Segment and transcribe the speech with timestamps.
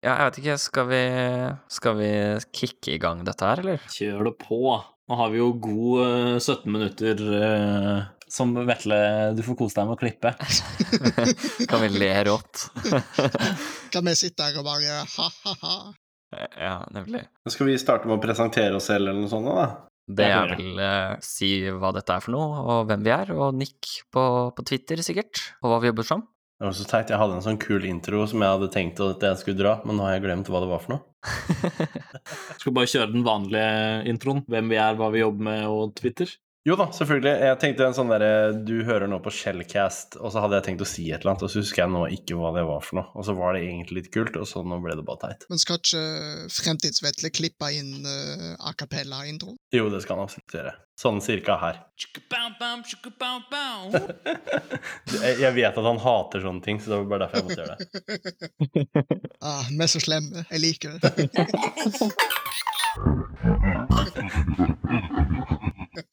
[0.00, 1.00] Ja, jeg vet ikke, skal vi,
[1.68, 2.12] skal vi
[2.56, 3.82] kicke i gang dette her, eller?
[3.92, 4.60] Kjør det på.
[4.80, 9.00] Nå har vi jo god eh, 17 minutter eh, som Vetle
[9.36, 10.32] du får kose deg med å klippe.
[11.70, 12.70] kan vi le rått?
[13.92, 15.76] Kan vi sitte her og bare ha-ha-ha?
[16.30, 17.26] ja, nemlig.
[17.50, 19.52] Skal vi starte med å presentere oss selv, eller noe sånt?
[19.52, 19.68] da?
[20.10, 23.36] Det Jeg er vel eh, si hva dette er for noe, og hvem vi er,
[23.36, 24.24] og Nick på,
[24.56, 26.24] på Twitter, sikkert, og hva vi jobber som.
[26.60, 27.08] Det var så teit.
[27.08, 29.96] Jeg hadde en sånn kul intro som jeg hadde tenkt at jeg skulle dra, men
[29.96, 31.04] nå har jeg glemt hva det var for noe.
[32.60, 33.70] Skal bare kjøre den vanlige
[34.12, 34.42] introen?
[34.44, 36.34] Hvem vi er, hva vi jobber med og Twitter?
[36.68, 37.30] Jo da, selvfølgelig.
[37.40, 40.84] Jeg tenkte en sånn derre Du hører nå på Shellcast, og så hadde jeg tenkt
[40.84, 43.00] å si et eller annet, og så husker jeg nå ikke hva det var for
[43.00, 43.08] noe.
[43.16, 45.46] Og så var det egentlig litt kult, og så nå ble det bare teit.
[45.48, 46.04] Men skal ikke
[46.52, 49.56] Fremtidsvetle klippe inn uh, a cappella-introen?
[49.72, 50.74] Jo, det skal han absolutt gjøre.
[51.00, 51.80] Sånn cirka her.
[55.10, 57.62] Jeg, jeg vet at han hater sånne ting, så det var bare derfor jeg måtte
[57.64, 57.84] gjøre det.
[59.40, 60.44] Ah, vi er så slemme.
[60.50, 61.00] Jeg liker det.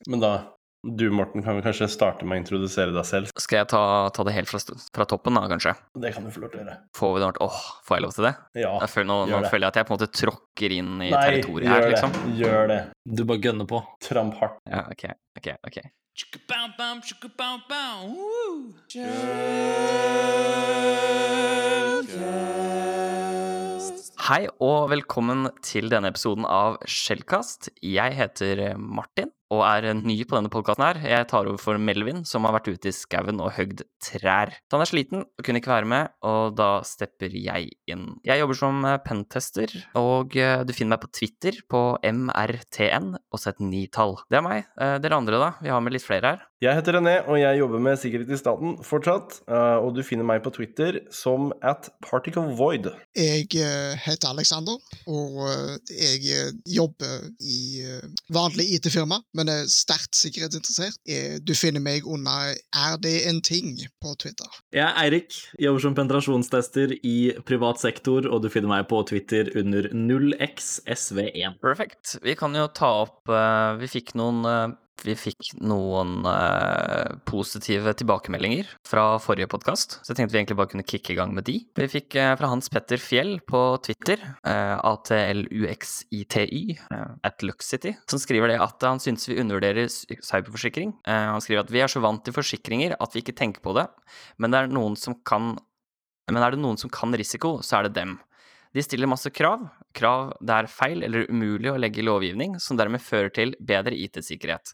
[0.07, 0.31] Men da,
[0.97, 3.31] du Morten, kan vi kanskje starte med å introdusere deg selv?
[3.41, 3.81] Skal jeg ta,
[4.15, 4.59] ta det helt fra,
[4.95, 5.73] fra toppen, da, kanskje?
[5.99, 6.77] Det kan du få lov til å gjøre.
[6.99, 7.47] Får vi det ordentlig?
[7.49, 8.33] Åh, får jeg lov til det?
[8.63, 9.51] Ja, Jeg føler, nå, nå det.
[9.51, 12.15] føler jeg at jeg på en måte tråkker inn i Nei, territoriet her, liksom.
[12.17, 12.35] det.
[12.43, 12.81] Gjør det.
[13.17, 13.83] Du bare gønner på.
[14.07, 14.59] Tramp hardt.
[14.69, 15.03] Ja, ok,
[15.41, 15.77] ok, ok.
[24.27, 27.69] Hei og velkommen til denne episoden av Skjellkast.
[27.79, 30.99] Jeg heter Martin og er ny på denne podkasten her.
[31.07, 34.51] Jeg tar over for Melvin, som har vært ute i skauen og høgd trær.
[34.73, 38.07] Han er sliten og kunne ikke være med, og da stepper jeg inn.
[38.27, 43.39] Jeg jobber som eh, pentester, og eh, du finner meg på Twitter på MRTN og
[43.41, 44.17] så et nitall.
[44.31, 44.67] Det er meg.
[44.79, 45.49] Eh, Dere andre, da?
[45.63, 46.45] Vi har med litt flere her.
[46.57, 49.35] Jeg heter René, og jeg jobber med sikkerhet i staten fortsatt.
[49.47, 52.87] eh, Og du finner meg på Twitter som at Particle Void.
[53.15, 59.67] Jeg eh, heter Alexander, og eh, jeg eh, jobber i eh, vanlig IT-firma, men er
[59.71, 60.97] sterkt sikkerhetsinteressert.
[61.07, 64.49] Eh, Du finner meg under Er det en ting på Twitter.
[64.73, 67.15] Jeg er Eirik, jobber som penetrasjonstester i
[67.47, 71.57] privat sektor, og du finner meg på Twitter under 0xsv1.
[71.61, 72.17] Perfekt.
[72.23, 74.75] Vi kan jo ta opp eh, Vi fikk noen eh,
[75.05, 80.71] vi fikk noen eh, positive tilbakemeldinger fra forrige podkast, så jeg tenkte vi egentlig bare
[80.73, 81.59] kunne kicke i gang med de.
[81.77, 88.21] Vi fikk eh, fra Hans Petter Fjell på Twitter, eh, ATLUXITY, eh, at Luxity, som
[88.21, 90.95] skriver det at han syns vi undervurderer cyberforsikring.
[91.07, 93.75] Eh, han skriver at vi er så vant til forsikringer at vi ikke tenker på
[93.77, 93.87] det,
[94.41, 95.55] men det er noen som kan
[96.27, 98.17] men er det noen som kan risiko, så er det dem.
[98.75, 99.63] De stiller masse krav,
[99.97, 103.97] krav det er feil eller umulig å legge i lovgivning, som dermed fører til bedre
[103.97, 104.73] IT-sikkerhet.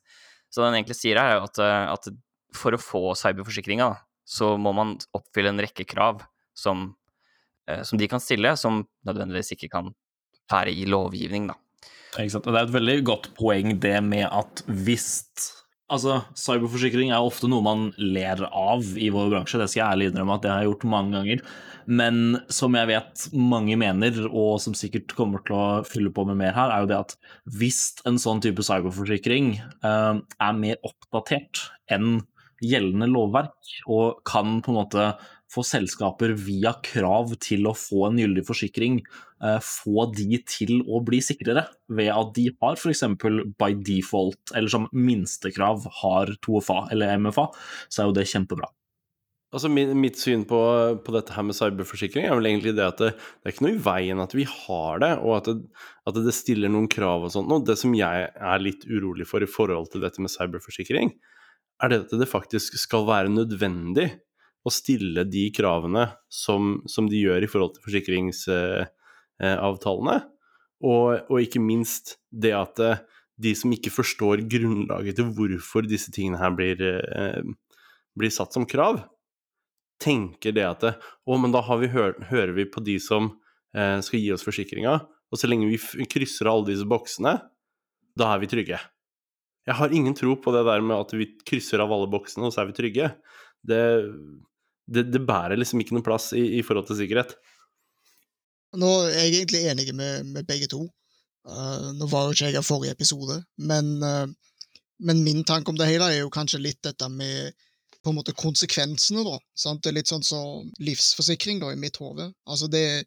[0.52, 2.10] Så det han egentlig sier her, er at, eh, at
[2.54, 3.90] for å få cyberforsikringa,
[4.24, 6.22] så må man oppfylle en rekke krav
[6.56, 6.96] som,
[7.68, 9.94] eh, som de kan stille, som nødvendigvis ikke kan
[10.52, 11.58] være i lovgivning, da.
[12.14, 15.63] Det er et veldig godt poeng det med at hvis
[15.94, 20.10] Altså, cyberforsikring er ofte noe man ler av i vår bransje, det skal jeg ærlig
[20.10, 21.44] innrømme at det har jeg gjort mange ganger.
[21.86, 22.20] Men
[22.54, 26.56] som jeg vet mange mener, og som sikkert kommer til å fylle på med mer
[26.56, 27.16] her, er jo det at
[27.60, 32.24] hvis en sånn type cyberforsikring eh, er mer oppdatert enn
[32.64, 33.58] gjeldende lovverk,
[33.92, 35.08] og kan på en måte
[35.54, 39.02] få selskaper via krav til å få en gyldig forsikring,
[39.64, 43.04] få de til å bli sikrere ved at de har f.eks.
[43.60, 47.50] by default, eller som minstekrav har 2FA eller MFA,
[47.90, 48.70] så er jo det kjempebra.
[49.54, 50.60] Altså, Mitt syn på,
[51.06, 53.76] på dette her med cyberforsikring er vel egentlig det at det, det er ikke noe
[53.76, 57.36] i veien at vi har det, og at det, at det stiller noen krav og
[57.36, 57.54] sånt.
[57.54, 61.14] Og det som jeg er litt urolig for i forhold til dette med cyberforsikring,
[61.84, 64.10] er det at det faktisk skal være nødvendig
[64.64, 67.86] å stille de kravene som, som de gjør i forhold til
[69.44, 70.22] forsikringsavtalene.
[70.84, 73.02] Og, og ikke minst det at eh,
[73.44, 77.40] de som ikke forstår grunnlaget til hvorfor disse tingene her blir, eh,
[78.20, 79.00] blir satt som krav,
[80.04, 80.84] tenker det at
[81.24, 83.32] å, men da vi hør, hører vi på de som
[83.76, 84.98] eh, skal gi oss forsikringa,
[85.32, 87.38] og så lenge vi krysser alle disse boksene,
[88.20, 88.82] da er vi trygge.
[89.64, 92.54] Jeg har ingen tro på det der med at vi krysser av alle boksene, og
[92.54, 93.14] så er vi trygge.
[93.64, 93.82] Det,
[94.92, 97.38] det, det bærer liksom ikke noen plass i, i forhold til sikkerhet.
[98.80, 100.86] Nå er jeg egentlig enig med, med begge to.
[101.44, 104.28] Uh, nå var jo ikke jeg her forrige episode, men, uh,
[105.04, 107.52] men min tanke om det hele er jo kanskje litt dette med
[108.04, 109.38] på en måte konsekvensene, da.
[109.56, 109.84] Sant?
[109.84, 112.30] Det er litt sånn som livsforsikring, da, i mitt hode.
[112.50, 113.06] Altså, det,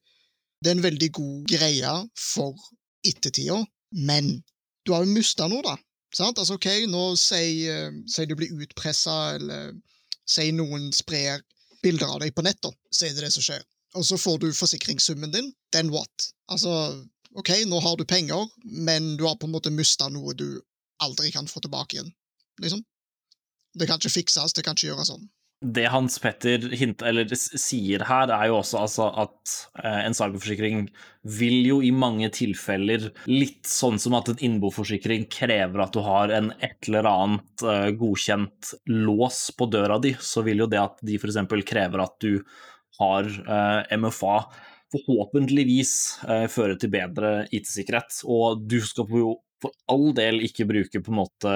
[0.65, 2.69] det er en veldig god greie for
[3.05, 3.59] ettertida,
[3.93, 4.39] men
[4.87, 5.77] du har jo mista noe, da.
[6.17, 6.39] Sant?
[6.41, 9.75] Altså, OK, nå sier si du blir utpressa, eller
[10.27, 11.45] sier noen sprer
[11.85, 12.73] bilder av deg på nett, da.
[12.89, 13.65] Så er det det som skjer.
[13.97, 16.29] Og så får du forsikringssummen din, then what?
[16.53, 16.73] Altså,
[17.37, 20.61] OK, nå har du penger, men du har på en måte mista noe du
[21.05, 22.13] aldri kan få tilbake igjen,
[22.63, 22.85] liksom.
[23.77, 25.27] Det kan ikke fikses, det kan ikke gjøres sånn.
[25.65, 30.83] Det Hans Petter hint, eller sier her, er jo også altså at eh, en cyberforsikring
[31.37, 36.33] vil jo i mange tilfeller, litt sånn som at en innboforsikring krever at du har
[36.37, 41.01] en et eller annet eh, godkjent lås på døra di, så vil jo det at
[41.05, 41.41] de f.eks.
[41.65, 42.45] krever at du
[43.01, 44.39] har eh, MFA,
[44.95, 45.93] forhåpentligvis
[46.55, 48.21] føre til bedre IT-sikkerhet.
[48.31, 49.33] Og du skal jo
[49.63, 51.53] for all del ikke bruke på en måte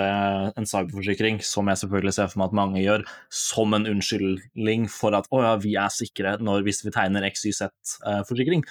[0.58, 3.04] en cyberforsikring, som jeg selvfølgelig ser for meg at mange gjør,
[3.34, 8.64] som en unnskyldning for at å ja, vi er sikre når, hvis vi tegner XYZ-forsikring.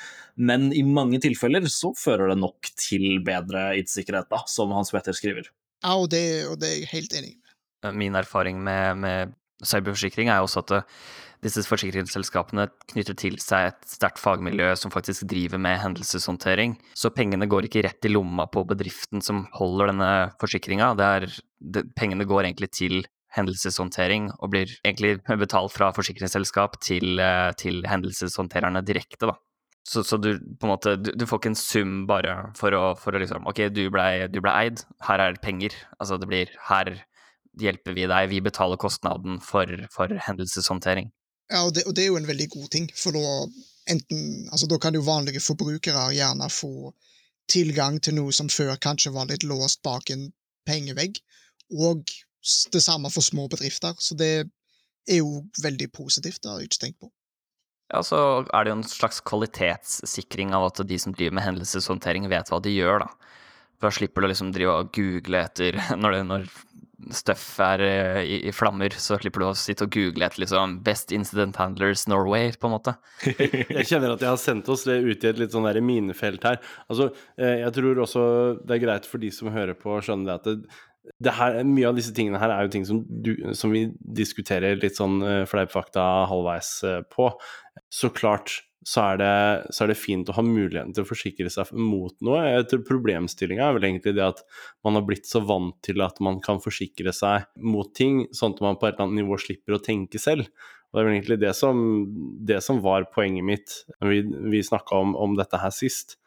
[0.50, 5.16] Men i mange tilfeller så fører det nok til bedre IT-sikkerhet, da, som Hans Petter
[5.18, 5.52] skriver.
[5.84, 7.94] Ja, og det, og det er jeg helt enig med.
[7.96, 10.84] Min erfaring med, med cyberforsikring er også at det,
[11.44, 16.76] disse forsikringsselskapene knytter til seg et sterkt fagmiljø som faktisk driver med hendelseshåndtering.
[16.98, 20.92] Så pengene går ikke rett i lomma på bedriften som holder denne forsikringa.
[22.00, 23.02] Pengene går egentlig til
[23.36, 29.38] hendelseshåndtering og blir egentlig betalt fra forsikringsselskap til, eh, til hendelseshåndtererne direkte, da.
[29.90, 32.92] Så, så, du på en måte du, du, får ikke en sum bare for å,
[33.00, 35.74] for å liksom Ok, du blei ble eid, her er det penger.
[35.98, 36.92] Altså det blir Her
[37.60, 41.10] hjelper vi deg, vi betaler kostnaden for, for hendelseshåndtering.
[41.50, 43.26] Ja, og det, og det, er jo en veldig god ting, for da
[43.90, 46.92] enten Altså, da kan jo vanlige forbrukere gjerne få
[47.50, 50.28] tilgang til noe som før kanskje var litt låst bak en
[50.70, 51.18] pengevegg,
[51.74, 52.06] og
[52.74, 53.98] det samme for små bedrifter.
[53.98, 54.34] Så det
[55.10, 57.10] er jo veldig positivt, det har jeg ikke tenkt på.
[57.90, 62.30] Ja, så er det jo en slags kvalitetssikring av at de som driver med hendelseshåndtering,
[62.30, 63.36] vet hva de gjør, da.
[63.80, 66.50] For da slipper du liksom drive og google etter når, det, når
[67.16, 70.80] stuff er eh, i, i, flammer, så slipper du å sitte og google et liksom
[70.86, 72.96] 'Best Incident Handlers Norway', på en måte.
[73.30, 76.46] jeg kjenner at jeg har sendt oss det ut i et litt sånn der minefelt
[76.48, 76.60] her.
[76.92, 77.10] Altså,
[77.40, 78.28] eh, jeg tror også
[78.62, 80.80] det er greit for de som hører på, å skjønne det at det,
[81.26, 84.78] det her, mye av disse tingene her er jo ting som, du, som vi diskuterer
[84.78, 86.74] litt sånn uh, fleipfakta halvveis
[87.10, 87.32] på.
[87.90, 88.60] Så klart
[88.90, 92.16] så er, det, så er, det, fint å ha muligheten til å forsikre seg mot
[92.26, 92.40] noe.
[92.48, 94.42] Jeg tror Problemstillinga er vel egentlig det at
[94.88, 98.64] man har blitt så vant til at man kan forsikre seg mot ting, sånn at
[98.66, 100.48] man på et eller annet nivå slipper å tenke selv.
[100.90, 101.84] Og Det er vel egentlig det som,
[102.50, 104.22] det som var poenget mitt når vi,
[104.56, 106.18] vi snakka om, om, dette her sist.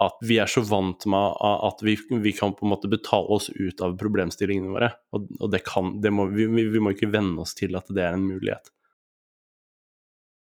[0.00, 3.48] At vi er så vant med at vi, vi kan på en måte betale oss
[3.48, 4.92] ut av problemstillingene våre.
[5.16, 8.04] Og, og det kan, det må, vi, vi må ikke venne oss til at det
[8.04, 8.68] er en mulighet.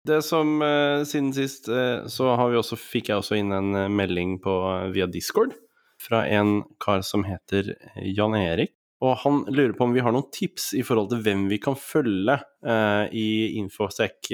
[0.06, 3.74] Det som uh, Siden sist uh, så har vi også, fikk jeg også inn en
[3.74, 4.54] uh, melding på,
[4.94, 5.56] via Discord
[6.02, 7.72] fra en kar som heter
[8.14, 8.76] Jan Erik.
[9.02, 11.76] Og han lurer på om vi har noen tips i forhold til hvem vi kan
[11.78, 12.36] følge
[13.16, 13.28] i
[13.60, 14.30] Infosec,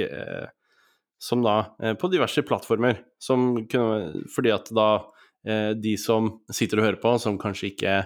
[1.21, 1.56] som da
[2.00, 3.00] på diverse plattformer.
[3.21, 4.88] Som kunne, fordi at da
[5.77, 7.97] de som sitter og hører på, som kanskje ikke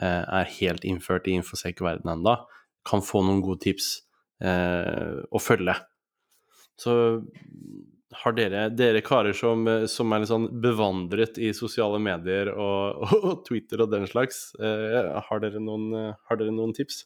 [0.00, 2.36] er helt innført i Infosec-verdenen ennå,
[2.88, 3.90] kan få noen gode tips
[4.44, 5.76] å følge.
[6.80, 6.94] Så
[8.14, 13.44] har dere, dere karer som, som, er litt sånn bevandret i sosiale medier og, og
[13.48, 17.04] Twitter og den slags, eh, har, dere noen, har, dere noen, tips?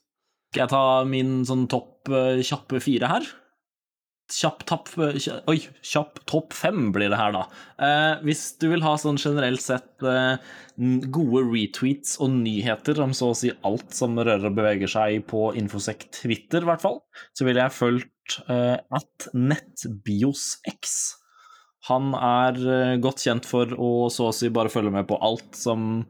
[0.52, 3.28] Skal jeg ta min sånn topp uh, kjappe fire her?
[4.28, 7.46] Kjapp tapp Oi, kjapp topp fem blir det her, da.
[7.80, 10.36] Eh, hvis du vil ha sånn generelt sett eh,
[11.08, 15.48] gode retweets og nyheter om så å si alt som rører og beveger seg på
[15.56, 17.00] Infosec Twitter, i hvert fall,
[17.32, 18.17] så ville jeg fulgt eh,
[18.48, 20.98] at NettBiosX.
[21.88, 25.56] Han er eh, godt kjent for å så å si bare følge med på alt
[25.56, 26.04] som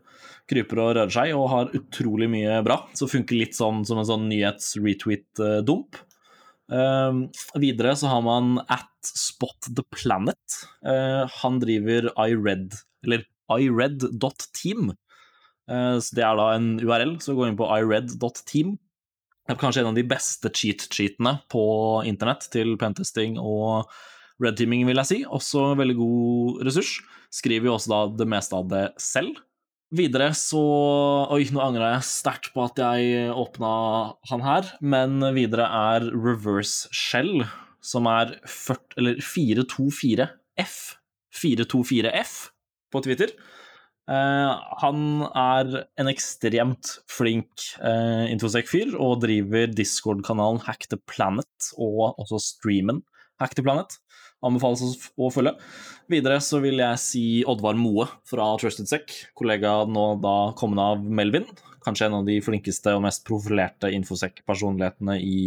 [0.49, 2.81] kryper og rører seg, og har utrolig mye bra.
[2.97, 6.01] Så funker litt sånn som en sånn nyhets-retweet-dump.
[6.69, 7.29] Uh,
[7.61, 10.59] videre så har man at Spot the Planet.
[10.85, 14.91] Uh, han driver iRed, eller ired.team.
[15.69, 18.79] Uh, så det er da en URL, så gå inn på ired.team.
[19.49, 21.64] Kanskje en av de beste cheat-cheatene på
[22.09, 23.88] internett til pentesting og
[24.43, 25.19] red-teaming, vil jeg si.
[25.25, 26.99] Også veldig god ressurs.
[27.35, 29.40] Skriver jo også da det meste av det selv.
[29.88, 30.61] Videre så
[31.33, 33.71] Oi, nå angrer jeg sterkt på at jeg åpna
[34.28, 37.47] han her, men videre er reverse shell,
[37.81, 40.76] som er 40, eller 424F.
[41.38, 42.35] 424F
[42.93, 43.33] på Twitter.
[44.09, 52.17] Uh, han er en ekstremt flink uh, infosec-fyr og driver Discord-kanalen Hack the Planet og
[52.17, 53.03] også streamen
[53.43, 53.99] Hack the Planet
[54.45, 55.55] anbefales å følge.
[56.11, 61.03] Videre så vil jeg si Oddvar Moe fra Trusted Sec, kollega nå da kommende av
[61.03, 61.47] Melvin.
[61.85, 65.41] kanskje en av de flinkeste og mest profilerte infosec-personlighetene i,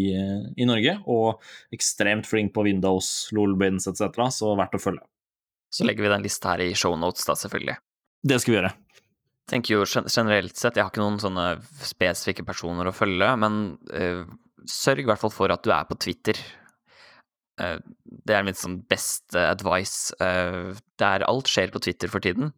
[0.57, 0.97] i, Norge.
[1.05, 1.41] Og
[1.75, 5.05] ekstremt flink på Windows, LOL-bins etc., så verdt å følge.
[5.71, 7.77] Så legger vi den lista her i shownotes, da, selvfølgelig.
[8.21, 8.71] Det skal vi gjøre.
[8.71, 11.45] Jeg Tenker jo generelt sett, jeg har ikke noen sånne
[11.83, 13.61] spesifikke personer å følge, men
[13.91, 14.23] uh,
[14.69, 16.37] sørg i hvert fall for at du er på Twitter.
[17.59, 20.15] Uh, det er mitt sånn beste advice.
[20.21, 22.53] Uh, der alt skjer på Twitter for tiden.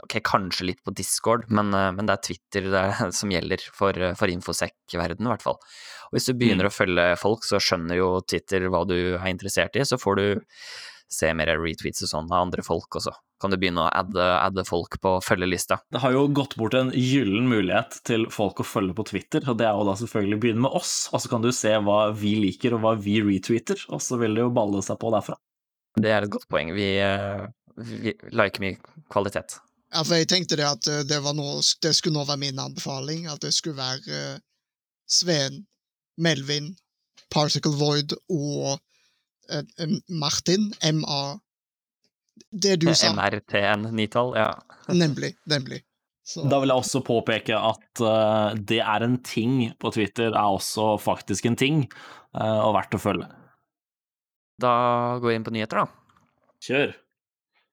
[0.00, 3.96] ok, kanskje litt på Discord, men, men det er Twitter det er, som gjelder for,
[4.18, 5.60] for infosec-verdenen, i hvert fall.
[6.10, 6.72] Og hvis du begynner mm.
[6.72, 10.26] å følge folk, så skjønner jo Twitter hva du er interessert i, så får du
[11.10, 13.12] se mer retweets og sånn av andre folk, også.
[13.40, 15.80] kan du begynne å adde, adde folk på følgelista.
[15.90, 19.56] Det har jo gått bort en gyllen mulighet til folk å følge på Twitter, og
[19.58, 22.02] det er jo da selvfølgelig å begynne med oss, og så kan du se hva
[22.16, 25.38] vi liker og hva vi retweeter, og så vil det jo balle seg på derfra.
[25.96, 26.74] Det er et godt poeng.
[26.76, 27.48] Vi, eh,
[27.80, 28.76] vi liker mye
[29.10, 29.56] kvalitet.
[29.90, 33.26] Ja, for jeg tenkte det at eh, det, noe, det skulle nå være min anbefaling,
[33.26, 34.44] at det skulle være Sveen,
[35.10, 35.64] Sven,
[36.20, 36.74] Melvin,
[37.32, 38.78] Particle Void og
[40.08, 41.22] Martin, MA
[42.50, 43.12] Det du sa.
[43.14, 44.50] MRTN nitall, ja.
[45.02, 45.34] nemlig.
[45.50, 45.82] Nemlig.
[46.30, 46.44] Så.
[46.46, 50.92] Da vil jeg også påpeke at uh, det er en ting på Twitter, er også
[51.02, 51.84] faktisk en ting,
[52.36, 53.26] uh, og verdt å følge.
[54.60, 54.72] Da
[55.22, 56.20] går jeg inn på nyheter, da.
[56.62, 56.92] Kjør.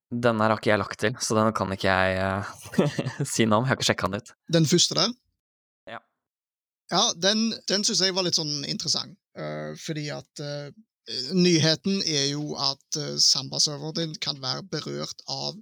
[0.07, 2.81] Denne her har ikke jeg lagt til, så den kan ikke jeg uh,
[3.33, 3.67] si noe om.
[3.67, 4.33] Jeg har ikke sjekka den ut.
[4.57, 5.13] Den første der?
[5.93, 6.01] Ja.
[6.95, 9.19] Ja, den, den syns jeg var litt sånn interessant,
[9.83, 10.41] fordi at
[11.33, 15.55] nyheten er jo at uh, Samba-serveren din kan være berørt av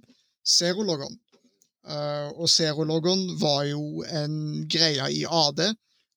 [0.46, 1.18] Zerologon.
[1.86, 5.62] Uh, og Zerologon var jo en greie i AD,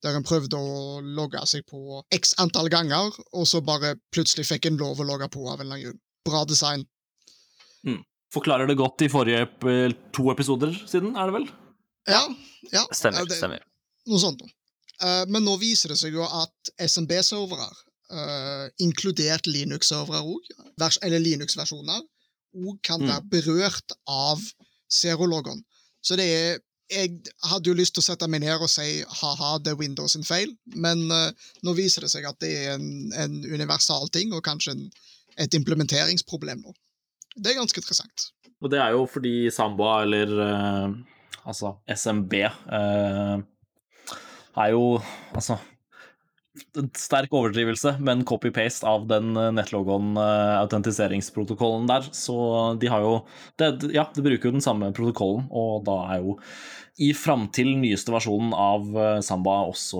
[0.02, 4.70] der en prøvde å logge seg på x antall ganger, og så bare plutselig fikk
[4.70, 6.02] en lov å logge på av en eller annen grunn.
[6.30, 6.86] Bra design.
[7.86, 8.02] Mm.
[8.34, 9.46] Forklarer det godt i forrige
[10.16, 11.50] to episoder siden, er det vel?
[12.10, 12.24] Ja.
[12.74, 13.28] ja stemmer.
[13.30, 13.62] Det, stemmer.
[14.10, 14.42] Noe sånt.
[15.00, 17.70] Uh, men nå viser det seg jo at SMB-servere
[18.14, 20.50] uh, inkludert Linux-servere òg,
[21.06, 22.02] eller Linux-versjoner,
[22.60, 23.12] òg kan mm.
[23.12, 24.42] være berørt av
[24.90, 25.62] Zerologon.
[26.02, 29.50] Så det er Jeg hadde jo lyst til å sette meg ned og si ha-ha,
[29.62, 31.30] det er Windows sin feil, men uh,
[31.62, 34.88] nå viser det seg at det er en, en universal ting, og kanskje en,
[35.38, 36.74] et implementeringsproblem nå.
[37.38, 38.32] Det er ganske interessant.
[38.58, 40.98] Og det er jo fordi Samba, eller uh,
[41.46, 42.34] altså SMB,
[44.58, 44.86] er jo
[45.38, 45.60] Altså
[46.98, 52.04] sterk overdrivelse, men copy-paste av den eh, nettlogon-autentiseringsprotokollen eh, der.
[52.16, 52.36] Så
[52.82, 53.14] de har jo
[53.60, 56.32] det, Ja, de bruker jo den samme protokollen, og da er jo
[57.00, 60.00] i framtil nyeste versjonen av eh, Samba også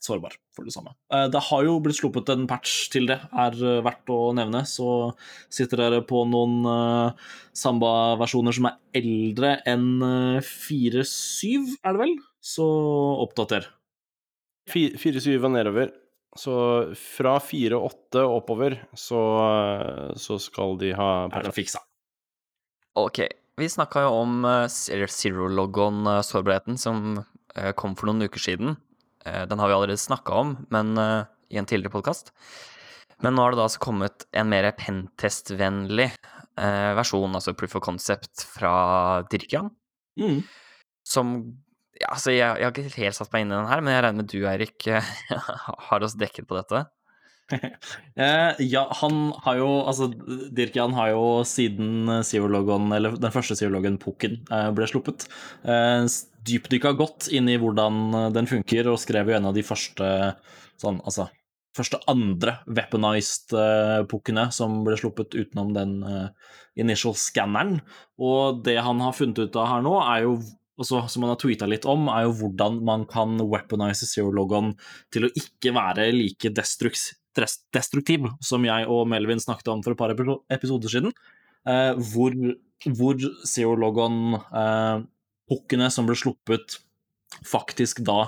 [0.00, 0.96] sårbar for det samme.
[1.28, 3.52] Det har jo blitt sluppet en patch til det, er
[3.84, 4.64] verdt å nevne.
[4.64, 5.12] Så
[5.52, 6.64] sitter dere på noen
[7.52, 10.00] Samba-versjoner som er eldre enn
[10.40, 12.16] 4.7, er det vel?
[12.40, 12.64] Så
[13.26, 13.68] oppdater.
[14.70, 15.92] 4-7 og nedover.
[16.38, 16.54] Så
[16.94, 19.18] fra 4-8 oppover så,
[20.14, 21.80] så, skal de ha Er det fiksa?
[22.98, 23.20] Ok.
[23.58, 28.76] Vi snakka jo om uh, Zero-logon-sårbarheten som uh, kom for noen uker siden.
[29.20, 32.32] Den har vi allerede snakka om, men i en tidligere podkast.
[33.20, 36.08] Men nå har det da altså kommet en mer pentest-vennlig
[36.96, 39.68] versjon, altså proof of concept, fra Dirkian.
[40.16, 40.40] Mm.
[41.04, 41.60] Som
[42.00, 44.04] ja, altså, jeg, jeg, har ikke helt satt meg inn i den her, men jeg
[44.06, 44.88] regner med du, Eirik,
[45.90, 46.86] har oss dekket på dette?
[48.20, 50.06] Eh, ja, han har jo Altså,
[50.54, 55.24] Dirkian har jo siden Zero-logon, eller den første Zero-logon, Pukken, eh, ble sluppet,
[55.64, 56.04] eh,
[56.46, 60.12] dypdykka godt inn i hvordan den funker, og skrev jo en av de første
[60.78, 61.26] sånn, altså
[61.76, 67.78] første andre weaponized uh, pukkene som ble sluppet utenom den uh, initial scanneren.
[68.20, 70.38] Og det han har funnet ut av her nå, er jo
[70.80, 74.68] også, som man har tweeta litt om, er jo hvordan man kan weaponize zero-logoen
[75.12, 80.10] til å ikke være like destruktiv som jeg og Melvin snakket om for et par
[80.56, 81.10] episoder siden.
[81.68, 82.32] Eh, hvor,
[82.96, 83.14] hvor
[83.46, 86.66] zero-logoen-pukkene eh, som ble sluppet,
[87.46, 88.18] faktisk da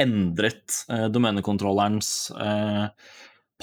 [0.00, 2.86] endret eh, domenekontrollerens eh,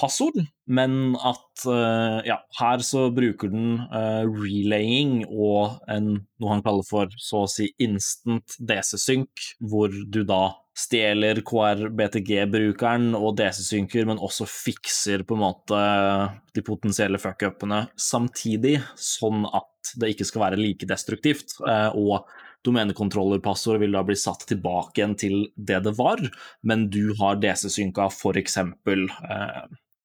[0.00, 6.64] passord, men at uh, ja, her så bruker den uh, relaying og en, noe han
[6.64, 14.20] kaller for så å si instant DC-synk, hvor du da stjeler KRBTG-brukeren og DC-synker, men
[14.20, 15.78] også fikser på en måte
[16.56, 21.56] de potensielle fuck-upene samtidig, sånn at det ikke skal være like destruktivt.
[21.64, 22.28] Uh, og
[22.66, 26.22] domenekontrollerpassord vil da bli satt tilbake igjen til det det var,
[26.66, 28.56] men du har DC-synka f.eks.
[28.62, 29.60] Eh,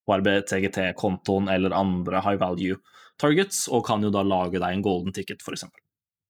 [0.09, 2.79] HRB-TGT-kontoen eller andre high value
[3.21, 5.67] targets, og kan jo da lage deg en golden ticket, f.eks.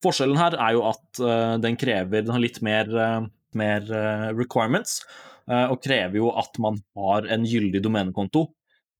[0.01, 3.85] For Forskjellen her er jo at uh, den krever Den har litt mer uh, mer
[3.91, 5.01] eh, requirements,
[5.49, 8.47] eh, og krever jo at man har en gyldig domenekonto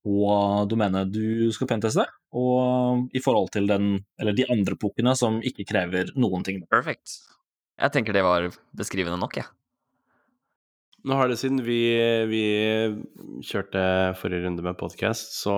[0.02, 0.36] på
[0.70, 5.68] domenet du skal penteste, og i forhold til den, eller de andre pukkene som ikke
[5.70, 6.64] krever noen ting.
[6.72, 7.20] Perfect.
[7.82, 9.50] Jeg tenker det var beskrivende nok, jeg.
[11.02, 11.82] Nå har det siden vi,
[12.30, 12.44] vi
[13.48, 13.82] kjørte
[14.20, 15.56] forrige runde med podkast, så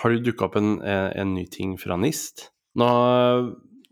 [0.00, 2.50] har det dukka opp en, en, ny ting fra NIST.
[2.78, 2.88] Nå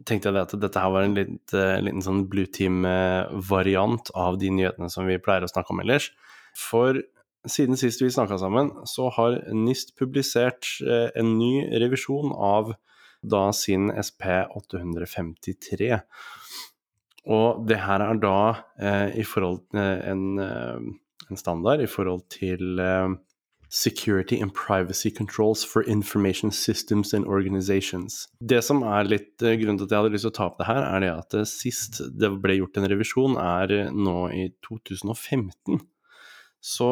[0.07, 4.91] tenkte jeg at dette her var en litt, liten sånn Blue Team-variant av de nyhetene
[4.93, 6.11] som vi pleier å snakke om ellers.
[6.59, 7.01] For
[7.49, 12.75] siden sist vi snakka sammen, så har NIST publisert eh, en ny revisjon av
[13.23, 15.97] da sin SP 853.
[17.27, 18.41] Og det her er da
[18.81, 20.77] eh, i forhold til eh, en, eh,
[21.31, 23.17] en, standard i forhold til eh,
[23.69, 28.29] Security and Privacy Controls for Information Systems and Organizations.
[28.41, 30.59] Det som er litt eh, grunnen til at jeg hadde lyst til å ta opp
[30.63, 35.83] det her, er det at sist det ble gjort en revisjon, er nå i 2015.
[36.65, 36.91] Så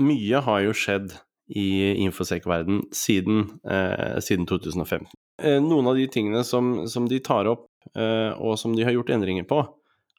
[0.00, 1.14] mye har jo skjedd
[1.50, 5.08] i infosec-verden siden, eh, siden 2015.
[5.40, 9.10] noen av de tingene som, som de tar opp Eh, og som de har gjort
[9.14, 9.62] endringer på,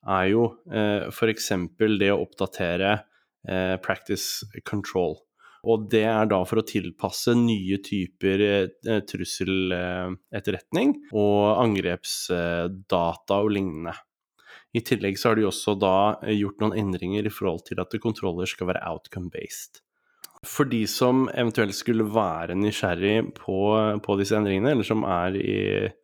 [0.08, 1.52] er jo eh, f.eks.
[2.00, 2.94] det å oppdatere
[3.48, 5.20] eh, practice control.
[5.62, 8.42] Og det er da for å tilpasse nye typer
[9.06, 13.94] trusseletterretning og angrepsdata og lignende.
[14.74, 18.50] I tillegg så har de også da gjort noen endringer i forhold til at kontroller
[18.50, 19.84] skal være outcome-based.
[20.48, 23.60] For de som eventuelt skulle være nysgjerrig på,
[24.02, 26.01] på disse endringene, eller som er i Eh,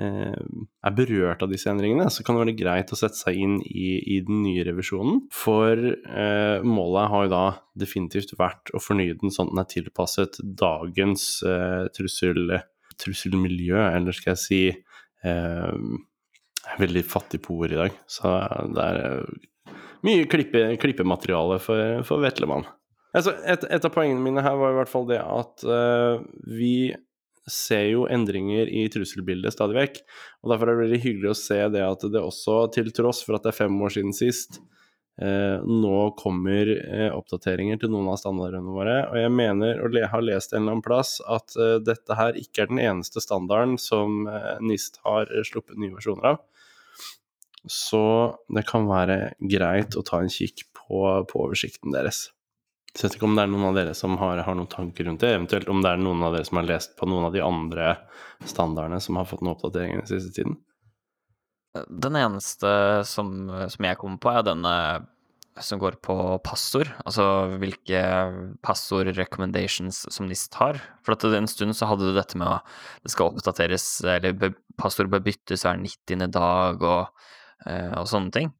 [0.00, 3.98] er berørt av disse endringene, så kan det være greit å sette seg inn i,
[4.16, 5.22] i den nye revisjonen.
[5.34, 7.44] For eh, målet har jo da
[7.78, 12.56] definitivt vært å fornye den sånn at den er tilpasset dagens eh, trussel,
[13.00, 15.70] trusselmiljø, eller skal jeg si eh,
[16.80, 18.34] veldig fattig på ord i dag, så
[18.74, 19.72] det er eh,
[20.06, 22.68] mye klippe, klippemateriale for, for Vetlemann.
[23.16, 26.92] Altså, et, et, av poengene mine her var i hvert fall det at uh, vi
[27.48, 30.02] ser jo endringer i trusselbildet stadig vekk.
[30.42, 33.38] Og derfor er det veldig hyggelig å se det at det også, til tross for
[33.38, 34.60] at det er fem år siden sist,
[35.22, 38.96] eh, nå kommer eh, oppdateringer til noen av standardene våre.
[39.10, 42.38] Og jeg mener, og jeg har lest en eller annen plass, at eh, dette her
[42.40, 46.42] ikke er den eneste standarden som eh, NIST har sluppet nye versjoner av.
[47.68, 48.02] Så
[48.48, 52.30] det kan være greit å ta en kikk på, på oversikten deres.
[52.90, 55.06] Så jeg vet ikke om det er noen av dere som har, har, noen tanker
[55.06, 57.36] rundt det, eventuelt om det er noen av dere som har lest på noen av
[57.36, 57.92] de andre
[58.50, 60.58] standardene som har fått noen oppdateringer den siste tiden?
[61.86, 62.72] Den eneste
[63.06, 63.30] som,
[63.70, 64.74] som jeg kommer på, er denne
[65.62, 67.24] som går på passord, altså
[67.60, 68.00] hvilke
[68.64, 70.80] passord recommendations som NIST har.
[71.06, 75.12] For at en stund så hadde du dette med at det skal oppdateres, eller passord
[75.12, 76.26] bør byttes hver 90.
[76.34, 77.26] dag og,
[77.66, 78.50] eh, og sånne ting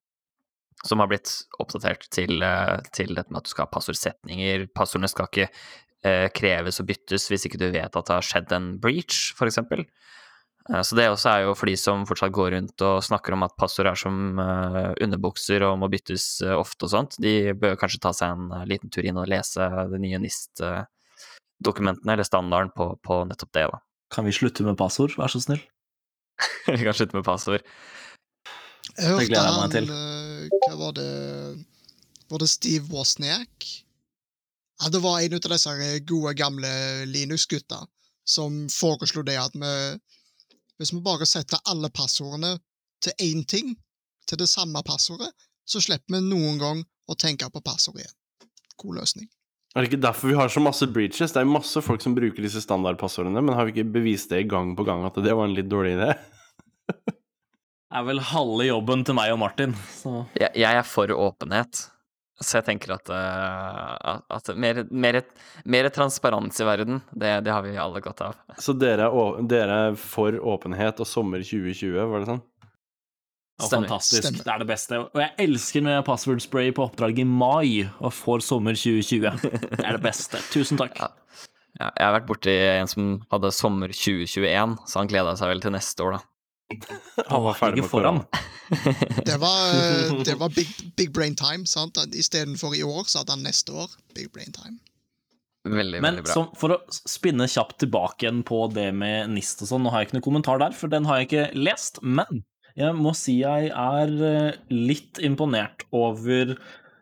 [0.86, 4.66] som har blitt oppdatert til, eh, til, dette med at du skal ha passordsetninger.
[4.76, 5.48] Passordene skal ikke
[6.06, 9.60] eh, kreves og byttes hvis ikke du vet at det har skjedd en breach, f.eks.
[10.68, 13.44] Eh, så det også er jo for de som fortsatt går rundt og snakker om
[13.46, 17.12] at passord er som eh, underbukser og må byttes eh, ofte og sånt.
[17.22, 22.12] De bør kanskje ta seg en eh, liten tur inn og lese det nye NIST-dokumentene,
[22.14, 23.66] eller standarden, på, på, nettopp det.
[23.72, 23.78] da.
[24.14, 25.62] Kan vi slutte med passord, vær så snill?
[26.70, 27.62] vi kan slutte med passord.
[28.96, 31.10] Jeg hørte jeg han eh, Hva var det
[32.30, 33.68] Var det Steve Wozniak?
[34.80, 35.74] Ja, det var en av disse
[36.08, 36.70] gode, gamle
[37.10, 37.82] Linux-gutta
[38.24, 39.74] som foreslo det at vi
[40.80, 42.56] Hvis vi bare setter alle passordene
[43.04, 43.74] til én ting,
[44.28, 45.28] til det samme passordet,
[45.64, 48.16] så slipper vi noen gang å tenke på passord igjen.
[48.80, 49.28] God løsning.
[49.74, 51.32] Er det ikke derfor vi har så masse breaches?
[51.32, 54.72] Det er masse folk som bruker disse standardpassordene, men har vi ikke bevist det gang
[54.76, 56.14] på gang at det var en litt dårlig idé?
[57.90, 59.74] er vel halve jobben til meg og Martin.
[60.38, 61.86] Jeg, jeg, er for åpenhet.
[62.40, 65.18] Så jeg tenker at, uh, at mer, mer,
[65.68, 68.38] mer, transparens i verden, det, det, har vi alle godt av.
[68.56, 72.40] Så dere er, dere er, for åpenhet og sommer 2020, var det sånn?
[73.60, 74.24] Ja, fantastisk.
[74.24, 74.46] Stemmer.
[74.46, 75.02] Det er det beste.
[75.04, 79.42] Og jeg elsker når jeg password spray på oppdrag i mai og får sommer 2020.
[79.44, 80.40] Det er det beste.
[80.54, 80.96] Tusen takk.
[80.96, 81.12] Ja.
[81.78, 85.62] Ja, jeg har vært borti en som hadde sommer 2021, så han gleda seg vel
[85.62, 86.29] til neste år, da.
[87.26, 88.22] Han var ferdig med foran.
[89.26, 91.66] det var, eh, det var big, big, brain time.
[91.66, 91.98] sant?
[92.14, 94.78] Istedenfor i år, så hadde han neste år big brain time.
[95.68, 96.36] Veldig, Men veldig bra.
[96.36, 100.02] Så, for å spinne kjapt tilbake igjen på det med NIST og sånn, nå har
[100.02, 102.00] jeg ikke noen kommentar der, for den har jeg ikke lest.
[102.00, 102.44] Men
[102.78, 106.54] jeg må si jeg er eh, litt imponert over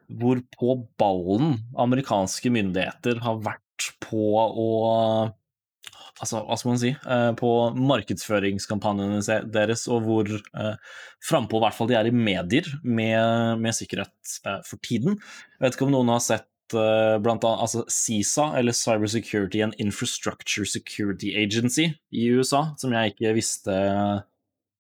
[0.09, 4.71] hvor på ballen amerikanske myndigheter har vært på å
[6.23, 10.75] altså, hva skal man si, eh, på markedsføringskampanjene deres, og hvor eh,
[11.25, 15.19] frampå i hvert fall de er i medier med, med sikkerhet eh, for tiden.
[15.57, 19.63] Jeg vet ikke om noen har sett eh, blant annet altså CISA, eller Cyber Security
[19.65, 23.79] and Infrastructure Security Agency i USA, som jeg ikke visste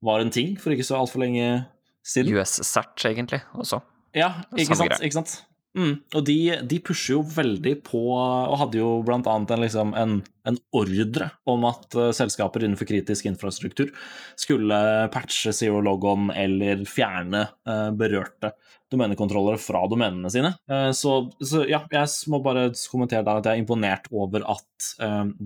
[0.05, 1.64] var en ting for ikke så altfor lenge
[2.07, 2.37] siden.
[2.38, 3.81] US-cert, egentlig, også.
[4.16, 5.01] Ja, ikke sant?
[5.05, 5.38] Ikke sant?
[5.76, 5.98] Mm.
[6.16, 10.16] Og de, de pusher jo veldig på, og hadde jo annet en, liksom, en,
[10.48, 13.92] en ordre om at uh, selskaper innenfor kritisk infrastruktur
[14.38, 14.81] skulle
[15.14, 18.54] patche zero logon eller fjerne uh, berørte
[18.88, 20.54] domenekontrollere fra domenene sine.
[20.70, 24.64] Uh, så, så ja, jeg må bare kommentere der at jeg er imponert over at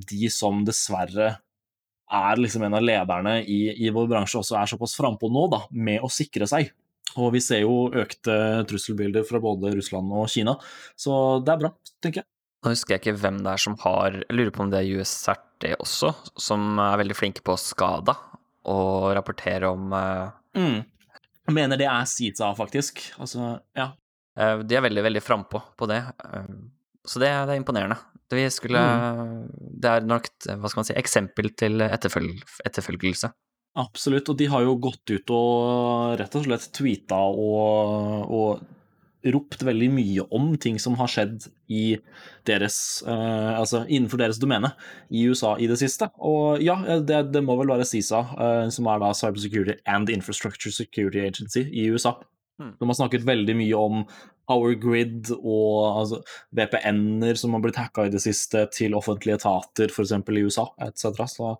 [0.06, 1.32] de som dessverre
[2.12, 5.62] er liksom en av lederne i, i vår bransje, også er såpass frampå nå da,
[5.72, 6.68] med å sikre seg.
[7.20, 8.35] Og vi ser jo økte
[8.70, 10.55] trusselbilder fra både Russland og Kina,
[10.96, 11.70] så det er bra,
[12.01, 12.29] tenker jeg.
[12.62, 15.01] Nå husker jeg ikke hvem det er som har Jeg lurer på om det er
[15.01, 18.14] US-cert også, som er veldig flinke på skada
[18.70, 20.83] og rapportere om eh, Mm.
[21.48, 23.01] Jeg mener det er CISA, faktisk.
[23.18, 23.88] Altså, ja.
[24.38, 25.98] eh, De er veldig, veldig frampå på det.
[26.29, 26.51] eh,
[27.09, 27.96] Så det, det er imponerende.
[28.31, 28.81] Det, vi skulle,
[29.59, 33.33] det er nok hva skal man si, eksempel til etterfølg, etterfølgelse.
[33.78, 39.62] Absolutt, og de har jo gått ut og rett og slett tweeta og, og ropt
[39.62, 41.96] veldig mye om ting som har skjedd i
[42.48, 44.72] deres eh, Altså innenfor deres domene
[45.08, 46.11] i USA i det siste.
[46.18, 50.11] Og ja, det, det må vel være CISA, eh, som er da Cyber Security and
[50.12, 52.16] Infrastructure Security Agency i USA.
[52.61, 52.74] Mm.
[52.80, 54.04] De har snakket veldig mye om
[54.50, 56.22] Power Grid og altså,
[56.58, 60.12] VPN-er som har blitt hacka i det siste til offentlige etater, f.eks.
[60.18, 61.22] i USA, etc.
[61.30, 61.54] Så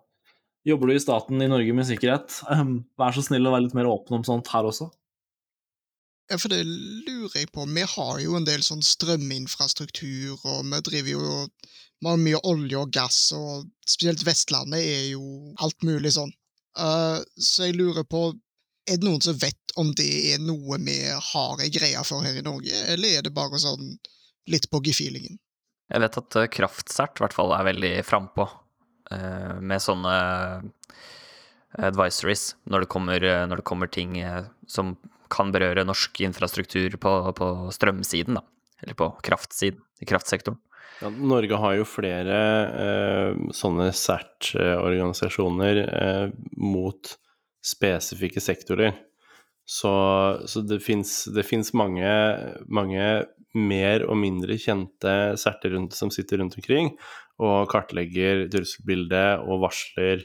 [0.63, 3.75] Jobber du i staten i Norge med sikkerhet, ehm, vær så snill å være litt
[3.75, 4.87] mer åpen om sånt her også.
[6.31, 7.65] Ja, for det lurer jeg på.
[7.67, 11.47] Vi har jo en del sånn strøminfrastruktur, og vi driver jo
[12.03, 16.33] Vi har mye olje og gass, og spesielt Vestlandet er jo alt mulig sånn.
[16.75, 18.33] Eh, så jeg lurer på
[18.89, 22.35] Er det noen som vet om det er noe vi har ei greie for her
[22.35, 23.93] i Norge, eller er det bare sånn
[24.51, 25.39] litt på gefühlingen?
[25.93, 28.49] Jeg vet at eh, Kraftsert i hvert fall er veldig frampå
[29.11, 30.13] med sånne
[31.81, 34.95] advisories når det kommer, eh, når det kommer ting eh, som
[35.33, 38.43] kan berøre norsk infrastruktur på, på strømsiden, da.
[38.83, 40.59] Eller på kraftsiden, i kraftsektoren.
[41.01, 42.37] Ja, Norge har jo flere
[42.83, 46.27] eh, sånne CERT-organisasjoner eh,
[46.59, 47.15] mot
[47.63, 48.93] spesifikke sektorer.
[49.65, 49.89] Så,
[50.45, 52.11] så det fins mange,
[52.67, 53.07] mange
[53.55, 56.91] mer og mindre kjente CERT-er rundt, som sitter rundt omkring
[57.41, 60.21] og kartlegger trusselbildet og varsler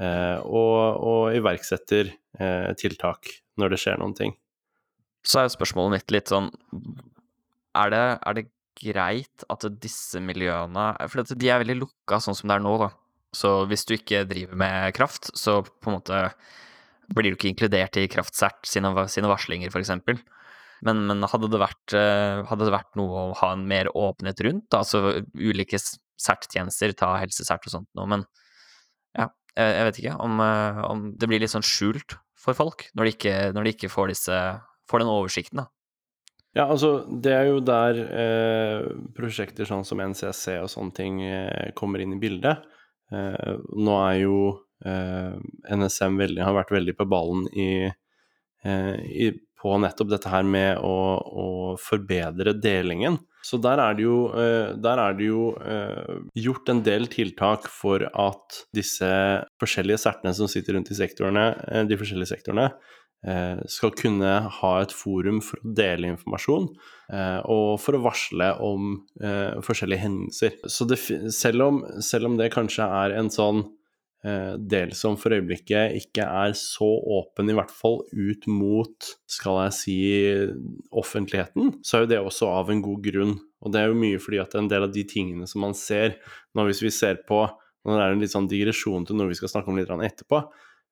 [0.00, 4.36] eh, og, og iverksetter eh, tiltak når det skjer noen ting.
[5.26, 6.46] Så er jo spørsmålet mitt litt sånn
[7.76, 8.44] Er det, er det
[8.78, 12.92] greit at disse miljøene For de er veldig lukka sånn som det er nå, da.
[13.34, 16.22] Så hvis du ikke driver med kraft, så på en måte
[17.12, 19.92] blir du ikke inkludert i Kraftsert sine, sine varslinger, f.eks.
[20.86, 24.42] Men, men hadde, det vært, eh, hadde det vært noe å ha en mer åpenhet
[24.46, 25.80] rundt, altså ulike
[26.18, 28.24] CERT-tjenester, ta helsesert og sånt noe, men
[29.16, 33.08] ja, jeg vet ikke om, eh, om det blir litt sånn skjult for folk når
[33.08, 34.38] de ikke, når de ikke får, disse,
[34.90, 35.70] får den oversikten, da.
[36.56, 41.68] Ja, altså, det er jo der eh, prosjekter sånn som NCSC og sånne ting eh,
[41.78, 42.64] kommer inn i bildet.
[43.14, 44.38] Eh, nå er jo
[44.84, 45.36] eh,
[45.76, 47.70] NSM veldig, har vært veldig på ballen i,
[48.64, 51.48] eh, i, på nettopp dette her med å, å
[51.82, 53.20] forbedre delingen.
[53.48, 58.04] Så der er det jo, eh, er det jo eh, gjort en del tiltak for
[58.04, 59.08] at disse
[59.62, 62.70] forskjellige sertene som sitter rundt i sektorene, eh, de forskjellige sektorene,
[63.66, 66.68] skal kunne ha et forum for å dele informasjon
[67.50, 68.92] og for å varsle om
[69.66, 70.54] forskjellige hendelser.
[70.70, 71.00] Så det,
[71.34, 73.64] selv, om, selv om det kanskje er en sånn
[74.22, 79.76] del som for øyeblikket ikke er så åpen, i hvert fall ut mot, skal jeg
[79.76, 79.98] si,
[80.90, 83.36] offentligheten, så er jo det også av en god grunn.
[83.62, 86.18] Og det er jo mye fordi at en del av de tingene som man ser
[86.54, 87.40] nå Hvis vi ser på
[87.86, 90.42] Nå er det en litt sånn digresjon til noe vi skal snakke om litt etterpå.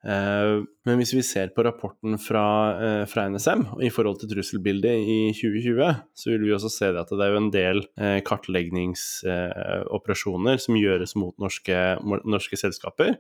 [0.05, 5.03] Eh, Men hvis vi ser på rapporten fra, eh, fra NSM i forhold til trusselbildet
[5.03, 10.79] i 2020, så vil vi også se at det er en del eh, kartleggingsoperasjoner som
[10.79, 13.17] gjøres mot norske, norske selskaper.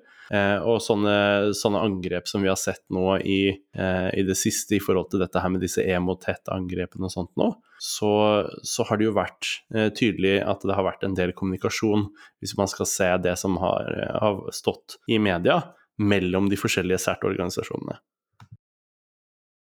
[0.67, 5.07] Og sånne, sånne angrep som vi har sett nå i, i det siste i forhold
[5.12, 9.62] til dette her med disse emotet-angrepene og sånt nå, så, så har det jo vært
[9.95, 12.11] tydelig at det har vært en del kommunikasjon,
[12.43, 13.87] hvis man skal se det som har,
[14.19, 15.62] har stått i media,
[15.98, 17.98] mellom de forskjellige CERT-organisasjonene.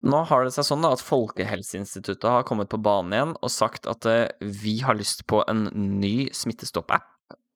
[0.05, 3.87] Nå har det seg sånn da at Folkehelseinstituttet har kommet på banen igjen og sagt
[3.89, 7.07] at eh, vi har lyst på en ny smittestopp-app.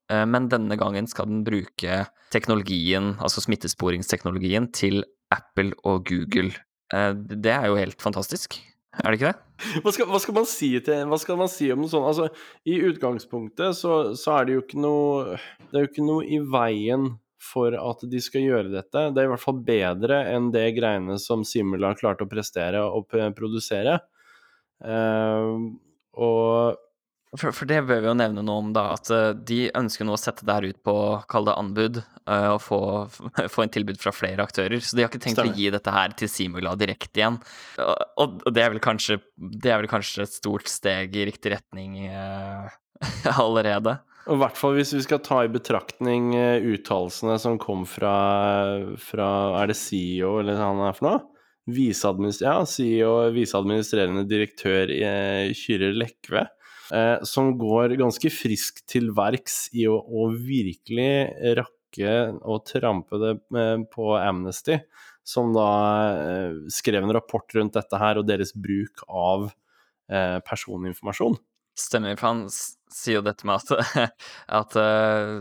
[0.10, 6.56] eh, men denne gangen skal den bruke teknologien, altså smittesporingsteknologien, til Apple og Google.
[6.94, 8.58] Eh, Det er jo helt fantastisk,
[8.98, 9.46] er det ikke det?
[9.84, 12.08] Hva skal, hva skal man si til Hva skal man si om noe sånt?
[12.08, 12.30] Altså,
[12.66, 15.36] i utgangspunktet så, så er det jo ikke noe
[15.68, 17.10] Det er jo ikke noe i veien
[17.40, 19.06] for at de skal gjøre dette.
[19.14, 23.08] Det er i hvert fall bedre enn det greiene som Simula klarte å prestere og
[23.38, 24.00] produsere.
[24.84, 25.72] Uh,
[26.20, 26.80] og
[27.38, 30.16] For, for det bør vi jo nevne noe om, da, at eh, de ønsker nå
[30.16, 30.96] å sette det her ut på,
[31.30, 32.80] kall det anbud, eh, og få,
[33.54, 34.82] få en tilbud fra flere aktører.
[34.82, 35.54] Så de har ikke tenkt Stemmer.
[35.54, 37.38] å gi dette her til Simula direkte igjen.
[37.86, 42.00] Og, og det er kanskje Det er vel kanskje et stort steg i riktig retning
[42.10, 42.74] eh,
[43.46, 44.00] allerede.
[44.30, 48.14] Og I hvert fall hvis vi skal ta i betraktning eh, uttalelsene som kom fra,
[49.02, 51.24] fra Er det CEO eller hva han er for noe?
[51.70, 56.46] Viseadminis- ja, CEO, viseadministrerende direktør i Kyrre Lekve.
[56.94, 61.12] Eh, som går ganske friskt til verks i å, å virkelig
[61.60, 62.16] rakke
[62.46, 64.80] og trampe det eh, på Amnesty,
[65.26, 65.70] som da
[66.14, 69.50] eh, skrev en rapport rundt dette her og deres bruk av
[70.10, 71.38] eh, personinformasjon.
[71.80, 72.48] Stemmer, for han
[72.94, 74.10] sier jo dette med at,
[74.62, 75.38] at uh,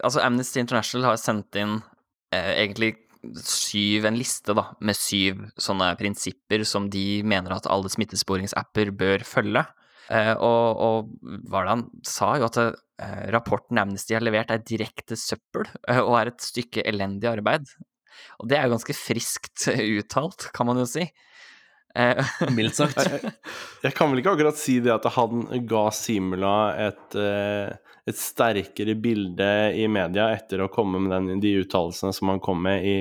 [0.00, 2.94] Altså, Amnesty International har sendt inn uh, egentlig
[3.42, 9.26] syv, en liste da, med syv sånne prinsipper som de mener at alle smittesporingsapper bør
[9.26, 9.64] følge.
[10.06, 12.60] Uh, og, og han sa jo at
[13.34, 15.66] rapporten Amnesty har levert er direkte søppel,
[16.00, 17.66] og er et stykke elendig arbeid.
[18.40, 19.66] Og det er jo ganske friskt
[19.98, 21.04] uttalt, kan man jo si.
[21.96, 22.98] Eh, Mildt sagt.
[23.06, 23.32] Jeg,
[23.86, 26.56] jeg kan vel ikke akkurat si det at han ga Simula
[26.88, 27.70] et, eh,
[28.08, 32.60] et sterkere bilde i media etter å komme med den, de uttalelsene som han kom
[32.66, 32.96] med i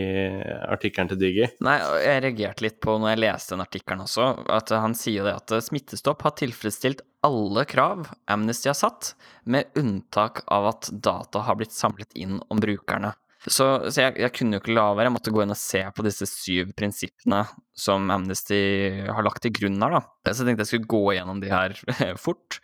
[0.69, 1.49] artikkelen til Digi.
[1.65, 5.35] Nei, jeg reagerte litt på når jeg leste den artikkelen også, at han sier det
[5.41, 11.43] at eh, Smittestopp har tilfredsstilt alle krav Amnesty har satt, med unntak av at data
[11.47, 13.15] har blitt samlet inn om brukerne.
[13.45, 15.83] Så, så jeg, jeg kunne jo ikke la være, jeg måtte gå inn og se
[15.93, 17.43] på disse syv prinsippene
[17.77, 18.59] som Amnesty
[19.05, 20.01] har lagt til grunn her, da.
[20.31, 21.75] Så jeg tenkte jeg skulle gå gjennom de her
[22.25, 22.59] fort.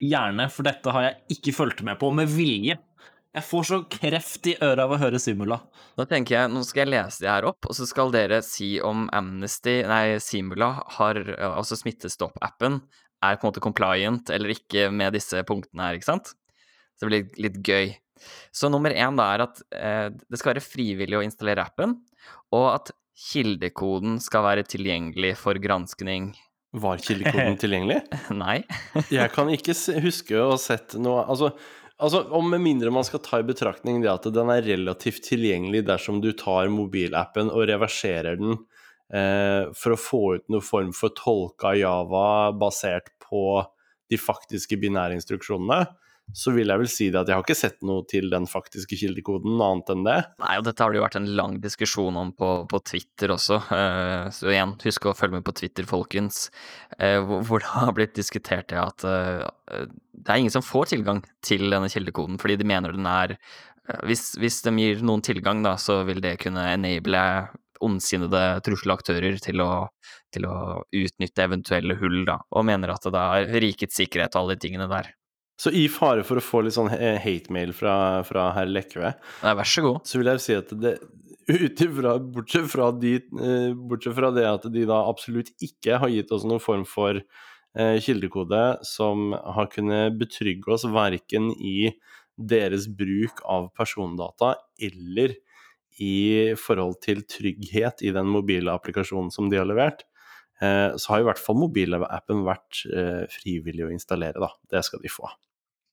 [0.00, 2.78] Gjerne, for dette har jeg ikke fulgt med på med vilje.
[3.36, 5.58] Jeg får så kreft i øret av å høre Simula.
[5.98, 8.78] Da tenker jeg, nå skal jeg lese de her opp, og så skal dere si
[8.80, 12.80] om Amnesty, nei, Simula, har, altså Smittestopp-appen,
[13.26, 16.32] er på en måte compliant eller ikke med disse punktene her, ikke sant?
[16.96, 17.92] Så det blir litt gøy.
[18.54, 21.96] Så nummer én da er at eh, det skal være frivillig å installere appen,
[22.54, 26.30] og at kildekoden skal være tilgjengelig for granskning.
[26.78, 27.98] Var kildekoden tilgjengelig?
[28.36, 28.60] Nei.
[29.10, 31.50] Jeg kan ikke huske å ha sett noe Altså,
[31.96, 35.86] altså om med mindre man skal ta i betraktning det at den er relativt tilgjengelig
[35.88, 41.16] dersom du tar mobilappen og reverserer den eh, for å få ut noen form for
[41.16, 43.64] tolka Java basert på
[44.08, 45.82] de faktiske binærinstruksjonene,
[46.36, 48.98] så vil jeg vel si det at jeg har ikke sett noe til den faktiske
[49.00, 50.16] kildekoden, annet enn det.
[50.42, 53.60] Nei, og dette har det jo vært en lang diskusjon om på, på Twitter også.
[53.74, 56.48] eh, så igjen, husk å følge med på Twitter, folkens.
[56.98, 59.86] eh, hvor, det har blitt diskutert det at eh,
[60.18, 63.38] det er ingen som får tilgang til denne kildekoden, fordi de mener den er
[64.04, 67.22] hvis, hvis de gir noen tilgang, da, så vil det kunne enable
[67.84, 69.70] ondsinnede trusselaktører til å,
[70.34, 70.56] til å
[70.92, 74.90] utnytte eventuelle hull, da, og mener at det er rikets sikkerhet og alle de tingene
[74.90, 75.12] der.
[75.58, 79.54] Så i fare for å få litt sånn eh, hate-mail fra, fra herr Lekve, Nei,
[79.58, 80.04] vær så god.
[80.06, 80.98] så vil jeg si at det
[81.48, 86.12] ut ifra, bortsett, fra de, eh, bortsett fra det at de da absolutt ikke har
[86.12, 91.90] gitt oss noen form for eh, kildekode som har kunnet betrygge oss verken i
[92.36, 95.34] deres bruk av persondata eller
[95.98, 100.04] i forhold til trygghet i den mobile applikasjonen som de har levert,
[100.62, 102.84] eh, så har i hvert fall mobilappen vært
[103.32, 104.52] frivillig å installere, da.
[104.70, 105.26] Det skal de få.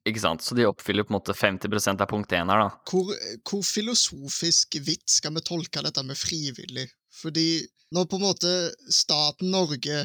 [0.05, 0.43] Ikke sant?
[0.45, 2.69] Så de oppfyller på en måte 50% av punkt én her, da.
[2.89, 3.09] Hvor,
[3.41, 6.85] hvor filosofisk vidt skal vi tolke dette med frivillig?
[7.15, 7.65] Fordi
[7.95, 8.53] når på en måte
[8.93, 10.03] staten Norge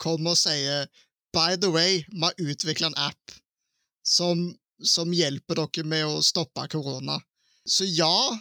[0.00, 0.88] kommer og sier
[1.32, 3.34] By the way, vi har utvikla en app
[4.02, 4.48] som,
[4.82, 7.20] som hjelper dere med å stoppe korona.
[7.62, 8.34] Så ja,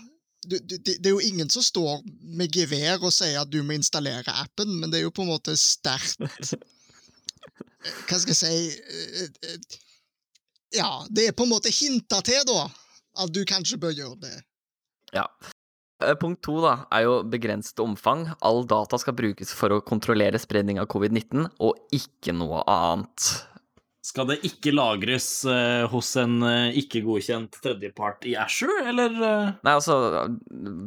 [0.48, 2.02] det, det, det er jo ingen som står
[2.34, 5.34] med gevær og sier at du må installere appen, men det er jo på en
[5.36, 6.18] måte sterkt
[8.10, 9.78] Hva skal jeg si eh, eh,
[10.76, 12.68] Ja, det er på en måte hinta til, da,
[13.24, 14.36] at du kanskje bør gjøre det.
[15.16, 15.26] Ja.
[16.04, 18.28] Eh, Punkt to da, er jo begrenset omfang.
[18.46, 23.32] All data skal brukes for å kontrollere spredning av covid-19, og ikke noe annet.
[24.10, 29.18] Skal det ikke lagres eh, hos en eh, ikke godkjent tredjepart i Ashore, eller?
[29.18, 29.50] eh?
[29.66, 29.98] Nei, altså,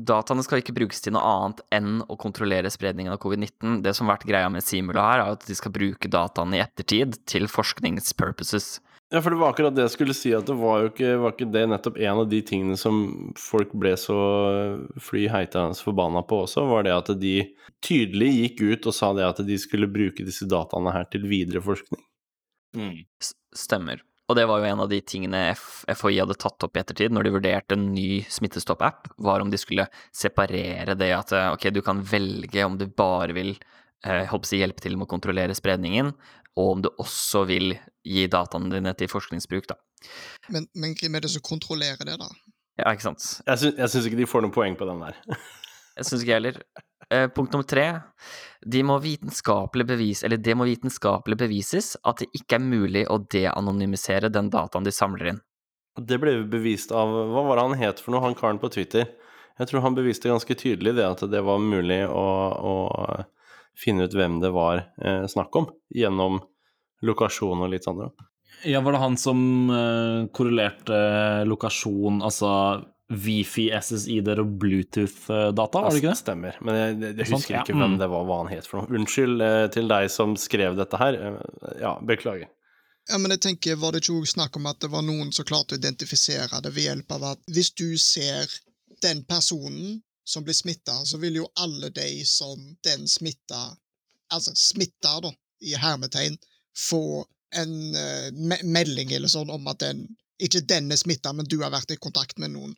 [0.09, 3.83] dataene skal ikke brukes til noe annet enn å kontrollere spredningen av covid-19.
[3.85, 6.65] Det som har vært greia med Simula her, er at de skal bruke dataene i
[6.65, 8.79] ettertid til forskningspurposes.
[9.13, 11.35] Ja, for det var akkurat det jeg skulle si, at det var jo ikke, var
[11.35, 13.03] ikke det nettopp en av de tingene som
[13.37, 14.17] folk ble så
[15.05, 17.35] fly heitende forbanna på også, var det at de
[17.85, 21.61] tydelig gikk ut og sa det at de skulle bruke disse dataene her til videre
[21.61, 22.01] forskning.
[22.73, 23.05] Mm.
[23.53, 24.01] Stemmer.
[24.33, 27.27] Og det var jo en av de tingene FHI hadde tatt opp i ettertid, når
[27.27, 31.83] de vurderte en ny Smittestopp-app, var om de skulle separere det at eh, ok, du
[31.85, 33.59] kan velge om du bare vil
[34.07, 36.15] eh, hjelpe til med å kontrollere spredningen,
[36.57, 37.75] og om du også vil
[38.07, 39.79] gi dataene dine til forskningsbruk, da.
[40.53, 42.31] Men, men hvem er det som kontrollerer det, da?
[42.81, 43.27] Ja, ikke sant.
[43.47, 45.19] Jeg sy jeg syns ikke de får noen poeng på den der.
[45.93, 46.55] Jeg syns ikke jeg heller.
[47.13, 47.83] Eh, punkt nummer tre.
[48.65, 53.19] De må vitenskapelig bevis, eller det må vitenskapelig bevises at det ikke er mulig å
[53.21, 55.41] de-anonymisere den dataen de samler inn.
[56.01, 59.11] Det ble bevist av Hva var det han het for noe, han karen på Twitter?
[59.61, 62.25] Jeg tror han beviste ganske tydelig det at det var mulig å,
[62.57, 62.75] å
[63.77, 66.41] finne ut hvem det var eh, snakk om, gjennom
[67.03, 68.05] lokasjon og litt sånn.
[68.69, 69.41] Ja, var det han som
[69.75, 70.99] eh, korrelerte
[71.51, 72.53] lokasjon, altså
[73.13, 76.19] Wifi, SSID-er og Bluetooth-data, var det ikke det?
[76.23, 76.57] Stemmer.
[76.65, 77.63] Men jeg, jeg, jeg Sant, husker ja.
[77.67, 77.99] ikke hvem Mm.
[78.01, 78.97] det var, hva han het for noe.
[79.01, 81.19] Unnskyld eh, til deg som skrev dette her.
[81.19, 82.49] Eh, Ja, beklager.
[83.11, 85.45] Ja, men jeg tenker, Var det ikke også snakk om at det var noen som
[85.45, 88.47] klarte å identifisere det ved hjelp av at hvis du ser
[89.03, 93.73] den personen som blir smitta, så vil jo alle de som den smitta
[94.33, 95.29] Altså smitta, da,
[95.61, 96.39] i hermetegn,
[96.79, 97.25] få
[97.57, 100.07] en eh, me melding eller sånn om at den
[100.43, 102.73] ikke den er smitta, men du har vært i kontakt med noen.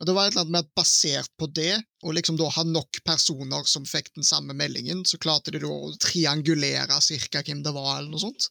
[0.00, 1.74] Og det var et eller annet med at Basert på det,
[2.06, 5.68] og liksom da ha nok personer som fikk den samme meldingen, så klarte de da
[5.68, 8.48] å triangulere cirka hvem det var, eller noe sånt.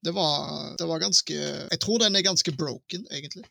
[0.00, 3.44] Det var, det var ganske Jeg tror den er ganske broken, egentlig.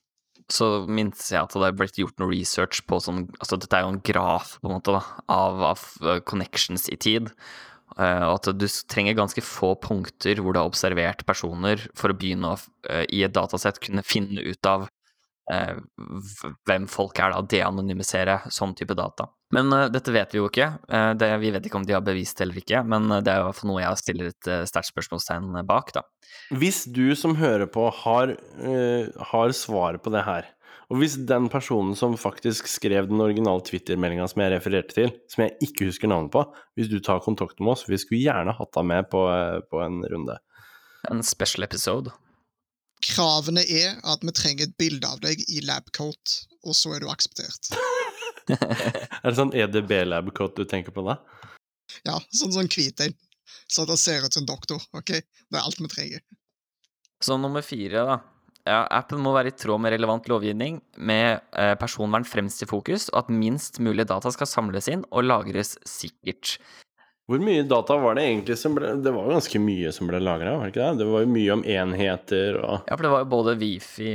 [0.49, 3.83] så minnes jeg at det er blitt gjort noe research på sånn Altså, dette er
[3.83, 7.27] jo en graf, på en måte, da, av, av eh, connections i tid.
[7.95, 12.17] Eh, Og at du trenger ganske få punkter hvor du har observert personer for å
[12.17, 14.87] begynne å, eh, i et datasett, kunne finne ut av
[15.51, 15.79] eh,
[16.67, 19.29] hvem folk er, da, de-anonymisere sånn type data.
[19.55, 20.65] Men dette vet vi jo ikke.
[21.15, 23.55] Det, vi vet ikke om de har bevist eller ikke, men det er i hvert
[23.55, 26.03] fall noe jeg stiller et uh, sterkt spørsmålstegn bak, da.
[26.51, 28.33] Hvis du som hører på har,
[29.31, 30.51] har svaret på det her,
[30.87, 35.43] og hvis den personen som faktisk skrev den originale Twitter-meldinga som jeg refererte til, som
[35.43, 36.45] jeg ikke husker navnet på,
[36.79, 39.83] hvis du tar kontakt med oss, vi skulle gjerne hatt deg med på, eh, på
[39.83, 40.37] en runde.
[41.11, 42.15] En special episode.
[43.03, 47.11] Kravene er at vi trenger et bilde av deg i labcoat, og så er du
[47.11, 47.75] akseptert.
[48.47, 51.17] Er det sånn EDB-lab-coat du tenker på da?
[52.07, 53.15] Ja, sånn sånn hvit en.
[53.67, 54.83] Så at det ser ut som en doktor.
[54.95, 55.11] ok?
[55.19, 56.23] Det er alt vi trenger.
[57.23, 58.17] Så nummer fire, da.
[58.67, 63.07] Ja, appen må være i tråd med relevant lovgivning, med eh, personvern fremst i fokus,
[63.13, 66.57] og at minst mulig data skal samles inn og lagres sikkert.
[67.27, 70.21] Hvor mye data var det egentlig som ble Det var jo ganske mye som ble
[70.23, 70.99] lagra, var det ikke det?
[71.01, 74.13] Det var jo mye om enheter og Ja, for det var jo både Wifi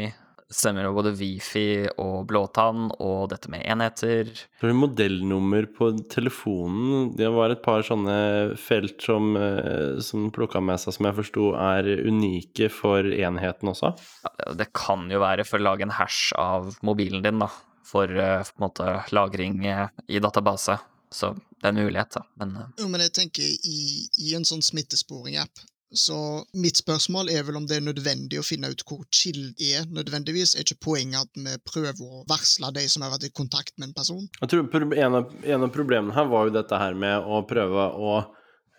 [0.52, 4.28] Stemmer jo både Wifi og blåtann og dette med enheter.
[4.60, 7.14] Så var modellnummer på telefonen.
[7.16, 8.18] Det var et par sånne
[8.60, 13.94] felt som, eh, som plukka med seg, som jeg forsto er unike for enheten også.
[14.28, 17.48] Ja, Det kan jo være for å lage en hash av mobilen din, da.
[17.88, 20.78] For eh, på en måte lagring eh, i database.
[21.12, 22.22] Så det er en mulighet, da.
[22.40, 26.16] Men eh, Jo, men jeg tenker i, i en sånn smittesporing-app så
[26.56, 29.84] mitt spørsmål er vel om det er nødvendig å finne ut hvor chill er.
[29.92, 33.74] Nødvendigvis er ikke poenget at vi prøver å varsle de som har vært i kontakt
[33.76, 34.24] med en person.
[34.40, 37.86] Jeg tror en av, en av problemene her var jo dette her med å prøve
[37.92, 38.14] å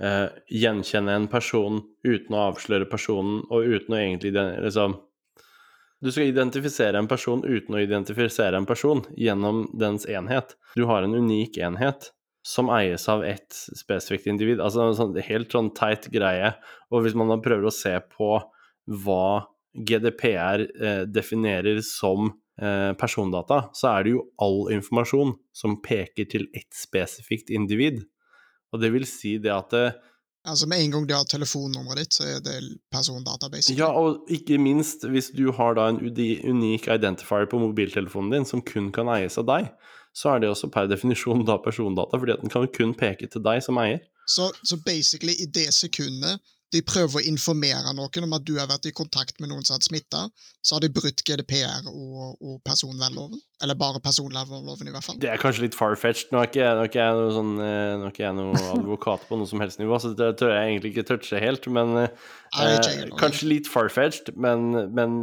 [0.02, 0.28] eh,
[0.64, 5.00] gjenkjenne en person uten å avsløre personen, og uten å egentlig liksom
[6.04, 10.58] Du skal identifisere en person uten å identifisere en person gjennom dens enhet.
[10.76, 12.10] Du har en unik enhet
[12.44, 14.62] som eies av ett spesifikt individ.
[14.62, 16.54] Altså en sånn helt sånn teit greie.
[16.92, 18.36] Og hvis man da prøver å se på
[19.04, 19.26] hva
[19.74, 22.28] GDPR eh, definerer som
[22.62, 28.04] eh, persondata, så er det jo all informasjon som peker til ett spesifikt individ.
[28.74, 29.88] Og det vil si det at det,
[30.44, 32.58] Altså Med en gang du har telefonnummeret ditt, så er det
[32.92, 33.48] persondata.
[33.50, 33.80] basically.
[33.80, 38.62] Ja, og ikke minst hvis du har da en unik identifier på mobiltelefonen din som
[38.62, 39.70] kun kan eies av deg,
[40.14, 43.44] så er det også per definisjon da persondata, fordi at den kan kun peke til
[43.46, 44.04] deg som eier.
[44.30, 46.40] Så, så basically, i det sekundet
[46.74, 49.76] de prøver å informere noen om at du har vært i kontakt med noen som
[49.76, 50.22] har vært smitta,
[50.66, 53.42] så har de brutt GDPR og, og personvernloven.
[53.62, 55.20] Eller bare personvernloven, i hvert fall.
[55.22, 56.32] Det er kanskje litt far-fetched.
[56.34, 58.38] Nå er ikke jeg, nå er ikke jeg noe sånn eh, Nå er ikke jeg
[58.40, 61.70] noe advokat på noe som helst nivå, så det tør jeg egentlig ikke touche helt,
[61.78, 63.12] men eh.
[63.22, 65.22] Kanskje litt far-fetched, men, men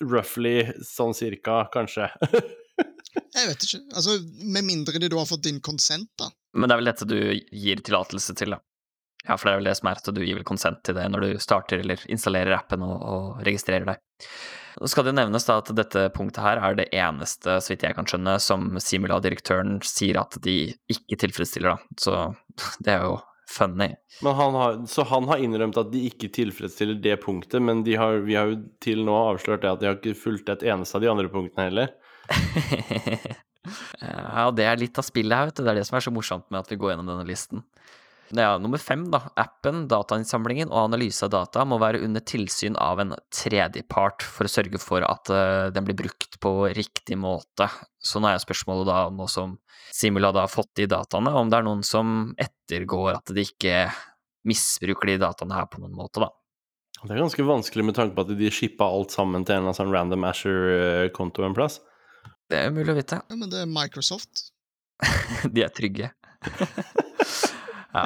[0.00, 2.08] roughly sånn cirka, kanskje.
[3.34, 3.82] Jeg vet ikke.
[3.94, 6.30] Altså, Med mindre de da har fått din konsent, da.
[6.56, 8.62] Men det er vel dette du gir tillatelse til, da.
[9.26, 11.04] Ja, for det er vel det som er at du gir vel konsent til det
[11.12, 14.00] når du starter eller installerer appen og, og registrerer deg.
[14.78, 17.96] Nå skal det nevnes da at dette punktet her er det eneste, så vidt jeg
[17.96, 20.60] kan skjønne, som Simula-direktøren sier at de
[20.92, 21.98] ikke tilfredsstiller, da.
[21.98, 22.14] Så
[22.86, 23.90] det er jo funny.
[24.22, 27.96] Men han har, så han har innrømt at de ikke tilfredsstiller det punktet, men de
[27.98, 30.98] har, vi har jo til nå avslørt det at de har ikke fulgt et eneste
[30.98, 31.92] av de andre punktene heller.
[34.02, 35.64] ja, det er litt av spillet her, vet du.
[35.64, 37.64] Det er det som er så morsomt med at vi går gjennom denne listen.
[38.36, 39.22] Ja, nummer fem, da.
[39.40, 44.52] Appen, datainnsamlingen og analyse av data må være under tilsyn av en tredjepart for å
[44.52, 47.70] sørge for at uh, den blir brukt på riktig måte.
[48.04, 49.56] Så nå er spørsmålet da, nå som
[49.94, 53.86] Simula da har fått de dataene, om det er noen som ettergår at de ikke
[54.48, 56.28] misbruker de dataene her på noen måte, da.
[56.98, 59.76] Det er ganske vanskelig med tanke på at de shippa alt sammen til en eller
[59.78, 61.78] sånn random Asher-konto en plass.
[62.48, 63.20] Det er mulig å vite.
[63.28, 64.48] Ja, men det er Microsoft.
[65.54, 66.12] de er trygge.
[67.98, 68.04] Ja.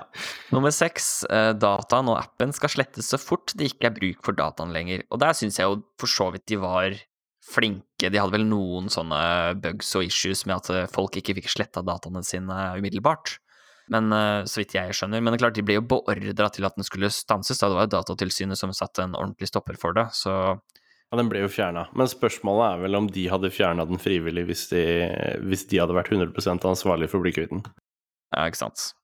[0.55, 4.39] Nummer seks, eh, dataen og appen skal slettes så fort det ikke er bruk for
[4.39, 5.03] dataen lenger.
[5.11, 6.95] Og der syns jeg jo for så vidt de var
[7.43, 8.07] flinke.
[8.07, 9.19] De hadde vel noen sånne
[9.63, 13.37] bugs og issues med at eh, folk ikke fikk sletta dataene sine umiddelbart.
[13.93, 15.21] Men eh, så vidt jeg skjønner.
[15.21, 17.61] Men det er klart, de ble jo beordra til at den skulle stanses.
[17.61, 20.55] Da det var jo Datatilsynet som satte en ordentlig stopper for det, så
[21.13, 21.85] ja, Den ble jo fjerna.
[21.93, 24.83] Men spørsmålet er vel om de hadde fjerna den frivillig hvis de,
[25.45, 27.63] hvis de hadde vært 100 ansvarlig for å.
[28.33, 28.95] Ja, ikke sant.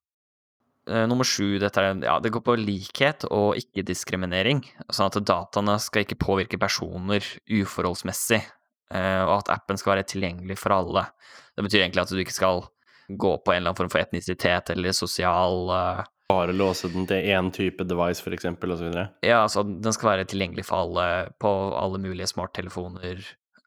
[0.88, 4.62] Eh, nummer sju, dette er, ja, det går på likhet og ikke-diskriminering.
[4.88, 10.56] Sånn at dataene skal ikke påvirke personer uforholdsmessig, eh, og at appen skal være tilgjengelig
[10.62, 11.04] for alle.
[11.52, 12.64] Det betyr egentlig at du ikke skal
[13.08, 17.24] gå på en eller annen form for etnisitet eller sosial uh, Bare låse den til
[17.32, 18.96] én type device, f.eks., osv.?
[19.24, 21.06] Ja, altså den skal være tilgjengelig for alle
[21.40, 23.22] på alle mulige smarttelefoner,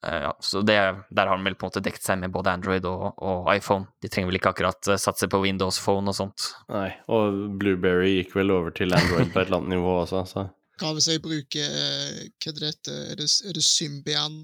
[0.08, 0.76] Uh, ja, så det,
[1.10, 3.86] der har den vel på en måte dekket seg med både Android og, og, iPhone.
[4.02, 6.48] De trenger vel ikke akkurat uh, satse på Windows Phone og sånt.
[6.74, 10.48] Nei, og Blueberry gikk vel over til Android på et eller annet nivå også, så
[10.82, 14.42] Hva hvis jeg bruker uh, Hva er det er det, er det Symbian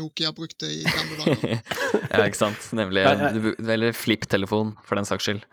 [0.00, 1.62] Nokia brukte i gamle dager?
[2.10, 2.70] ja, ikke sant.
[2.74, 5.46] Nemlig Eller flip-telefon, for den saks skyld.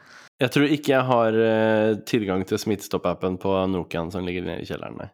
[0.43, 1.35] Jeg tror ikke jeg har
[2.09, 5.11] tilgang til Smittestopp-appen på Nokian som ligger nede i kjelleren, nei.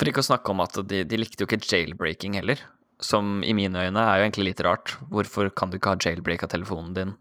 [0.00, 2.62] For ikke å snakke om at de, de likte jo ikke jailbreaking heller
[3.00, 4.94] som i mine øyne er jo egentlig litt rart.
[5.12, 7.14] Hvorfor kan du ikke ha jailbreak av telefonen din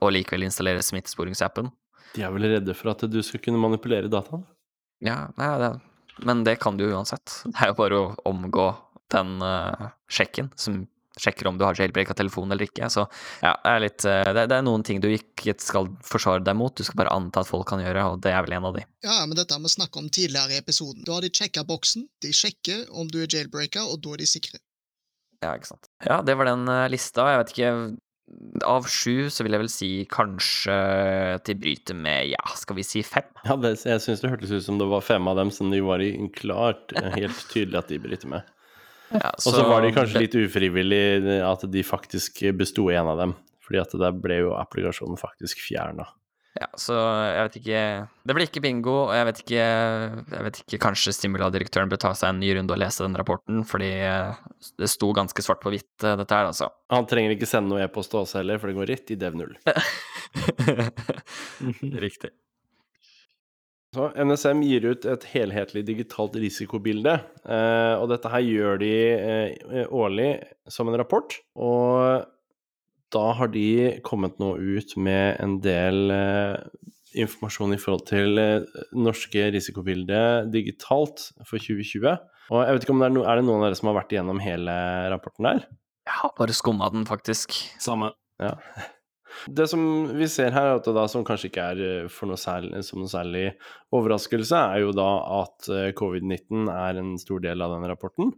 [0.00, 1.68] og likevel installere smittesporingsappen?
[2.16, 4.42] De er vel redde for at du skal kunne manipulere dataen?
[5.04, 5.70] Ja, nei, det,
[6.26, 7.42] men det kan du jo uansett.
[7.46, 8.70] Det er jo bare å omgå
[9.12, 10.82] den uh, sjekken som
[11.20, 12.90] sjekker om du har jailbreaka telefon telefonen eller ikke.
[12.90, 13.06] Så
[13.42, 16.56] ja, det er, litt, uh, det, det er noen ting du ikke skal forsvare deg
[16.56, 18.76] mot, du skal bare anta at folk kan gjøre, og det er vel en av
[18.76, 18.84] de.
[19.04, 21.04] Ja, men dette har vi snakka om tidligere i episoden.
[21.06, 24.30] Da har de sjekka boksen, de sjekker om du er jailbreaka, og da er de
[24.30, 24.62] sikre.
[25.40, 25.90] Ja, ikke sant.
[26.04, 27.32] Ja, det var den uh, lista.
[27.32, 27.74] Jeg vet ikke
[28.62, 30.74] Av sju så vil jeg vel si kanskje
[31.48, 33.26] de bryter med, ja, skal vi si fem?
[33.42, 35.80] Ja, det, jeg syns det hørtes ut som det var fem av dem som de
[35.82, 38.46] var i klart eh, helt tydelig at de bryter med.
[39.10, 41.04] Ja, så, og så var de kanskje litt ufrivillig
[41.42, 43.36] at de faktisk besto en av dem.
[43.66, 46.08] Fordi at der ble jo applikasjonen faktisk fjerna.
[46.58, 46.96] Ja, så
[47.30, 47.80] jeg vet ikke
[48.26, 52.10] Det ble ikke bingo, og jeg vet ikke Jeg vet ikke, Kanskje Stimula-direktøren bør ta
[52.18, 54.40] seg en ny runde og lese den rapporten, fordi eh,
[54.82, 56.72] det sto ganske svart på hvitt, eh, dette her, altså.
[56.90, 59.54] Han trenger ikke sende noe e-post til oss heller, for det går rett i dev0.
[62.06, 62.34] Riktig.
[63.90, 68.92] Så NSM gir ut et helhetlig digitalt risikobilde, eh, og dette her gjør de
[69.90, 70.28] årlig
[70.70, 71.34] som en rapport.
[71.58, 72.22] Og
[73.10, 76.54] da har de kommet nå ut med en del eh,
[77.18, 82.14] informasjon i forhold til eh, norske risikobildet digitalt for 2020.
[82.50, 83.98] Og jeg vet ikke om det er, no, er det noen av dere som har
[84.00, 84.76] vært igjennom hele
[85.10, 85.66] rapporten der?
[86.06, 87.58] Jeg har bare skumma den, faktisk.
[87.82, 88.14] Samme.
[88.42, 88.54] Ja.
[89.46, 89.82] Det som
[90.16, 93.46] vi ser her, da, som kanskje ikke er eh, for noe særlig, som noe særlig
[93.96, 95.10] overraskelse, er jo da
[95.40, 98.34] at eh, covid-19 er en stor del av den rapporten.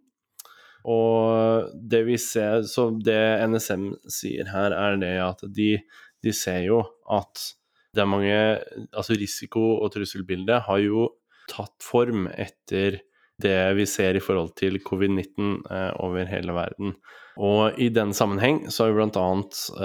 [0.93, 5.77] Og det vi ser, så det NSM sier her, er det at de,
[6.23, 7.51] de ser jo at
[7.93, 8.37] det er mange
[8.97, 11.11] Altså risiko- og trusselbildet har jo
[11.51, 13.03] tatt form etter
[13.43, 16.95] det vi ser i forhold til covid-19 eh, over hele verden.
[17.41, 19.28] Og i den sammenheng så har vi bl.a.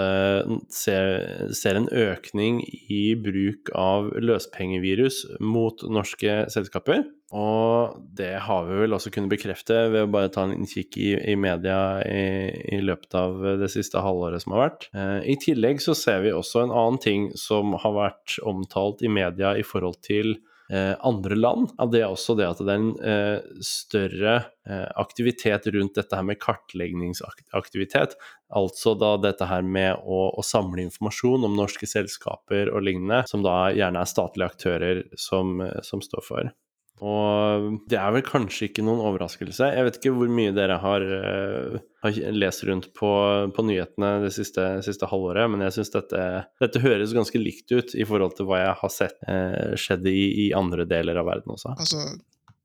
[0.03, 1.11] Eh, ser,
[1.55, 2.59] ser en økning
[2.91, 7.05] i bruk av løspengevirus mot norske selskaper.
[7.35, 11.09] Og det har vi vel også kunnet bekrefte ved å bare ta en kikk i,
[11.33, 14.87] i media i, i, løpet av det siste halvåret som har vært.
[14.95, 19.11] Eh, I tillegg så ser vi også en annen ting som har vært omtalt i
[19.11, 20.37] media i forhold til
[20.75, 21.69] andre land.
[21.91, 24.33] Det er også det at det er en eh, større
[24.67, 28.17] eh, aktivitet rundt dette her med kartleggingsaktivitet.
[28.57, 33.45] Altså da dette her med å, å, samle informasjon om norske selskaper og lignende, som
[33.45, 36.51] da gjerne er statlige aktører som, som står for.
[36.97, 39.69] Og det er vel kanskje ikke noen overraskelse.
[39.69, 43.11] Jeg vet ikke hvor mye dere har, uh, har lest rundt på,
[43.53, 46.23] på nyhetene det siste, siste, halvåret, men jeg syns dette,
[46.63, 50.25] dette, høres ganske likt ut i forhold til hva jeg har sett uh, skjedde i,
[50.47, 51.75] i, andre deler av verden også.
[51.77, 52.07] Altså,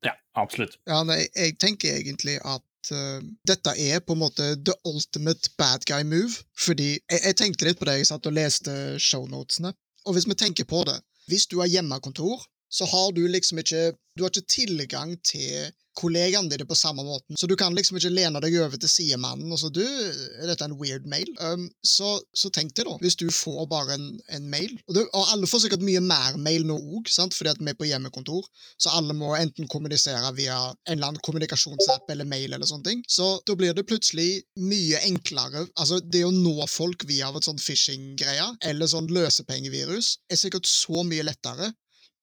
[0.07, 0.81] ja, absolutt.
[0.89, 3.21] Ja, nei, jeg tenker egentlig at uh,
[3.53, 6.41] dette er på en måte the ultimate bad guy move.
[6.57, 9.77] Fordi jeg, jeg tenkte litt på det, jeg satt og leste shownotene.
[10.09, 10.97] Og hvis vi tenker på det,
[11.29, 16.49] hvis du har hjemmekontor, så har du liksom ikke Du har ikke tilgang til kollegaene
[16.53, 19.61] dine på samme måten, så du kan liksom ikke lene deg over til sidemannen og
[19.61, 21.29] så du, er dette en weird mail?
[21.41, 24.07] Um, så, så, tenk deg da, hvis du får bare en,
[24.37, 27.61] en mail, og, det, og, alle får sikkert mye mer mail nå òg, fordi at
[27.61, 28.49] vi er på hjemmekontor,
[28.81, 33.05] så alle må enten kommunisere via en eller annen kommunikasjonsapp eller mail eller sånne ting,
[33.09, 37.63] så da blir det plutselig mye enklere, altså det å nå folk via et sånt
[37.63, 41.73] phishing-greie, eller sånn løsepengevirus, er sikkert så mye lettere,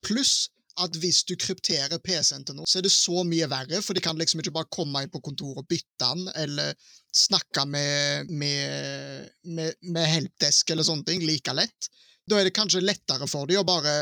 [0.06, 3.98] pluss at hvis du krypterer PC-en til noe, så er det så mye verre, for
[3.98, 6.72] de kan liksom ikke bare komme inn på kontoret og bytte den, eller
[7.16, 11.90] snakke med, med, med, med helpdesk eller sånne ting like lett.
[12.30, 13.96] Da er det kanskje lettere for dem å bare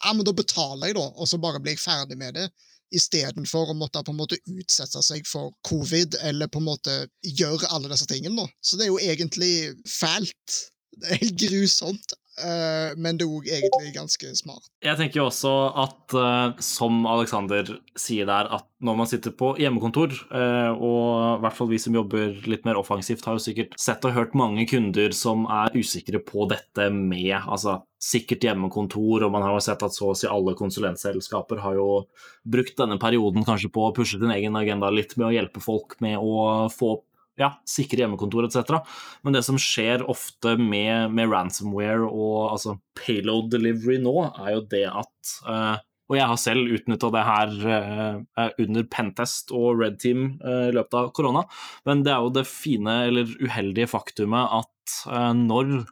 [0.00, 2.46] Ja, men da betaler jeg, da, og så bare blir jeg ferdig med det
[2.96, 7.68] istedenfor å måtte på en måte utsette seg for covid, eller på en måte gjøre
[7.70, 8.46] alle disse tingene.
[8.46, 8.48] da.
[8.64, 9.52] Så det er jo egentlig
[9.86, 10.56] fælt.
[10.96, 12.16] Det er helt grusomt.
[12.40, 14.70] Uh, men det er òg egentlig ganske smart.
[14.84, 15.52] Jeg tenker jo også
[15.84, 21.04] at, uh, som Alexander sier der, at når man sitter på hjemmekontor, uh, og
[21.36, 24.36] i hvert fall vi som jobber litt mer offensivt, har jo sikkert sett og hørt
[24.38, 29.62] mange kunder som er usikre på dette med altså sikkert hjemmekontor, og man har jo
[29.64, 31.88] sett at så å si alle konsulentselskaper har jo
[32.48, 35.98] brukt denne perioden kanskje på å pushe sin egen agenda litt med å hjelpe folk
[36.00, 37.06] med å få opp
[37.40, 38.80] ja, sikre hjemmekontor etc.
[39.24, 44.66] Men det som skjer ofte med, med ransomware og altså payload delivery nå, er jo
[44.70, 45.78] det at uh,
[46.10, 50.74] og jeg har selv utnytta det her uh, under Pentest og Red Team uh, i
[50.74, 51.44] løpet av korona,
[51.86, 54.76] men det er jo det fine eller uheldige faktumet at
[55.38, 55.84] når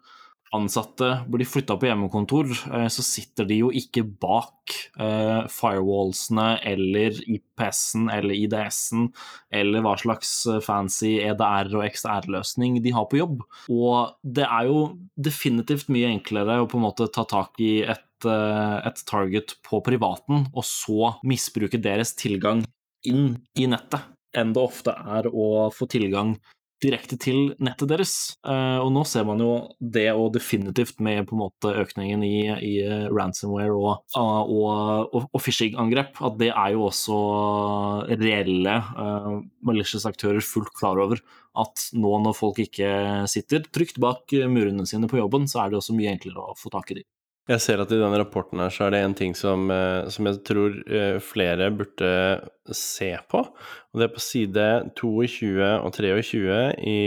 [0.54, 7.18] ansatte blir flytta på hjemmekontor, eh, så sitter de jo ikke bak eh, firewallsene eller
[7.28, 9.08] IPS-en eller IDS-en
[9.54, 13.42] eller hva slags eh, fancy EDR- og XDR-løsning de har på jobb.
[13.72, 14.82] Og det er jo
[15.16, 20.48] definitivt mye enklere å på en måte ta tak i et, et target på privaten,
[20.54, 22.64] og så misbruke deres tilgang
[23.06, 24.02] inn i nettet,
[24.36, 26.34] enn det ofte er å få tilgang
[26.82, 28.12] direkte til nettet deres.
[28.46, 32.36] Uh, og nå ser man jo det, og definitivt med på en måte økningen i,
[32.64, 32.74] i
[33.12, 37.18] ransomware og, og, og, og phishing-angrep, at det er jo også
[38.14, 41.22] reelle uh, malicious aktører fullt klar over
[41.58, 42.90] at nå når folk ikke
[43.30, 46.70] sitter trygt bak murene sine på jobben, så er det også mye enklere å få
[46.74, 47.08] tak i dem.
[47.48, 50.26] Jeg ser at i denne rapporten her så er det en ting som, eh, som,
[50.28, 52.10] jeg tror eh, flere burde
[52.76, 53.40] se på.
[53.40, 54.66] Og det er på side
[55.00, 56.98] 22 og 23 i,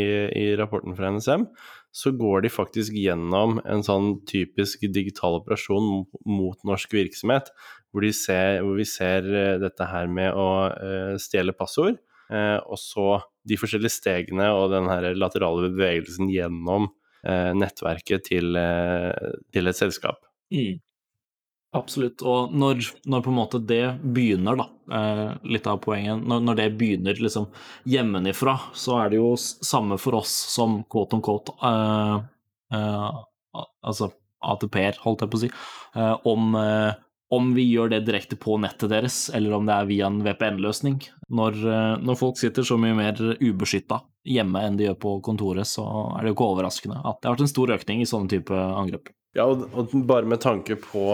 [0.41, 1.45] i rapporten fra NSM.
[1.93, 7.53] Så går de faktisk gjennom en sånn typisk digital operasjon mot norsk virksomhet,
[7.93, 10.49] hvor, ser, hvor vi ser eh, dette her med å
[11.21, 13.05] stjele passord, og så
[13.43, 16.87] de forskjellige stegene og den her laterale bevegelsen gjennom
[17.59, 18.55] nettverket til,
[19.51, 20.30] til et selskap.
[20.51, 20.79] Mm.
[21.71, 22.19] Absolutt.
[22.27, 26.57] Og når, når, på en måte det begynner, da, eh, litt av poenget, når, når,
[26.59, 27.47] det begynner liksom
[27.87, 32.17] hjemmefra, så er det jo samme for oss som quote on quote eh,
[32.75, 33.21] eh,
[33.83, 34.07] Altså
[34.47, 35.49] ATP-er, holdt jeg på å si,
[35.95, 36.93] eh, om, eh,
[37.31, 40.99] om vi gjør det direkte på nettet deres, eller om det er via en VPN-løsning.
[41.29, 45.67] Når, eh, når, folk sitter så mye mer ubeskytta hjemme enn de gjør på kontoret,
[45.67, 45.85] så
[46.17, 48.51] er det jo ikke overraskende at det har vært en stor økning i sånne type
[48.55, 49.11] angrep.
[49.37, 51.05] Ja, og, bare med tanke på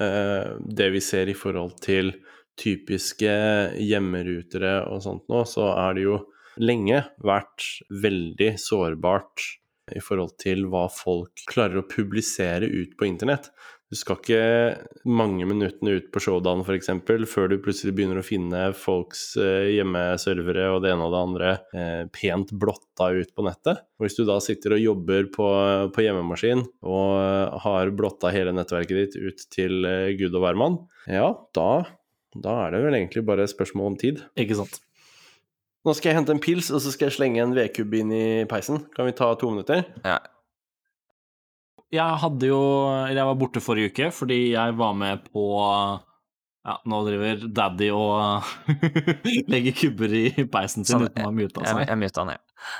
[0.00, 2.14] eh, det vi ser i forhold til
[2.56, 3.32] typiske
[3.76, 6.16] hjemmerutere og sånt nå, så er det jo
[6.56, 9.44] lenge vært veldig sårbart
[9.92, 13.52] i forhold til hva folk klarer å publisere ut på internett.
[13.86, 14.38] Du skal ikke
[15.06, 16.88] mange minuttene ut på showdown f.eks.
[17.30, 21.52] før du plutselig begynner å finne folks eh, hjemmeservere og det ene og det andre
[21.70, 23.84] eh, pent blotta ut på nettet.
[23.94, 25.46] Og hvis du da sitter og jobber på,
[25.94, 31.30] på hjemmemaskin og har blotta hele nettverket ditt ut til eh, gud og hvermann, ja,
[31.54, 31.70] da,
[32.34, 34.24] da er det vel egentlig bare spørsmål om tid.
[34.34, 34.80] Ikke sant.
[35.86, 38.26] Nå skal jeg hente en pils, og så skal jeg slenge en vedkubbe inn i
[38.50, 38.88] peisen.
[38.98, 39.86] Kan vi ta to minutter?
[40.02, 40.18] Ja,
[41.94, 42.60] jeg hadde jo
[43.12, 45.46] Jeg var borte forrige uke fordi jeg var med på
[46.66, 48.48] ja, nå driver daddy og
[49.52, 51.84] legger kubber i peisen sin sånn, uten å ha muta seg.
[51.84, 52.72] Jeg, jeg muta han, ja.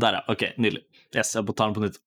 [0.00, 0.22] Der, ja.
[0.32, 0.86] Ok, nydelig.
[1.12, 1.98] Yes, jeg tar den på nytt.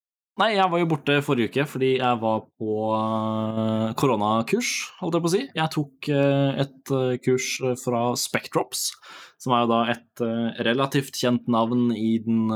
[0.41, 5.25] Nei, jeg var jo borte forrige uke fordi jeg var på eh, koronakurs, holdt jeg
[5.25, 5.41] på å si.
[5.59, 7.49] Jeg tok eh, et eh, kurs
[7.83, 8.87] fra Spectrops,
[9.43, 10.23] som er jo da et
[10.65, 12.47] relativt kjent navn i den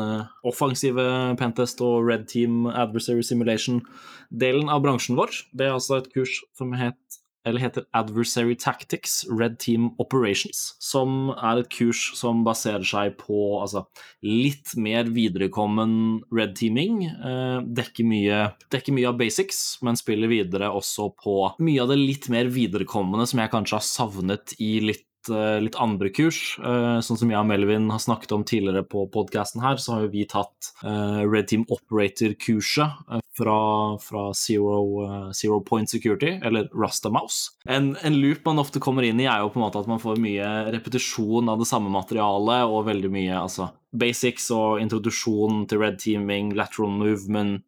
[0.48, 1.06] offensive
[1.38, 5.36] Pentest og Red Team Adversary Simulation-delen av bransjen vår.
[5.54, 11.32] Det er altså et kurs som het eller heter Adversary Tactics Red Team Operations, som
[11.38, 13.86] er et kurs som baserer seg på altså,
[14.26, 17.06] litt mer viderekommen red teaming.
[17.08, 18.44] Eh, dekker, mye,
[18.74, 23.28] dekker, mye, av basics, men spiller videre også på mye av det litt mer viderekommende
[23.30, 26.58] som jeg kanskje har savnet i litt litt andre kurs.
[26.60, 30.06] Eh, sånn som jeg og Melvin har snakket om tidligere på podkasten her, så har
[30.06, 33.58] jo vi tatt eh, Red Team Operator-kurset fra,
[34.02, 37.54] fra Zero, Zero, Point Security, eller Rastamouse.
[37.70, 40.02] En, en loop man ofte kommer inn i, er jo på en måte at man
[40.02, 45.82] får mye repetisjon av det samme materialet, og veldig mye altså basics og introduksjon til
[45.82, 47.64] red teaming, lateral movement,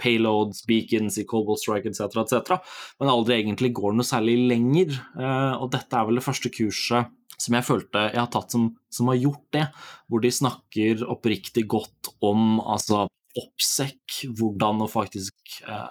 [0.00, 4.94] payloads, beacons i Cobalt Strike etc., etc., men aldri egentlig går noe særlig lenger.
[5.16, 8.68] Uh, og dette er vel det første kurset som jeg følte jeg har tatt som,
[8.92, 9.64] som har gjort det,
[10.06, 13.06] hvor de snakker oppriktig godt om altså
[13.40, 15.88] oppsekk, hvordan å faktisk uh,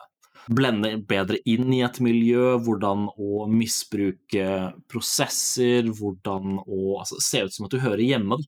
[0.50, 4.46] blende bedre inn i et miljø, hvordan å misbruke
[4.92, 8.40] prosesser, hvordan å altså, se ut som at du hører hjemme.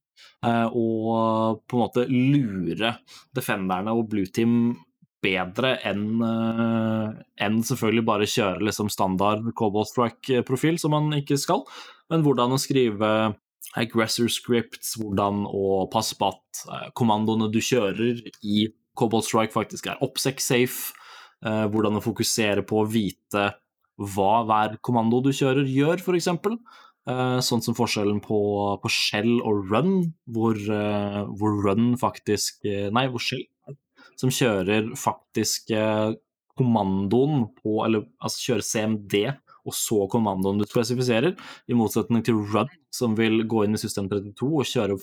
[0.43, 2.95] Og på en måte lure
[3.35, 4.73] defenderne og blue team
[5.23, 11.63] bedre enn uh, en selvfølgelig bare kjøre liksom standard Cobalt Strike-profil, som man ikke skal,
[12.11, 13.09] men hvordan å skrive
[13.79, 18.67] aggressor scripts, hvordan å passe på at uh, kommandoene du kjører i
[18.99, 20.93] Cobalt Strike faktisk er OPSEC-safe,
[21.47, 23.49] uh, hvordan å fokusere på å vite
[24.13, 26.31] hva hver kommando du kjører, gjør, f.eks.
[27.43, 28.37] Sånn som forskjellen på,
[28.79, 29.97] på, shell og run,
[30.31, 30.55] hvor,
[31.35, 32.63] hvor run faktisk
[32.95, 33.43] Nei, hvor shell
[34.19, 36.13] som kjører faktisk eh,
[36.57, 39.15] kommandoen på Eller altså kjører CMD
[39.63, 41.37] og så kommandoen du spesifiserer,
[41.71, 44.97] i motsetning til Run, som vil gå inn i system 32 og kjøre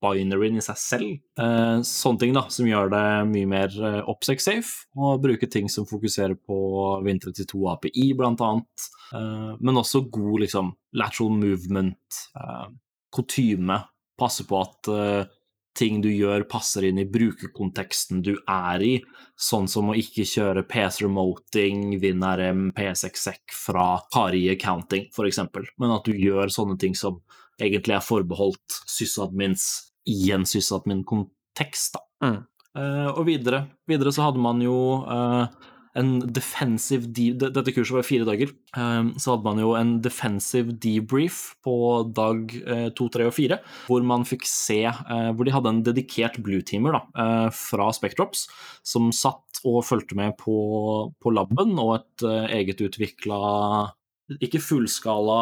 [0.00, 1.10] binaryen i seg selv.
[1.36, 5.86] Eh, sånne ting da, som gjør det mye mer eh, OPSEC-safe, og bruke ting som
[5.88, 6.58] fokuserer på
[7.04, 8.88] Win32 API, blant annet.
[9.60, 12.18] Men også god liksom, lateral movement,
[13.14, 13.78] kutyme.
[14.18, 14.90] Passe på at
[15.78, 18.94] ting du gjør, passer inn i brukerkonteksten du er i,
[19.38, 25.40] sånn som å ikke kjøre PS-remoting, WinRM, PSXX fra Kari Accounting, f.eks.,
[25.78, 27.20] men at du gjør sånne ting som
[27.58, 29.68] egentlig er forbeholdt sysadmins
[30.08, 31.98] i en sysadmin-kontekst.
[32.24, 32.40] Mm.
[32.78, 34.76] Uh, og videre, videre så hadde man jo
[35.06, 35.46] uh,
[35.98, 38.52] en defensive Dette kurset var fire dager.
[38.78, 41.74] Ehm, så hadde man jo en defensive debrief på
[42.16, 45.84] dag eh, to, tre og fire, hvor man fikk se eh, Hvor de hadde en
[45.86, 48.46] dedikert blueteamer eh, fra Spectrops
[48.86, 50.56] som satt og fulgte med på,
[51.18, 52.26] på laben, og et
[52.60, 53.40] eget utvikla
[54.36, 55.36] ikke fullskala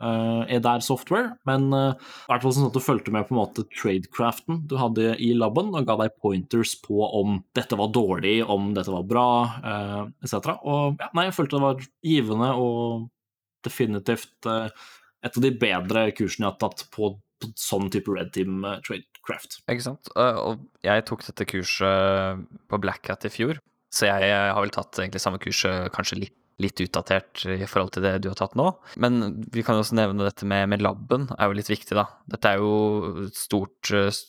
[0.00, 3.40] uh, EDR software, men uh, i hvert fall sånn at du fulgte med på en
[3.42, 8.38] måte tradecraften du hadde i laben, og ga deg pointers på om dette var dårlig,
[8.48, 9.26] om dette var bra,
[9.60, 10.54] uh, etc.
[10.62, 13.10] Og ja, nei, jeg følte det var givende og
[13.64, 14.70] definitivt uh,
[15.24, 19.60] et av de bedre kursene jeg har tatt på, på sånn type red team tradecraft.
[19.68, 20.12] Ikke sant.
[20.16, 23.60] og jeg tok dette kurset på Black Hat i fjor,
[23.94, 28.04] så jeg har vel tatt egentlig samme kurset kanskje litt litt utdatert i forhold til
[28.06, 28.68] det du har tatt nå.
[29.02, 32.06] Men vi kan også nevne dette med, med laben, er jo litt viktig, da.
[32.30, 34.22] Dette er jo et stort uh,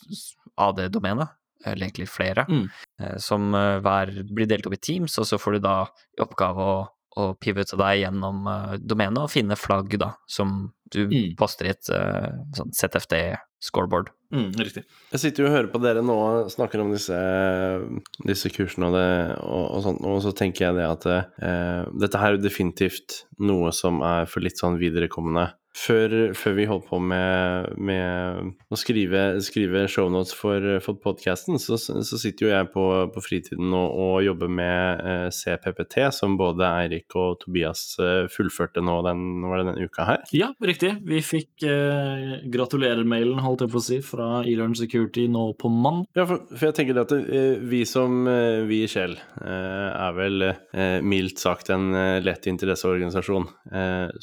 [0.65, 1.27] AD-domene,
[1.65, 2.65] eller egentlig flere, mm.
[3.03, 5.77] uh, som uh, hver blir delt opp i teams, og så får du da
[6.17, 6.79] i oppgave å,
[7.21, 8.49] å pivote deg gjennom
[8.81, 10.57] domenet og finne flagg, da, som
[10.91, 11.35] du mm.
[11.39, 11.93] poster i et
[12.57, 12.73] sånn
[13.65, 14.11] ZFD-scoreboard.
[14.33, 14.83] Mm, riktig.
[15.11, 17.17] Jeg sitter jo og hører på dere nå og snakker om disse,
[18.25, 22.21] disse kursene og, det, og, og, sånt, og så tenker jeg det at eh, dette
[22.21, 26.99] her er definitivt noe som er for litt sånn viderekommende før, før, vi holdt på
[27.03, 32.85] med, med å skrive, skrive shownotes for, for podkasten, så, så, sitter jo jeg på,
[33.11, 38.83] på fritiden og, og, jobber med eh, CPPT, som både Eirik og Tobias eh, fullførte
[38.85, 40.23] nå den, var det den uka her.
[40.35, 40.95] Ja, riktig.
[41.05, 46.05] Vi fikk eh, gratulerer-mailen, holdt jeg på å si, fra Elearn Security nå på mann.
[46.17, 50.15] Ja, for, for, jeg tenker at eh, vi som eh, vi i Shell eh, er
[50.15, 50.49] vel
[51.05, 51.89] mildt sagt en
[52.23, 53.45] lett interesseorganisasjon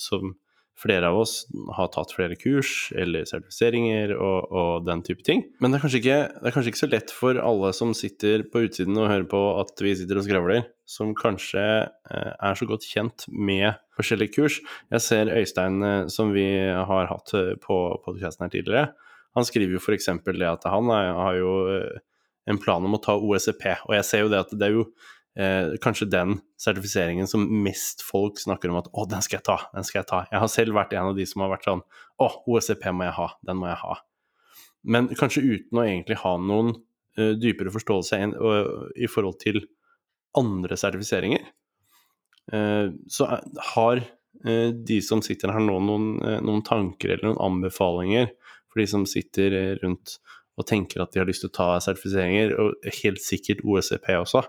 [0.01, 0.33] som
[0.79, 1.35] flere av oss
[1.77, 5.45] har tatt flere kurs eller sertifiseringer og, og, den type ting.
[5.63, 8.65] Men det er, ikke, det er, kanskje ikke, så lett for alle som sitter på
[8.67, 12.87] utsiden og hører på at vi sitter og skravler, som kanskje eh, er så godt
[12.89, 14.61] kjent med forskjellige kurs.
[14.93, 18.87] Jeg ser Øystein, eh, som vi har hatt eh, på podkasten her tidligere,
[19.33, 20.11] han skriver jo f.eks.
[20.29, 21.53] det at han har jo
[22.51, 23.65] en plan om å ta OSCP.
[23.89, 24.87] Og jeg ser jo det at det er jo
[25.39, 29.59] eh, kanskje den sertifiseringen som mest folk snakker om at å, den skal jeg ta,
[29.75, 30.23] den skal jeg ta.
[30.33, 31.85] Jeg har selv vært en av de som har vært sånn
[32.21, 33.99] å, OSCP må jeg ha, den må jeg ha.
[34.83, 39.63] Men kanskje uten å egentlig ha noen uh, dypere forståelse en, uh, i forhold til
[40.39, 41.45] andre sertifiseringer.
[42.53, 43.29] Uh, så
[43.77, 48.33] har eh, de som sitter her nå, noen, noen tanker eller noen anbefalinger
[48.73, 50.17] for de som sitter rundt
[50.59, 54.43] og tenker at de har lyst til å ta sertifiseringer, og helt sikkert OSCP også.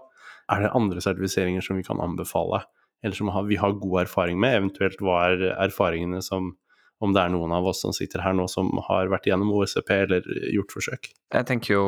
[0.52, 2.64] Er det andre sertifiseringer som vi kan anbefale,
[3.04, 4.58] eller som vi har god erfaring med?
[4.60, 6.58] Eventuelt hva er erfaringene som
[7.04, 9.89] Om det er noen av oss som sitter her nå som har vært gjennom OSCP
[9.91, 11.10] eller gjort forsøk?
[11.36, 11.88] Jeg tenker jo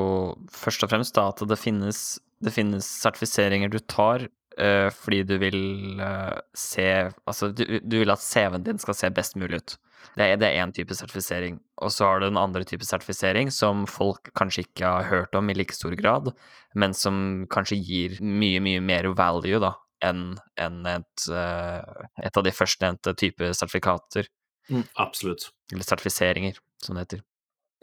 [0.52, 2.00] først og fremst da at det finnes,
[2.44, 6.90] det finnes sertifiseringer du tar eh, fordi du vil eh, se
[7.24, 9.78] Altså, du, du vil at CV-en din skal se best mulig ut.
[10.16, 11.58] Det er, én type sertifisering.
[11.84, 15.50] Og så har du en andre type sertifisering som folk kanskje ikke har hørt om
[15.52, 16.32] i like stor grad,
[16.76, 19.74] men som kanskje gir mye, mye mer value da,
[20.06, 24.32] enn en et, eh, et av de førstnevnte type sertifikater.
[24.72, 25.50] Mm, absolutt.
[25.74, 27.26] Eller sertifiseringer, som det heter.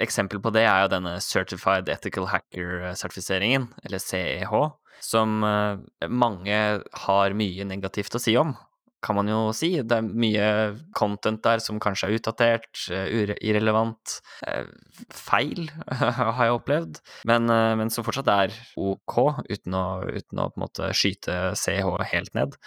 [0.03, 4.55] Eksempel på det er jo denne Certified Ethical Hacker-sertifiseringen, eller CEH,
[5.05, 6.59] som eh, mange
[7.05, 8.57] har mye negativt å si om,
[9.03, 9.75] kan man jo si.
[9.83, 10.49] Det er mye
[10.97, 14.69] content der som kanskje er utdatert, eh, irrelevant, eh,
[15.11, 15.67] feil,
[16.01, 20.61] har jeg opplevd, men, eh, men som fortsatt er ok, uten å, uten å på
[20.61, 22.59] en måte skyte CH helt ned.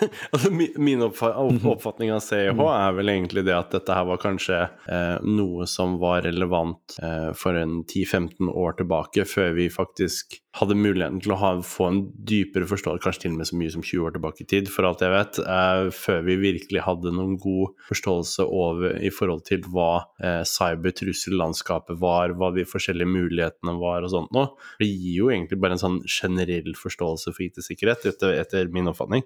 [0.30, 5.16] Altså, min oppfatning av CH er vel egentlig det at dette her var kanskje eh,
[5.26, 11.20] noe som var relevant eh, for en 10-15 år tilbake, før vi faktisk hadde muligheten
[11.22, 14.06] til å ha, få en dypere forståelse, kanskje til og med så mye som 20
[14.08, 17.76] år tilbake i tid, for alt jeg vet, eh, før vi virkelig hadde noen god
[17.88, 19.90] forståelse over i forhold til hva
[20.22, 24.52] eh, cybertrussellandskapet var, hva de forskjellige mulighetene var og sånt noe.
[24.82, 29.24] Det gir jo egentlig bare en sånn generell forståelse for IT-sikkerhet, etter, etter min oppfatning.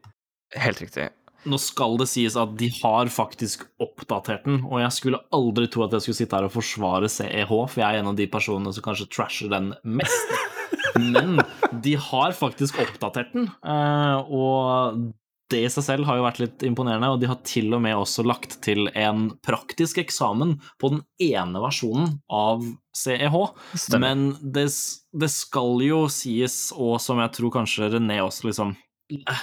[0.58, 1.08] Helt riktig.
[1.42, 5.88] Nå skal det sies at de har faktisk oppdatert den, og jeg skulle aldri tro
[5.88, 8.70] at jeg skulle sitte her og forsvare CEH, for jeg er en av de personene
[8.74, 10.36] som kanskje trasher den mest.
[10.98, 11.40] Men
[11.84, 15.02] de har faktisk oppdatert den, eh, og
[15.52, 17.96] det i seg selv har jo vært litt imponerende, og de har til og med
[17.98, 22.64] også lagt til en praktisk eksamen på den ene versjonen av
[22.96, 23.36] CEH.
[23.74, 24.06] Stemmer.
[24.06, 24.68] Men det,
[25.12, 28.74] det skal jo sies, og som jeg tror kanskje René også liksom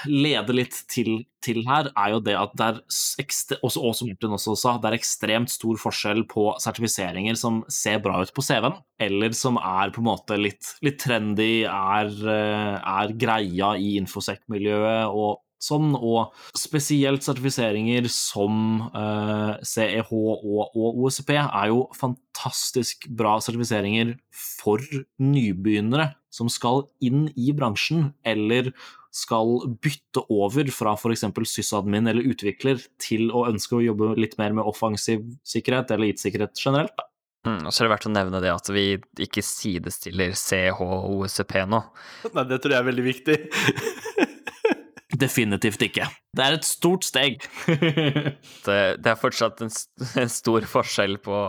[0.09, 4.55] leder litt til, til her, er jo det at det er også, og Martin også
[4.59, 9.35] sa, det er ekstremt stor forskjell på sertifiseringer som ser bra ut på CV-en, eller
[9.37, 15.39] som er på en måte litt, litt trendy, er, eh, er greia i infosec-miljøet og
[15.59, 24.15] sånn, og spesielt sertifiseringer som eh, CEH og, og OSP er jo fantastisk bra sertifiseringer
[24.31, 24.83] for
[25.19, 28.71] nybegynnere som skal inn i bransjen, eller
[29.15, 31.23] skal bytte over fra f.eks.
[31.49, 36.53] sysadmin eller utvikler til å ønske å jobbe litt mer med offensiv sikkerhet eller IT-sikkerhet
[36.61, 36.93] generelt.
[36.97, 37.07] Da.
[37.47, 38.83] Mm, og så er det verdt å nevne det at vi
[39.25, 41.79] ikke sidestiller CH og OSCP nå.
[42.35, 43.37] Nei, det tror jeg er veldig viktig.
[45.19, 46.05] Definitivt ikke.
[46.37, 47.41] Det er et stort steg.
[48.67, 51.39] Det, det er fortsatt en, st- en stor forskjell på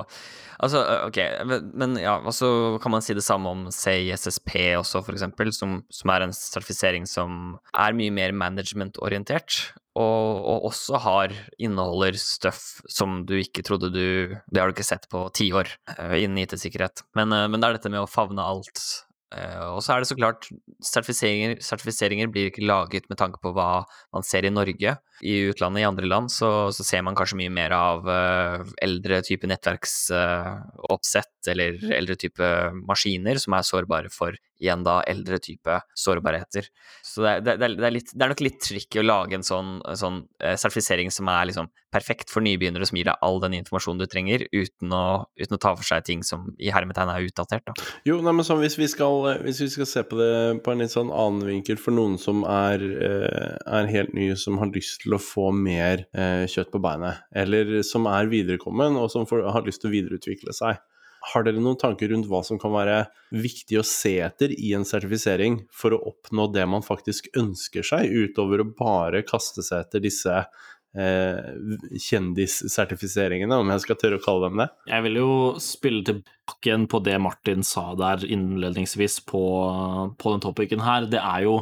[0.60, 1.18] Altså, ok,
[1.72, 5.78] men, ja, altså så kan man si det samme om CISSP også, for eksempel, som,
[5.88, 9.60] som er en sertifisering som er mye mer management-orientert,
[9.96, 14.86] og, og også har inneholder stuff som du ikke trodde du Det har du ikke
[14.86, 17.02] sett på ti år eh, innen IT-sikkerhet.
[17.18, 18.84] Men, men det er dette med å favne alt.
[19.30, 20.48] Uh, og så er det så klart
[20.82, 24.96] sertifiseringer, sertifiseringer blir ikke laget med tanke på hva man ser i Norge.
[25.20, 29.20] I utlandet, i andre land, så, så ser man kanskje mye mer av uh, eldre
[29.26, 32.46] type nettverksoppsett eller eldre type
[32.88, 36.68] maskiner som er sårbare for igjen da eldre type sårbarheter.
[37.06, 39.78] Så det det, det, er litt, det er nok litt tricky å lage en sånn,
[39.96, 44.02] sånn uh, sertifisering som er liksom perfekt for nybegynnere, som gir deg all den informasjonen
[44.02, 47.66] du trenger, uten å, uten å ta for seg ting som i hermetegn er utdatert.
[47.66, 47.74] Da.
[48.06, 50.30] Jo, nei, men sånn, hvis, vi skal, hvis vi skal se på det
[50.64, 54.60] på en litt sånn annen vinkel for noen som er, eh, er helt nye, som
[54.62, 59.10] har lyst til å få mer eh, kjøtt på beinet, eller som er viderekommen og
[59.12, 60.80] som får, har lyst til å videreutvikle seg.
[61.30, 63.02] Har dere noen tanker rundt hva som kan være
[63.34, 68.08] viktig å se etter i en sertifisering for å oppnå det man faktisk ønsker seg,
[68.08, 70.38] utover å bare kaste seg etter disse
[70.90, 74.68] kjendissertifiseringene, om jeg skal tørre å kalle dem det?
[74.90, 75.30] Jeg vil jo
[75.62, 79.42] spille tilbake igjen på det Martin sa der innledningsvis på,
[80.18, 81.06] på den topicen her.
[81.10, 81.54] Det er jo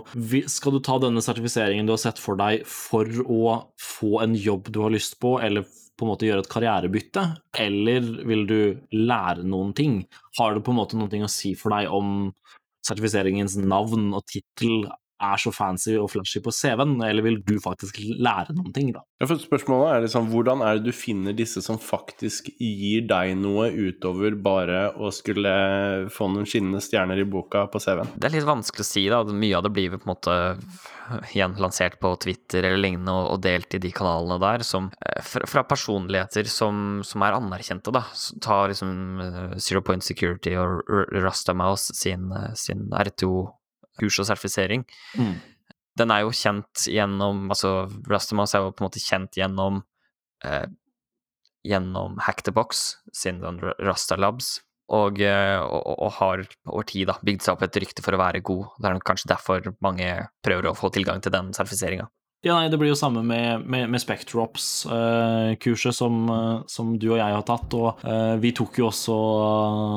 [0.49, 4.71] Skal du ta denne sertifiseringen du har sett for deg for å få en jobb
[4.73, 5.63] du har lyst på, eller
[5.99, 7.23] på en måte gjøre et karrierebytte,
[7.59, 8.01] eller
[8.31, 8.61] vil du
[8.95, 10.07] lære noen ting?
[10.39, 12.33] Har det på en måte noe å si for deg om
[12.87, 14.87] sertifiseringens navn og tittel
[15.19, 19.03] er så fancy og flashy på CV-en, eller vil du faktisk lære noen ting, da?
[19.19, 23.35] Ja, for spørsmålet er liksom, Hvordan er det du finner disse som faktisk gir deg
[23.41, 25.55] noe utover bare å skulle
[26.15, 28.15] få noen skinnende stjerner i boka på CV-en?
[28.15, 29.25] Det er litt vanskelig å si, da.
[29.27, 30.39] Mye av det blir på en måte
[31.33, 35.65] igjen lansert på Twitter eller lignende og, delt i de kanalene der, som eh, fra,
[35.69, 38.05] personligheter som, som, er anerkjente, da.
[38.45, 38.93] Ta liksom
[39.23, 40.85] uh, Zero Point Security og
[41.17, 43.31] Rastamouse sin, uh, sin R2
[43.99, 44.85] kurs og sertifisering.
[45.19, 45.35] Mm.
[45.99, 49.83] Den er jo kjent gjennom Altså, Rastamas er jo på en måte kjent gjennom
[50.47, 50.69] eh,
[51.67, 54.61] Gjennom Hack the Box sin Rasta Labs,
[54.95, 58.21] og, eh, og, og, har over tid da bygd seg opp et rykte for å
[58.21, 58.71] være god.
[58.79, 60.07] Det er kanskje derfor mange
[60.47, 62.07] prøver å få tilgang til den sertifiseringa.
[62.47, 67.09] Ja, nei, Det blir jo samme med, med, med Spectrops-kurset eh, som, uh, som, du
[67.11, 67.75] og jeg har tatt.
[67.75, 69.17] og uh, Vi tok jo også,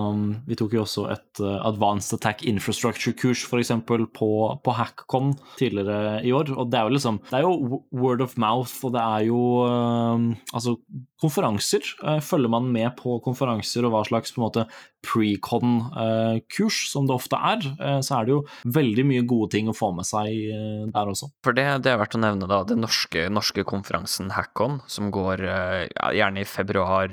[0.09, 3.71] um, vi tok jo også et uh, Advanced Attack Infrastructure-kurs f.eks.
[3.85, 6.49] På, på Hackcon tidligere i år.
[6.55, 9.41] og Det er jo liksom, det er jo word of mouth, og det er jo
[10.49, 10.79] altså
[11.21, 11.85] konferanser.
[12.25, 14.65] følger man med på konferanser og hva slags på en måte
[15.05, 17.65] pre-con-kurs, som det ofte er,
[18.05, 18.41] så er det jo
[18.77, 21.31] veldig mye gode ting å få med seg der også.
[21.45, 25.45] For det, det er verdt å nevne da den norske, norske konferansen Hackon, som går
[25.45, 27.11] eh, ja, gjerne i februar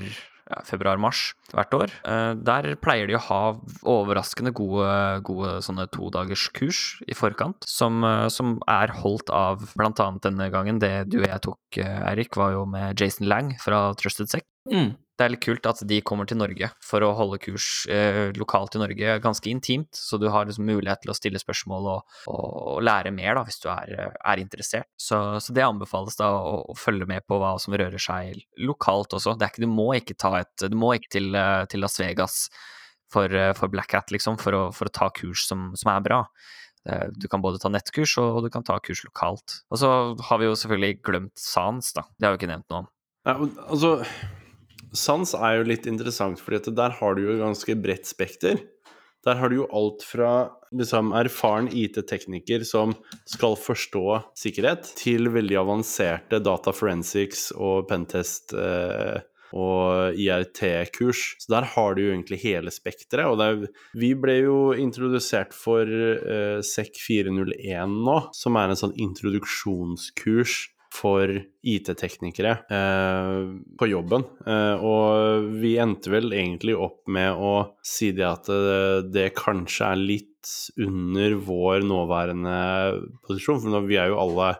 [0.48, 1.94] ja, februar-mars hvert år.
[2.08, 3.40] Eh, der pleier de å ha
[3.88, 4.92] overraskende gode,
[5.28, 10.80] gode sånne todagerskurs i forkant, som, eh, som, er holdt av blant annet denne gangen.
[10.82, 14.48] Det du og jeg tok, Eirik, var jo med Jason Lang fra Trusted Sec.
[14.72, 18.30] Mm det er litt kult at de kommer til Norge for å holde kurs eh,
[18.38, 22.18] lokalt i Norge, ganske intimt, så du har liksom mulighet til å stille spørsmål og,
[22.30, 24.86] og, lære mer da, hvis du er, er interessert.
[24.94, 29.18] Så, så, det anbefales da å, å, følge med på hva som rører seg lokalt
[29.18, 29.34] også.
[29.34, 31.34] Ikke, du må ikke ta et Du må ikke til,
[31.70, 32.38] til Las Vegas
[33.10, 36.22] for, for Black Hat, liksom, for å, for å ta kurs som, som er bra.
[37.18, 39.60] Du kan både ta nettkurs og du kan ta kurs lokalt.
[39.74, 39.90] Og så
[40.30, 42.06] har vi jo selvfølgelig glemt SANS, da.
[42.16, 42.92] Det har vi ikke nevnt noe om.
[43.28, 43.34] Ja,
[43.66, 43.96] altså
[44.96, 48.60] Sans er jo litt interessant, for der har du jo ganske bredt spekter.
[49.26, 52.94] Der har du jo alt fra liksom, erfaren IT-tekniker som
[53.28, 54.04] skal forstå
[54.38, 59.18] sikkerhet, til veldig avanserte data forensics og pentest eh,
[59.52, 61.24] og IRT-kurs.
[61.42, 63.26] Så der har du jo egentlig hele spekteret.
[63.28, 63.68] Og er,
[63.98, 70.60] vi ble jo introdusert for eh, SEC 401 nå, som er en sånn introduksjonskurs
[70.94, 71.30] for
[71.62, 73.40] IT-teknikere eh,
[73.78, 74.24] på jobben.
[74.46, 77.52] Eh, og vi endte vel egentlig opp med å
[77.84, 82.58] si det at det, eh, det kanskje er litt under vår nåværende
[83.26, 84.54] posisjon, for vi er jo alle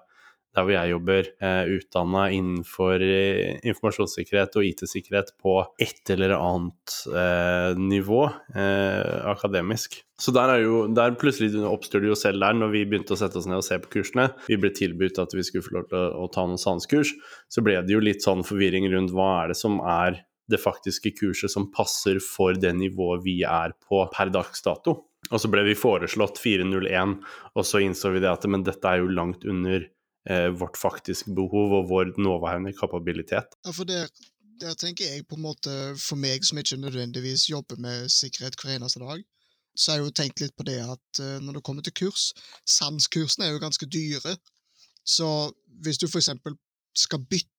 [0.59, 6.99] der hvor jeg jobber, eh, utdanna innenfor eh, informasjonssikkerhet og IT-sikkerhet på et eller annet
[7.13, 10.01] eh, nivå eh, akademisk.
[10.19, 13.21] Så der, er jo, der plutselig oppstår det jo selv der, når vi begynte å
[13.21, 14.33] sette oss ned og se på kursene.
[14.51, 17.15] Vi ble tilbudt at vi skulle få lov til å, å ta noen sanskurs.
[17.47, 21.13] Så ble det jo litt sånn forvirring rundt hva er det som er det faktiske
[21.19, 24.97] kurset som passer for det nivået vi er på per dags dato.
[25.29, 27.19] Og så ble vi foreslått 401,
[27.55, 29.85] og så innså vi det at men dette er jo langt under
[30.61, 33.55] vårt faktiske behov og vår nåværende kapabilitet.
[33.65, 34.11] Ja, for der,
[34.61, 38.75] der, tenker jeg på en måte, for meg som ikke nødvendigvis jobber med sikkerhet hver
[38.77, 39.23] eneste dag,
[39.79, 42.33] så har jeg jo tenkt litt på det at uh, når det kommer til kurs
[42.67, 44.35] Sanskursene er jo ganske dyre.
[45.07, 45.29] Så
[45.85, 46.59] hvis du eksempel
[46.97, 47.55] skal bytte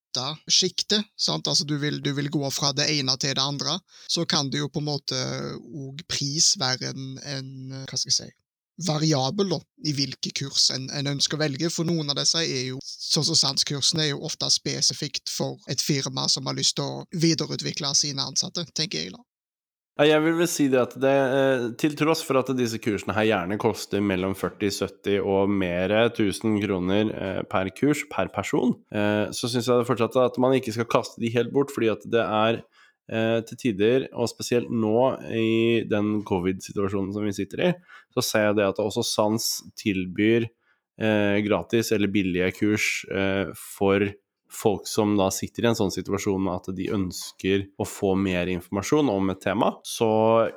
[0.49, 0.99] sjikte,
[1.29, 3.77] altså du vil, du vil, gå fra det ene til det andre,
[4.09, 5.19] så kan det jo på en måte
[5.61, 7.49] òg pris være en, en
[7.85, 8.29] hva skal jeg si,
[8.87, 12.69] variabel da, i hvilke kurs en, en, ønsker å velge, for noen av disse er
[12.71, 16.87] jo, sånn som sanskursene, er jo ofte spesifikt for et firma som har lyst til
[16.87, 19.23] å videreutvikle sine ansatte, tenker jeg da.
[19.99, 23.25] Jeg vil vel si det at det, eh, til tross for at disse kursene her
[23.27, 29.27] gjerne koster mellom 40 70 og mer 1000 kroner eh, per kurs, per person, eh,
[29.35, 32.23] så syns jeg fortsatt at man ikke skal kaste de helt bort, fordi at det
[32.23, 32.61] er
[33.09, 34.99] til tider, og spesielt nå
[35.33, 37.73] i den covid-situasjonen som vi sitter i,
[38.13, 39.47] så ser jeg det at også SANS
[39.79, 44.05] tilbyr eh, gratis eller billige kurs eh, for
[44.49, 49.11] folk som da sitter i en sånn situasjon at de ønsker å få mer informasjon
[49.11, 49.71] om et tema.
[49.85, 50.09] Så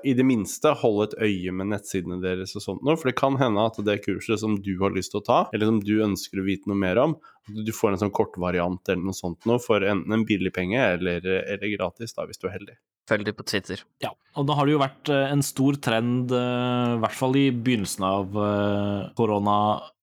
[0.05, 3.37] i det minste hold et øye med nettsidene deres og sånt noe, for det kan
[3.41, 6.41] hende at det kurset som du har lyst til å ta, eller som du ønsker
[6.41, 7.17] å vite noe mer om,
[7.49, 11.25] du får en sånn kortvariant eller noe sånt noe for enten en billig penge eller,
[11.27, 12.77] eller gratis, da, hvis du er heldig.
[13.11, 13.83] Følg dem på Twitter.
[14.03, 17.35] Ja, og da har det jo vært eh, en stor trend, eh, i hvert fall
[17.41, 19.57] i begynnelsen av eh, korona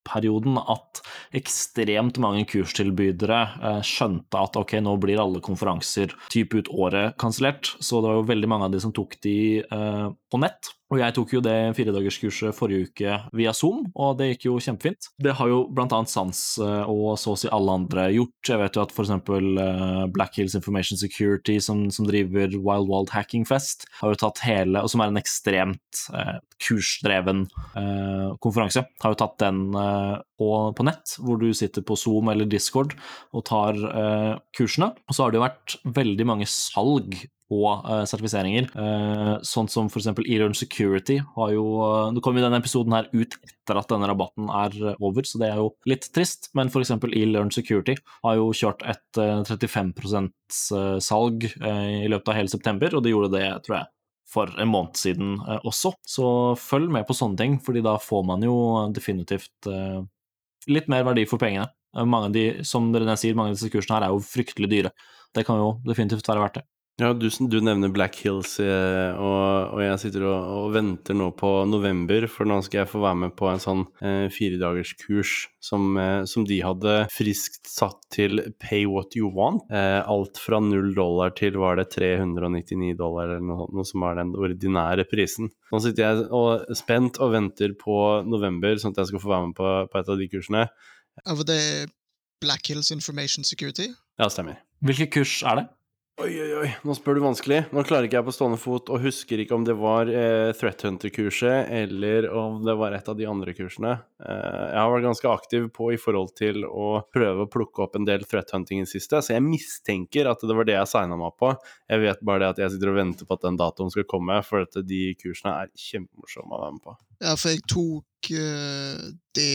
[0.08, 1.02] perioden at
[1.36, 7.74] ekstremt mange kurstilbydere eh, skjønte at ok, nå blir alle konferanser type ut året kansellert.
[7.80, 10.74] Så det var jo veldig mange av de som tok de eh, på nett.
[10.90, 15.12] Og jeg tok jo det firedagerskurset forrige uke via Zoom, og det gikk jo kjempefint.
[15.22, 18.50] Det har jo blant annet Sans eh, og så å si alle andre gjort.
[18.50, 22.90] Jeg vet jo at for eksempel eh, Black Hills Information Security, som, som driver Wild
[22.90, 27.46] Wild Hacking Fest, har jo tatt hele, og som er en ekstremt eh, kursdreven
[27.78, 32.50] eh, konferanse, har jo tatt den eh, på, nett, hvor du sitter på Zoom eller
[32.50, 32.98] Discord
[33.36, 34.96] og tar eh, kursene.
[35.06, 37.20] Og så har det jo vært veldig mange salg
[37.50, 38.70] og uh, sertifiseringer.
[38.78, 40.12] Uh, sånn som f.eks.
[40.22, 44.10] eLearn Security har jo uh, Nå kom jo denne episoden her ut etter at denne
[44.10, 46.52] rabatten er over, så det er jo litt trist.
[46.58, 46.94] Men f.eks.
[47.10, 53.14] eLearn Security har jo kjørt et 35 %-salg i løpet av hele september, og de
[53.14, 53.90] gjorde det, tror jeg,
[54.30, 55.36] for en måned siden
[55.68, 55.94] også.
[56.06, 56.32] Så
[56.62, 58.56] følg med på sånne ting, fordi da får man jo
[58.96, 59.70] definitivt
[60.70, 61.70] litt mer verdi for pengene.
[62.06, 64.94] Mange av de, som dere sier, mange av disse kursene her er jo fryktelig dyre.
[65.36, 66.68] Det kan jo definitivt være verdt det.
[67.00, 71.30] Ja, du, du, nevner Black Hills, eh, og, og jeg sitter og, og, venter nå
[71.40, 75.94] på november, for nå skal jeg få være med på en sånn eh, firedagerskurs som,
[75.96, 79.64] eh, som de hadde friskt satt til pay what you want.
[79.72, 84.20] Eh, alt fra null dollar til var det 399 dollar eller noe, noe som var
[84.20, 85.54] den ordinære prisen.
[85.72, 87.96] Nå sitter jeg og, spent og venter på
[88.28, 90.68] november, sånn at jeg skal få være med på, på et av de kursene.
[91.24, 91.64] Over det
[92.44, 93.88] Black Hills Information Security?
[94.20, 94.60] Ja, stemmer.
[94.84, 95.70] Hvilke kurs er det?
[96.20, 97.58] Oi, oi, oi, nå spør du vanskelig.
[97.72, 100.82] Nå klarer ikke jeg på stående fot og husker ikke om det var eh, Threat
[100.84, 103.94] Hunter-kurset eller om det var et av de andre kursene.
[104.20, 107.96] Eh, jeg har vært ganske aktiv på i forhold til å prøve å plukke opp
[107.96, 110.92] en del Threat Hunting i det siste, så jeg mistenker at det var det jeg
[110.92, 111.54] signa meg på.
[111.88, 114.44] Jeg vet bare det at jeg sitter og venter på at den datoen skal komme,
[114.44, 117.00] for at de kursene er kjempemorsomme å være med på.
[117.24, 119.08] Ja, for jeg tok uh,
[119.40, 119.54] det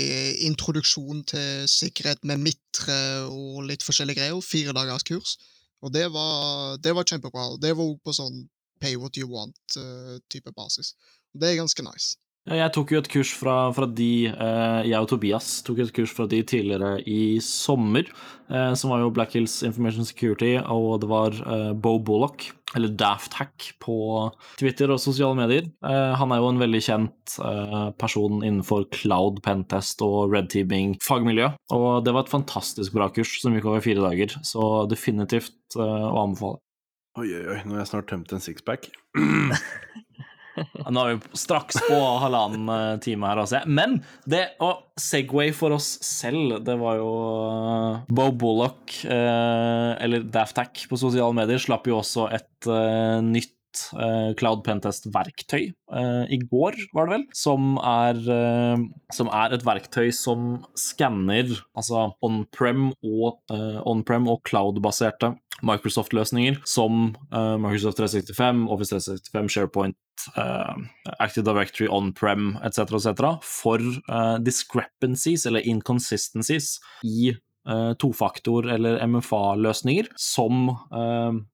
[0.49, 2.97] introduksjon til sikkerhet med midtre
[3.29, 5.37] og litt forskjellige greier, fire dagers kurs.
[5.85, 7.49] Og det var, det var kjempebra.
[7.61, 8.47] Det var òg på sånn
[8.81, 10.95] pay what you want-type uh, basis.
[11.33, 12.17] Det er ganske nice.
[12.45, 16.13] Jeg tok jo et kurs fra, fra de, eh, jeg og Tobias tok et kurs
[16.13, 18.05] fra de tidligere i sommer,
[18.53, 22.93] eh, som var jo Black Hills Information Security, og det var eh, Bo Bullock, eller
[22.93, 23.97] Daft Hack, på
[24.61, 25.73] Twitter og sosiale medier.
[25.89, 31.49] Eh, han er jo en veldig kjent eh, person innenfor cloud, pentest og red teaming-fagmiljø,
[31.73, 36.09] og det var et fantastisk bra kurs som gikk over fire dager, så definitivt eh,
[36.13, 36.61] å anbefale.
[37.17, 38.91] Oi, oi, oi, nå har jeg snart tømt en sixpack.
[40.95, 43.63] Nå er vi straks på halvannen eh, time her, altså.
[43.67, 43.99] Men
[44.31, 47.11] det å Segway for oss selv, det var jo
[47.49, 52.71] eh, Bo Bullock, eh, eller Daftac på sosiale medier, slapp jo også et
[53.25, 53.53] nytt
[54.39, 58.19] Cloud Pentest-verktøy i går, var det vel, som er,
[59.15, 67.57] som er et verktøy som skanner altså on-prem og, on og cloud-baserte Microsoft-løsninger som uh,
[67.61, 69.97] Microsoft 365, Office 365, SharePoint,
[70.37, 70.75] uh,
[71.21, 77.35] Active Directory on-prem etc., etc., for uh, discrepancies eller inconsistencies i
[78.01, 80.67] tofaktor- eller MFA-løsninger, som,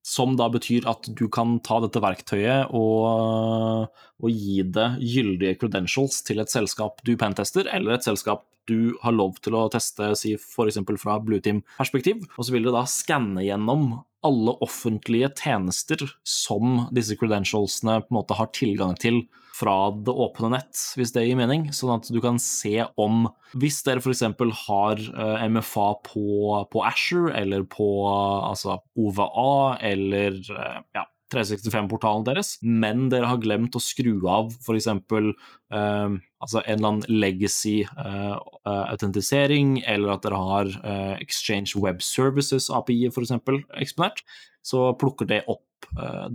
[0.03, 3.87] som, da betyr at du kan ta dette verktøyet og,
[4.19, 9.15] og gi det gyldige credentials til et selskap du pentester, eller et selskap du har
[9.17, 10.79] lov til å teste, si f.eks.
[11.01, 18.03] fra Blueteam-perspektiv, og så vil du da skanne gjennom alle offentlige tjenester som disse credentialsene
[18.05, 19.23] på en måte har tilgang til
[19.61, 21.69] fra det åpne nett, hvis det gir mening.
[21.77, 23.29] Sånn at du kan se om
[23.61, 24.23] Hvis dere f.eks.
[24.67, 26.27] har eh, MFA på,
[26.71, 33.77] på Asher eller på altså OVA eller eh, ja, 365-portalen deres, men dere har glemt
[33.79, 34.89] å skru av f.eks.
[34.91, 42.03] Uh, altså en eller annen legacy uh, autentisering, eller at dere har uh, Exchange Web
[42.03, 43.37] Services API f.eks.
[43.79, 44.25] eksponert,
[44.67, 45.67] så plukker det opp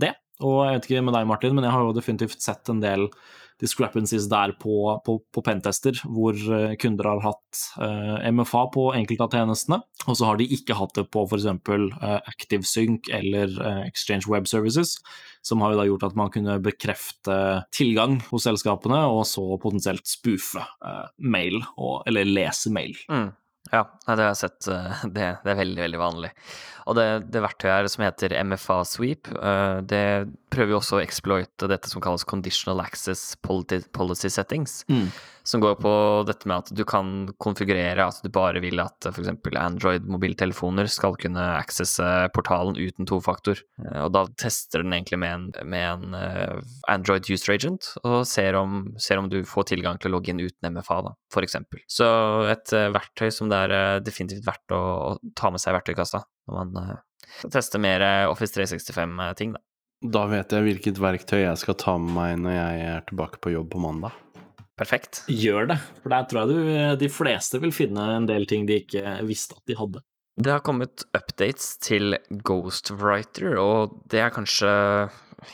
[0.00, 0.16] det.
[0.44, 3.08] Og jeg vet ikke med deg, Martin, men jeg har jo definitivt sett en del
[3.60, 4.74] discrepancies der på,
[5.06, 9.78] på, på pentester, hvor eh, kunder har hatt uh, eh, MFA på enkelte av tjenestene,
[10.04, 11.46] og så har de ikke hatt det på f.eks.
[11.64, 14.98] Uh, ActiveSync eller uh, Exchange Web Services,
[15.46, 17.38] som har jo da gjort at man kunne bekrefte
[17.72, 22.92] tilgang hos selskapene, og så potensielt spoofe uh, mail, og, eller lese mail.
[23.08, 23.30] Mm.
[23.72, 24.68] Ja, det har jeg sett.
[25.16, 26.32] Det, det, er veldig, veldig vanlig.
[26.86, 29.30] Og det, det verktøyet her som heter MFA Sweep,
[29.90, 30.02] det
[30.56, 34.82] prøver jo også å exploite dette som kalles conditional access policy settings.
[34.90, 35.10] Mm
[35.48, 35.92] som går på
[36.26, 37.10] dette med at du kan
[37.42, 39.30] konfigurere at du bare vil at f.eks.
[39.46, 43.62] Android-mobiltelefoner skal kunne accesse portalen uten tofaktor.
[43.84, 46.56] Eh, og da tester den egentlig med en, med en eh,
[46.90, 50.42] Android user agent, og ser om, ser om, du får tilgang til å logge inn
[50.42, 51.58] uten MFA, da, f.eks.
[51.90, 52.06] Så
[52.50, 54.82] et uh, verktøy som det er definitivt verdt å,
[55.12, 59.62] å, ta med seg i verktøykassa når man tester mer Office 365-ting, da.
[60.04, 63.54] Da vet jeg hvilket verktøy jeg skal ta med meg når jeg er tilbake på
[63.54, 64.16] jobb på mandag.
[64.76, 65.22] Perfekt.
[65.32, 68.82] Gjør det, for der tror jeg du, de fleste vil finne en del ting de
[68.82, 70.04] ikke visste at de hadde.
[70.36, 74.68] Det har kommet updates til Ghostwriter, og det er kanskje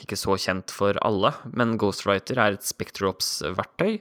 [0.02, 4.00] ikke så kjent for alle, men Ghostwriter er et SpectreOps-verktøy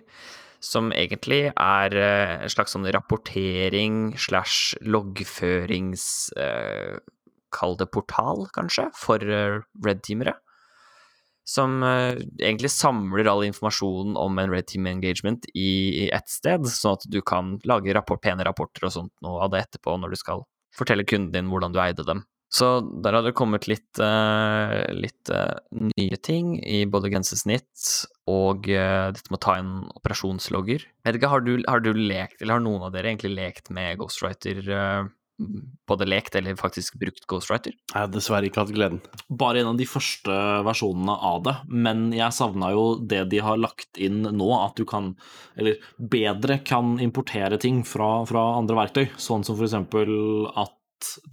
[0.62, 6.04] som egentlig er eh, en slags sånn rapportering slash loggførings
[6.38, 6.98] eh,
[7.54, 10.36] Kall det portal, kanskje, for eh, red-teamere.
[11.48, 16.68] Som eh, egentlig samler all informasjonen om en red team engagement i, i ett sted,
[16.70, 20.14] sånn at du kan lage rapport, pene rapporter og sånt noe av det etterpå når
[20.14, 20.46] du skal
[20.78, 22.24] fortelle kunden din hvordan du eide dem.
[22.52, 22.68] Så
[23.04, 27.86] der har det kommet litt, uh, litt uh, nye ting i både grensesnitt
[28.28, 30.84] og uh, dette med å ta inn operasjonslogger.
[31.08, 34.68] Edgar, har har du lekt, eller har noen av dere egentlig lekt med Ghostwriter?
[35.90, 37.76] Både lekt eller faktisk brukt Ghostwriter?
[37.92, 39.02] Jeg har dessverre ikke hatt gleden.
[39.30, 40.36] Bare en av de første
[40.68, 44.86] versjonene av det, men jeg savna jo det de har lagt inn nå, at du
[44.88, 45.14] kan,
[45.60, 50.14] eller bedre kan importere ting fra, fra andre verktøy, sånn som for eksempel
[50.56, 50.76] at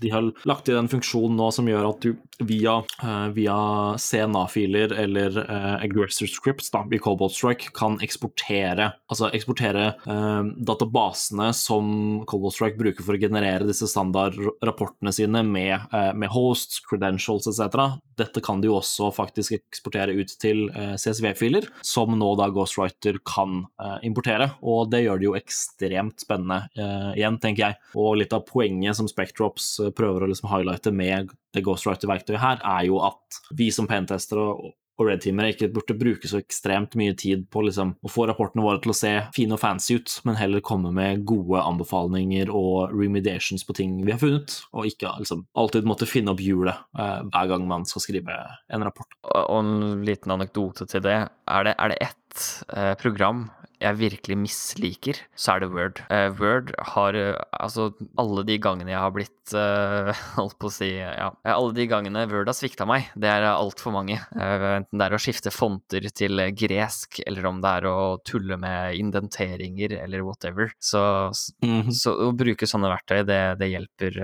[0.00, 3.58] de har lagt i den funksjonen nå som gjør at du via, eh, via
[3.98, 11.50] CNA-filer eller eh, aggressor scripts da, i Cobalt Strike kan eksportere altså eksportere eh, databasene
[11.56, 11.88] som
[12.28, 17.98] Cobalt Strike bruker for å generere disse standardrapportene sine med, eh, med hosts, credentials etc.
[18.18, 23.64] Dette kan jo også faktisk eksportere ut til eh, CSV-filer, som nå da Ghostwriter kan
[23.80, 24.52] eh, importere.
[24.62, 27.76] Og det gjør det jo ekstremt spennende igjen, tenker jeg.
[27.98, 32.60] Og litt av poenget som Spectrops eh, prøver å liksom highlighte med det Ghostwriter-verktøyet her,
[32.64, 34.50] er jo at vi som pentestere
[34.98, 38.80] og redteamere ikke burde bruke så ekstremt mye tid på liksom, å få rapportene våre
[38.82, 43.62] til å se fine og fancy ut, men heller komme med gode anbefalinger og remediations
[43.66, 47.52] på ting vi har funnet, og ikke liksom, alltid måtte finne opp hjulet eh, hver
[47.52, 48.40] gang man skal skrive
[48.74, 49.20] en rapport.
[49.22, 51.20] Og en liten anekdote til det.
[51.48, 53.46] Er det, er det ett eh, program
[53.78, 56.00] jeg virkelig misliker, så er det Word.
[56.10, 60.74] Uh, Word har uh, Altså, alle de gangene jeg har blitt uh, Holdt på å
[60.74, 61.30] si Ja.
[61.48, 64.18] Alle de gangene Word har svikta meg, det er altfor mange.
[64.34, 68.98] Enten det er å skifte fonter til gresk, eller om det er å tulle med
[68.98, 70.72] indenteringer, eller whatever.
[70.82, 71.02] Så,
[71.94, 74.18] så å bruke sånne verktøy, det, det hjelper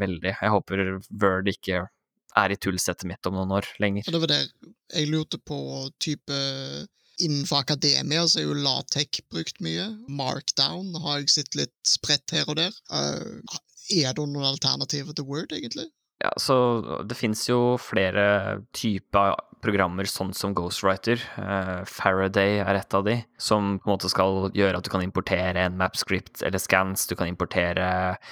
[0.00, 0.34] veldig.
[0.36, 0.84] Jeg håper
[1.22, 1.86] Word ikke
[2.38, 4.06] er i tullsettet mitt om noen år lenger.
[4.06, 4.42] Ja, det var det
[4.90, 5.58] jeg lurte på
[6.02, 6.36] type
[7.20, 9.86] Innenfor akademia så er jo Latek brukt mye.
[10.08, 12.76] Markdown har jeg sett litt spredt her og der.
[12.92, 13.40] Uh,
[13.90, 15.90] er det noen alternativer til Word, egentlig?
[16.20, 16.56] Ja, så
[17.08, 21.22] det finnes jo flere typer programmer sånn som Ghostwriter.
[21.38, 25.04] Uh, Faraday er et av de, som på en måte skal gjøre at du kan
[25.04, 27.86] importere en mapscript eller scans, du kan importere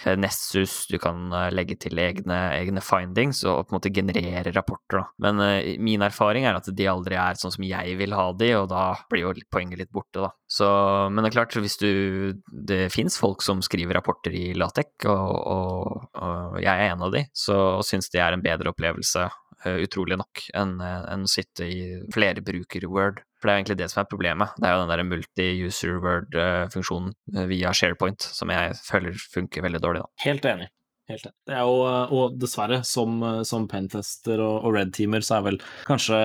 [0.05, 4.53] eh, Nessus, du kan eh, legge til egne, egne findings og på en måte generere
[4.57, 5.01] rapporter.
[5.01, 5.05] Da.
[5.27, 8.53] Men uh, min erfaring er at de aldri er sånn som jeg vil ha de,
[8.59, 10.33] og da blir jo poenget litt borte, da.
[10.49, 10.69] Så,
[11.13, 11.91] men det er klart, hvis du
[12.49, 17.13] Det fins folk som skriver rapporter i Latek, og, og, og jeg er en av
[17.13, 19.27] de, så syns det er en bedre opplevelse
[19.67, 21.81] utrolig nok, enn en å sitte i
[22.15, 23.23] flerbruker-Word.
[23.39, 24.55] For det er egentlig det som er problemet.
[24.59, 29.83] Det er jo den der multi-user Word-funksjonen eh, via SharePoint som jeg føler funker veldig
[29.85, 30.25] dårlig, da.
[30.25, 30.71] Helt enig.
[31.09, 31.37] Helt enig.
[31.49, 31.77] Det er jo,
[32.19, 36.19] og dessverre, som, som pentester og, og red-teamer, så er vel kanskje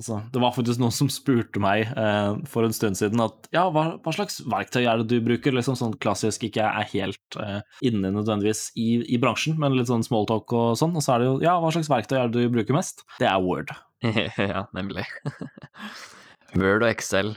[0.00, 3.66] Altså, det var faktisk noen som spurte meg eh, for en stund siden at ja,
[3.68, 5.52] hva, hva, slags verktøy er det du bruker?
[5.52, 10.06] Liksom sånn klassisk, ikke er helt eh, inne nødvendigvis i, i, bransjen, men litt sånn
[10.06, 10.96] smalltalk og sånn.
[10.96, 13.04] Og så er det jo ja, hva slags verktøy er det du bruker mest?
[13.20, 13.74] Det er Word.
[14.54, 15.04] ja, nemlig.
[16.56, 17.34] Word og Excel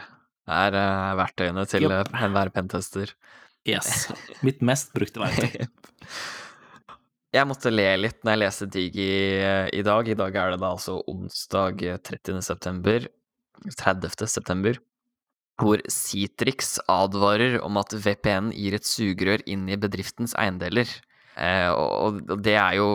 [0.48, 2.16] er uh, verktøyene til yep.
[2.16, 3.12] enhver pentester.
[3.68, 4.08] Yes.
[4.48, 5.68] Mitt mest brukte verktøy.
[7.34, 9.10] Jeg måtte le litt når jeg leste Digi
[9.74, 10.10] i dag.
[10.10, 12.44] I dag er det da altså onsdag 30.
[12.46, 13.08] september,
[13.74, 14.28] 30.
[14.30, 14.78] september,
[15.62, 20.90] hvor Citrix advarer om at VPN gir et sugerør inn i bedriftens eiendeler.
[21.34, 22.90] Eh, og, og det er jo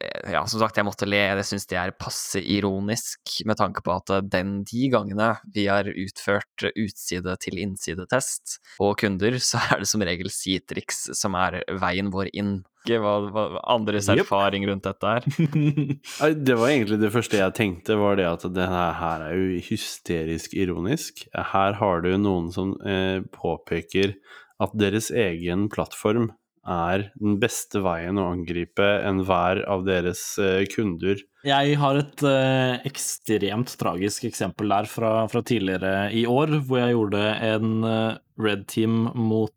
[0.00, 1.18] ja, som sagt, jeg måtte le.
[1.20, 5.88] Jeg syns det er passe ironisk, med tanke på at den de gangene vi har
[5.90, 12.60] utført utside-til-innsidetest på kunder, så er det som regel Citrix som er veien vår inn.
[12.88, 14.22] Hva, hva andres yep.
[14.24, 15.26] erfaring rundt dette her?
[16.48, 20.56] det var egentlig det første jeg tenkte, var det at det her er jo hysterisk
[20.56, 21.26] ironisk.
[21.36, 24.16] Her har du noen som eh, påpeker
[24.60, 26.30] at deres egen plattform
[26.68, 31.20] er den beste veien å angripe enhver av deres uh, kunder.
[31.46, 36.96] Jeg har et uh, ekstremt tragisk eksempel der fra, fra, tidligere i år, hvor jeg
[36.96, 39.56] gjorde en uh, red team mot,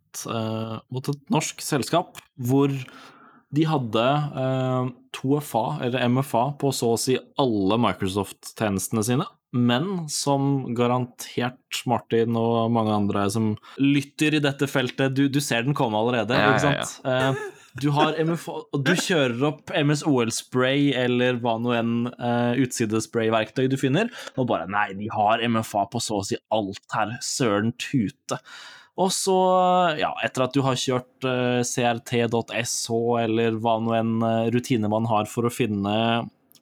[0.93, 2.69] mot, et norsk selskap, hvor
[3.53, 4.03] De hadde
[4.41, 9.27] eh, 2FA, eller MFA, på så å si alle Microsoft-tjenestene sine.
[9.53, 15.67] Men som garantert Martin og mange andre som lytter i dette feltet, du, du ser
[15.67, 16.87] den komme allerede, Ja, ikke ja, ja.
[16.87, 17.05] sant?
[17.05, 23.79] Eh, du har MFA, du kjører opp MSOL-spray eller hva nå enn uh, utsidesprayverktøy du
[23.81, 28.37] finner, og bare nei, de har MFA på så å si alt her, søren tute.
[29.01, 29.37] Og så,
[29.97, 32.93] ja, etter at du har kjørt uh, crt.sh
[33.23, 35.95] eller hva nå enn eh, rutine man har for å finne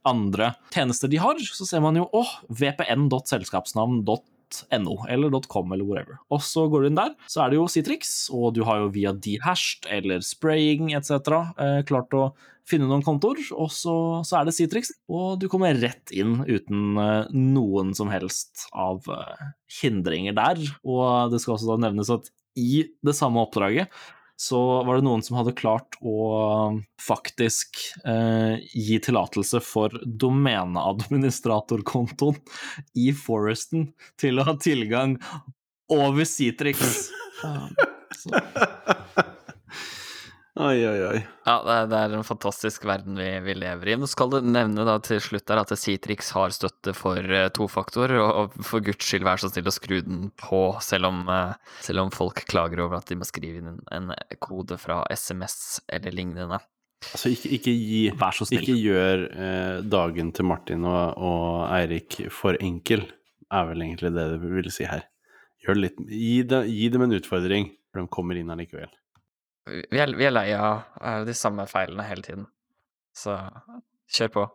[0.07, 6.17] andre tjenester de har, så ser man jo åh, vpn.selskapsnavn.no eller .com eller whatever.
[6.33, 8.93] Og så går du inn der, så er det jo Citrix, og du har jo
[8.95, 11.11] via dehashed eller spraying etc.
[11.55, 12.33] Eh, klart å
[12.67, 16.97] finne noen kontoer, og så, så er det Citrix, og du kommer rett inn uten
[17.01, 19.41] eh, noen som helst av eh,
[19.81, 20.57] hindringer der.
[20.85, 22.25] Og det skal også da nevnes at
[22.59, 23.87] i det samme oppdraget
[24.41, 24.57] så
[24.87, 27.77] var det noen som hadde klart å faktisk
[28.09, 29.93] eh, gi tillatelse for
[30.23, 32.39] domeneadministratorkontoen
[32.97, 35.21] i Foresten til å ha tilgang
[35.93, 37.11] over Citrix.
[37.45, 37.69] Um,
[38.17, 38.29] så,
[40.59, 41.19] Oi, oi, oi.
[41.47, 43.95] Ja, det er, det er en fantastisk verden vi, vi lever i.
[43.95, 48.11] Nå skal du nevne da til slutt der at Citrix har støtte for uh, tofaktor,
[48.19, 51.55] og, og for guds skyld vær så snill å skru den på, selv om, uh,
[51.79, 54.11] selv om folk klager over at de må skrive inn en, en
[54.43, 56.59] kode fra SMS eller lignende.
[57.13, 58.61] Altså, ikke, ikke gi vær så snill.
[58.65, 63.07] Ikke gjør eh, dagen til Martin og, og Eirik for enkel,
[63.51, 65.07] er vel egentlig det du vil si her.
[65.65, 68.91] Gjør litt, gi, det, gi dem en utfordring, for de kommer inn allikevel.
[69.69, 72.47] Vi er, vi er lei av eh, de samme feilene hele tiden,
[73.13, 73.37] så
[74.11, 74.45] kjør på.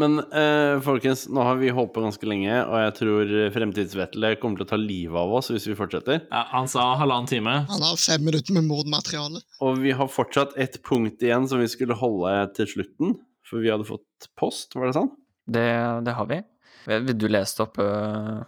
[0.00, 4.60] Men eh, folkens, nå har vi holdt på ganske lenge, og jeg tror Fremtidsvetle kommer
[4.60, 6.22] til å ta livet av oss hvis vi fortsetter.
[6.30, 7.56] Ja, han sa halvannen time.
[7.70, 9.42] Han har fem minutter med mordmateriale.
[9.66, 13.72] Og vi har fortsatt ett punkt igjen som vi skulle holde til slutten, for vi
[13.72, 15.12] hadde fått post, var det sånn?
[15.50, 15.68] Det,
[16.06, 16.40] det har vi.
[16.88, 18.40] Vil du lese det opp øh,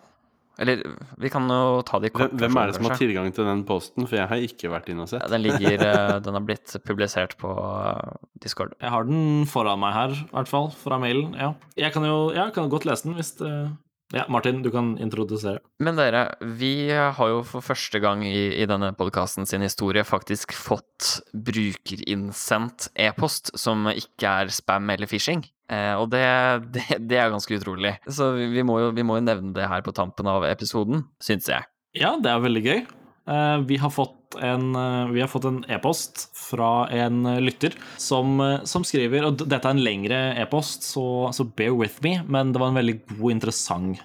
[0.61, 0.83] Eller
[1.21, 3.63] vi kan jo ta det Hvem, kort hvem er det som har tilgang til den
[3.69, 5.23] posten, for jeg har ikke vært inne og sett.
[5.25, 8.75] Ja, Den ligger øh, Den har blitt publisert på øh, Discord.
[8.83, 11.33] Jeg har den foran meg her, i hvert fall, fra mailen.
[11.39, 11.55] Ja.
[11.79, 13.55] Jeg kan jo ja, jeg kan godt lese den hvis det
[14.13, 15.63] Ja, Martin, du kan introdusere.
[15.81, 16.27] Men dere,
[16.59, 22.91] vi har jo for første gang i, i denne podkasten sin historie faktisk fått brukerinnsendt
[23.01, 25.47] e-post som ikke er spam eller phishing.
[25.73, 26.25] Eh, og det,
[26.77, 27.97] det, det er ganske utrolig.
[28.05, 31.07] Så vi, vi, må jo, vi må jo nevne det her på tampen av episoden,
[31.23, 31.65] syns jeg.
[31.97, 32.83] Ja, det er veldig gøy.
[33.29, 38.41] Eh, Vi har fått en eh, vi har fått en e-post fra en lytter som,
[38.41, 42.53] eh, som skriver Og dette er en lengre e-post, så, så bear with me, men
[42.53, 44.03] det var en veldig god, interessant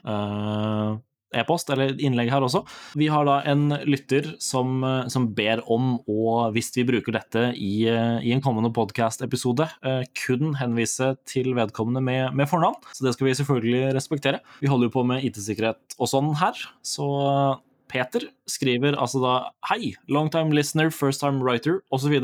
[1.38, 2.61] e-post, eller innlegg her også.
[2.98, 4.80] Vi har da en lytter som,
[5.11, 9.68] som ber om og hvis vi bruker dette i, i en kommende podcast-episode,
[10.23, 12.80] kun henvise til vedkommende med, med fornavn.
[12.95, 14.39] Så det skal vi selvfølgelig respektere.
[14.64, 17.11] Vi holder jo på med IT-sikkerhet og sånn her, så
[17.91, 19.34] Peter skriver altså da
[19.69, 22.15] Hei, long time listener, first time writer osv.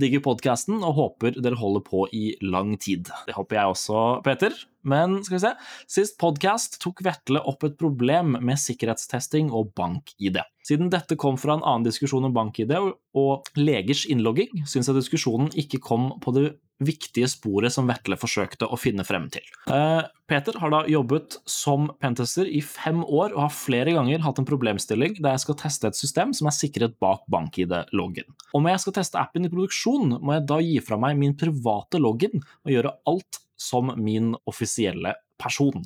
[0.00, 3.12] Digger podkasten og håper dere holder på i lang tid.
[3.28, 4.56] Det håper jeg også, Peter.
[4.82, 5.52] Men skal vi se
[5.94, 10.40] Sist podkast tok Vetle opp et problem med sikkerhetstesting og bank-ID.
[10.66, 15.50] Siden dette kom fra en annen diskusjon om bank-ID og, legers innlogging, syns jeg diskusjonen
[15.58, 16.46] ikke kom på det
[16.86, 19.44] viktige sporet som Vetle forsøkte å finne frem til.
[19.72, 24.40] Eh, Peter har da jobbet som pentester i fem år og har flere ganger hatt
[24.40, 28.28] en problemstilling der jeg skal teste et system som er sikret bak bank-ID-loggen.
[28.56, 32.00] Om jeg skal teste appen i produksjon, må jeg da gi fra meg min private
[32.00, 35.84] login og gjøre alt som min offisielle person.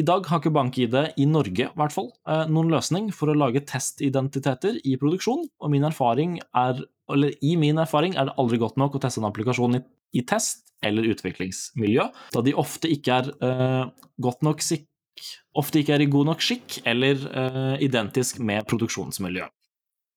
[0.00, 3.36] I dag har ikke BankID i Norge i hvert fall, eh, noen løsning for å
[3.36, 6.80] lage testidentiteter i produksjon, og min erfaring er,
[7.12, 9.84] eller i min erfaring er det aldri godt nok å teste en applikasjon i,
[10.14, 13.92] i test eller utviklingsmiljø, da de ofte ikke er uh,
[14.22, 14.90] godt nok sikre
[15.54, 19.46] ofte ikke er i god nok skikk eller uh, identisk med produksjonsmiljø.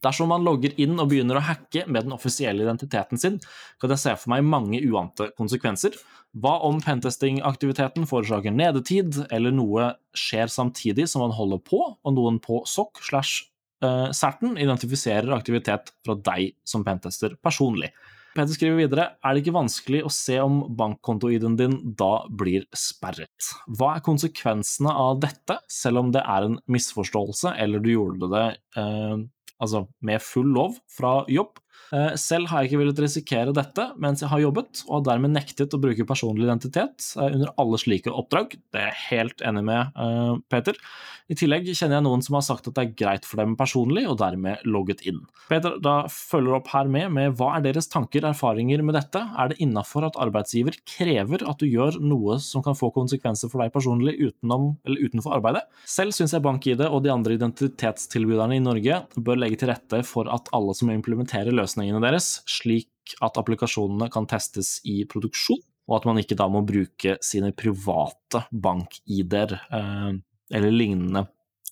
[0.06, 3.40] Dersom man logger inn og begynner å hacke med den offisielle identiteten sin,
[3.82, 5.96] kan jeg se for meg mange uante konsekvenser.
[6.38, 12.38] Hva om pentesting-aktiviteten forårsaker nedetid, eller noe skjer samtidig som man holder på, og noen
[12.44, 13.48] på SOC slash
[13.82, 17.90] eh, CERTen identifiserer aktivitet fra deg som pentester personlig?
[18.38, 23.50] Peter skriver videre er det ikke vanskelig å se om bankkonto-ID-en din da blir sperret.
[23.80, 28.46] Hva er konsekvensene av dette, selv om det er en misforståelse eller du gjorde det
[28.78, 29.16] eh,
[29.58, 31.58] altså med full lov fra jobb?
[31.96, 35.36] Eh, Selv har jeg ikke villet risikere dette mens jeg har jobbet, og har dermed
[35.36, 38.58] nektet å bruke personlig identitet eh, under alle slike oppdrag.
[38.74, 40.80] Det er jeg helt enig med eh, Peter.
[41.28, 44.06] I tillegg kjenner jeg noen som har sagt at det er greit for dem personlig,
[44.08, 45.20] og dermed logget inn.
[45.50, 49.20] Peter da følger opp her med med hva er deres tanker, erfaringer med dette?
[49.36, 53.64] Er det innafor at arbeidsgiver krever at du gjør noe som kan få konsekvenser for
[53.64, 55.66] deg personlig utenom, utenfor arbeidet?
[55.88, 60.32] Selv syns jeg BankID og de andre identitetstilbyderne i Norge bør legge til rette for
[60.32, 66.08] at alle som implementerer løsningene deres, slik at applikasjonene kan testes i produksjon, og at
[66.08, 70.18] man ikke da må bruke sine private bank-ID-er eh,
[70.54, 71.28] eller lignende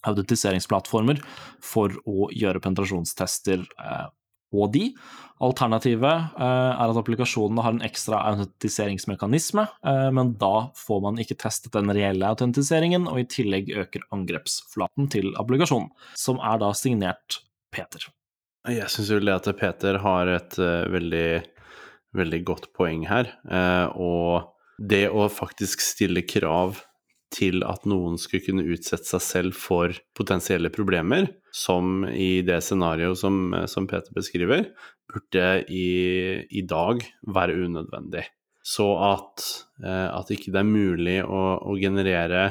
[0.06, 1.22] autentiseringsplattformer
[1.64, 4.07] for å gjøre penetrasjonstester eh,
[4.53, 4.89] på de.
[5.43, 11.39] Alternativet eh, er at applikasjonene har en ekstra autentiseringsmekanisme, eh, men da får man ikke
[11.41, 17.41] testet den reelle autentiseringen, og i tillegg øker angrepsflaten til applikasjonen, som er da signert
[17.76, 18.07] Peter.
[18.65, 21.27] Jeg syns jo det at Peter har et veldig,
[22.18, 23.27] veldig godt poeng her.
[23.93, 24.47] Og
[24.81, 26.80] det å faktisk stille krav
[27.34, 33.19] til at noen skulle kunne utsette seg selv for potensielle problemer, som i det scenarioet
[33.19, 34.69] som, som, Peter beskriver,
[35.11, 35.88] burde i,
[36.49, 38.26] i dag være unødvendig.
[38.65, 39.43] Så at,
[39.84, 42.47] uh, at ikke det er mulig å, å generere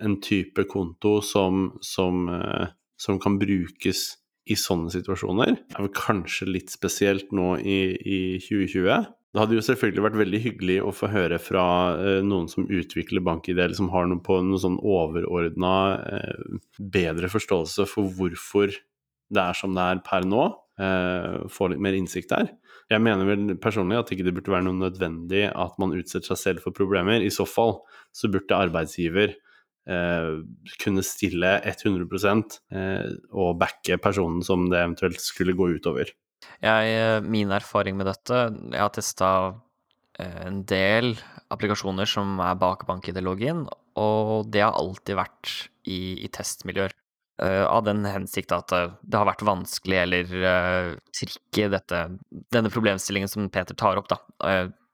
[0.00, 2.28] en type konto som, som,
[2.94, 4.04] som kan brukes
[4.50, 9.10] i sånne situasjoner er vel kanskje litt spesielt nå i, i 2020.
[9.30, 11.64] Det hadde jo selvfølgelig vært veldig hyggelig å få høre fra
[12.00, 17.30] eh, noen som utvikler BankID, eller som har noe på noe sånn overordna eh, bedre
[17.30, 18.74] forståelse for hvorfor
[19.30, 20.48] det er som det er per nå.
[20.82, 22.50] Eh, få litt mer innsikt der.
[22.90, 26.42] Jeg mener vel personlig at ikke det burde være noe nødvendig at man utsetter seg
[26.42, 27.22] selv for problemer.
[27.22, 27.78] I så fall
[28.16, 29.36] så burde arbeidsgiver
[29.88, 30.32] Eh,
[30.78, 36.12] kunne stille 100 eh, og backe personen som det eventuelt skulle gå utover.
[36.60, 38.36] Jeg, eh, min erfaring med dette
[38.72, 39.30] Jeg har testa
[40.20, 41.14] en del
[41.50, 43.62] applikasjoner som er bak bank-ID-login,
[43.96, 45.52] og det har alltid vært
[45.88, 46.92] i, i testmiljøer.
[47.40, 50.90] Uh, av den hensikt at uh, det har vært vanskelig eller uh,
[51.56, 52.00] i dette,
[52.52, 54.18] denne problemstillingen som Peter tar opp, da.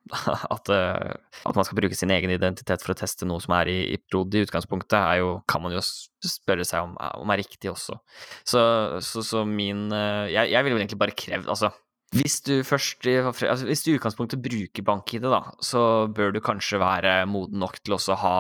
[0.55, 3.71] at, uh, at, man skal bruke sin egen identitet for å teste noe som er
[3.73, 7.73] i, i prod i utgangspunktet, jo, kan man jo spørre seg om, om er riktig
[7.73, 7.99] også.
[8.47, 8.63] Så,
[9.05, 11.73] så, så min uh, jeg, jeg ville egentlig bare krevd Altså,
[12.15, 16.81] hvis du først altså, Hvis du i utgangspunktet bruker bank-ID, da, så bør du kanskje
[16.83, 18.39] være moden nok til også å ha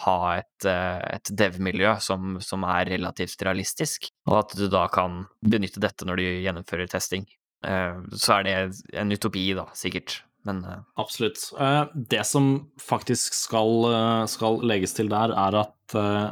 [0.00, 5.82] ha et, et dev-miljø som, som, er relativt realistisk, og at du da kan benytte
[5.82, 7.26] dette når du gjennomfører testing.
[7.60, 8.54] så er det
[9.02, 10.80] en utopi, da, sikkert, men uh...
[11.00, 11.38] Absolutt.
[11.58, 15.76] Uh, det som faktisk skal, uh, skal, legges til der, er at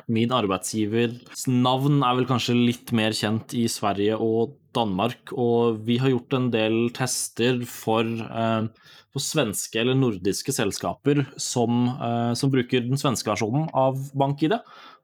[0.06, 5.96] min arbeidsgivers navn er vel kanskje litt mer kjent i Sverige og Danmark, og vi
[5.98, 11.90] har gjort en del tester for, for svenske eller nordiske selskaper som,
[12.38, 14.54] som bruker den svenske versjonen av BankID.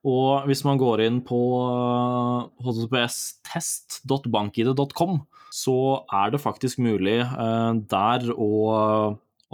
[0.06, 1.35] Og hvis man går inn på
[2.62, 5.18] https-test.bankid.com,
[5.55, 5.78] så
[6.10, 8.51] er det faktisk mulig eh, der å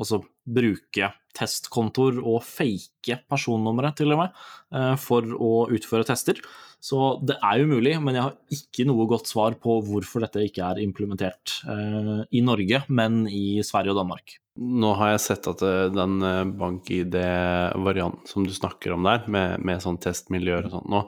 [0.01, 4.43] altså, bruke testkontoer og fake personnumre, til og med,
[4.74, 6.40] eh, for å utføre tester.
[6.81, 10.47] Så det er jo mulig, men jeg har ikke noe godt svar på hvorfor dette
[10.47, 14.39] ikke er implementert eh, i Norge, men i Sverige og Danmark.
[14.60, 15.62] Nå har jeg sett at
[15.94, 16.18] den
[16.59, 21.01] bank-ID-varianten som du snakker om der, med, med sånn testmiljøer og sånt nå,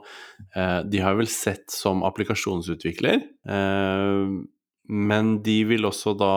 [0.89, 3.19] de har vel sett som applikasjonsutvikler.
[4.93, 6.37] Men de vil også da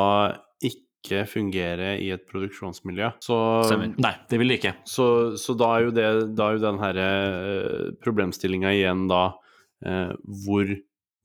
[0.64, 3.12] ikke fungere i et produksjonsmiljø.
[3.24, 3.38] Så,
[4.02, 4.76] Nei, det vil de ikke.
[4.90, 5.08] Så,
[5.42, 6.06] så da er jo, det,
[6.38, 9.26] da er jo den herre eh, problemstillinga igjen da
[9.86, 10.16] eh,
[10.46, 10.72] hvor,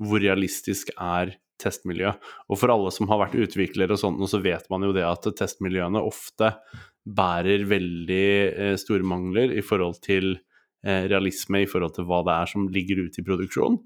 [0.03, 2.13] hvor, realistisk er testmiljø?
[2.51, 5.31] Og for alle som har vært utviklere og sånt, så vet man jo det at
[5.39, 6.53] testmiljøene ofte
[7.07, 10.35] bærer veldig eh, store mangler i forhold til
[10.85, 13.81] eh, realisme, i forhold til hva det er som ligger ute i produksjon.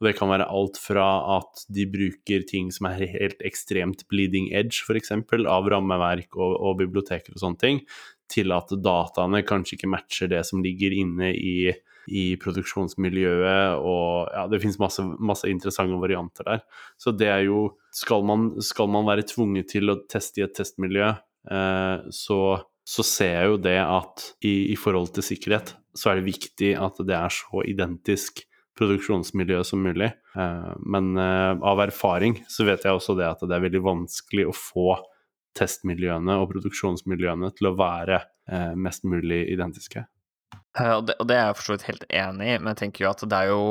[0.00, 1.06] Og det kan være alt fra
[1.36, 6.78] at de bruker ting som er helt ekstremt bleeding edge, f.eks., av rammeverk og, og,
[6.80, 7.82] biblioteker og sånne ting,
[8.30, 11.68] til at dataene kanskje ikke matcher det som ligger inne i,
[12.08, 16.64] i produksjonsmiljøet, og ja, det finnes masse, masse, interessante varianter der.
[16.96, 20.52] Så det er jo Skal man, skal man være tvunget til å teste i et
[20.54, 21.08] testmiljø,
[21.50, 22.38] eh, så,
[22.86, 26.76] så ser jeg jo det at i, i forhold til sikkerhet, så er det viktig
[26.78, 28.44] at det er så identisk
[28.80, 30.10] produksjonsmiljø som mulig.
[30.36, 34.48] Eh, men eh, av erfaring så vet jeg også det at det er veldig vanskelig
[34.48, 34.94] å få
[35.58, 40.06] testmiljøene og produksjonsmiljøene til å være eh, mest mulig identiske.
[40.80, 43.22] Og det, er jeg for så vidt helt enig i, men jeg tenker jo at
[43.26, 43.62] det er jo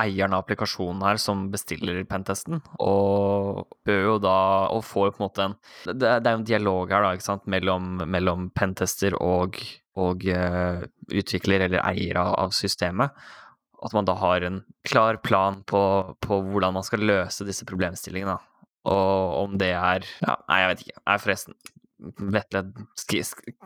[0.00, 4.36] eieren av applikasjonen her som bestiller pentesten, og bør jo da
[4.72, 7.28] Og får på en måte en Det, det er jo en dialog her, da, ikke
[7.28, 9.60] sant, mellom, mellom pentester og,
[10.00, 10.80] og uh,
[11.12, 13.12] utvikler eller eier av systemet.
[13.84, 15.80] At man da har en klar plan på,
[16.24, 18.36] på hvordan man skal løse disse problemstillingene.
[18.36, 18.56] da.
[18.86, 21.00] Og om det er Ja, nei, jeg vet ikke.
[21.02, 21.58] Nei, forresten.
[22.36, 22.62] Vetle,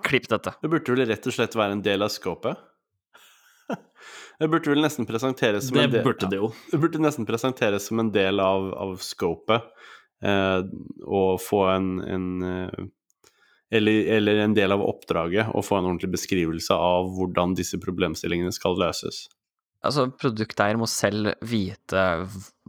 [0.07, 0.55] klipp dette.
[0.63, 2.67] Det burde vel rett og slett være en del av skåpet?
[4.41, 6.53] Det burde vel nesten presenteres som Det en del burde det jo.
[6.71, 9.67] Det burde nesten presenteres som en del av, av scopet,
[10.25, 10.63] eh,
[11.05, 12.87] og få en, en eh,
[13.77, 18.55] eller, eller en del av oppdraget, og få en ordentlig beskrivelse av hvordan disse problemstillingene
[18.55, 19.27] skal løses.
[19.81, 22.01] Altså, produkteier må selv vite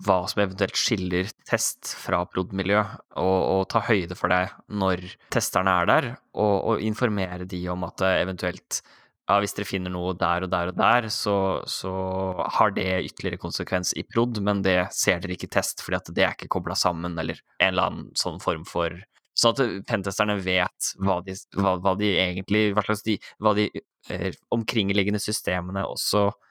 [0.06, 2.80] hva som eventuelt skiller test fra prod.miljø,
[3.20, 7.84] og, og ta høyde for det når testerne er der, og, og informere de om
[7.90, 8.80] at eventuelt
[9.32, 11.36] ja, hvis dere finner noe der og der og der, så,
[11.70, 11.92] så
[12.58, 16.12] har det ytterligere konsekvens i prod, men det ser dere ikke i test, fordi at
[16.16, 19.00] det er ikke kobla sammen, eller en eller annen sånn form for
[19.42, 23.70] Sånn at pentesterne vet hva de, hva, hva de egentlig Hva de, hva de
[24.12, 26.51] eh, omkringliggende systemene også eh,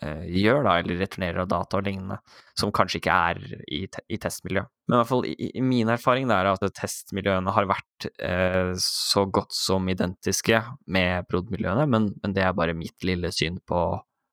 [0.00, 2.18] gjør, da, eller returnerer av data og lignende,
[2.58, 4.64] som kanskje ikke er i, te i testmiljø.
[4.88, 9.26] Men i hvert fall i, i min erfaring er at testmiljøene har vært eh, så
[9.28, 13.84] godt som identiske med prod.miljøene, men, men det er bare mitt lille syn på,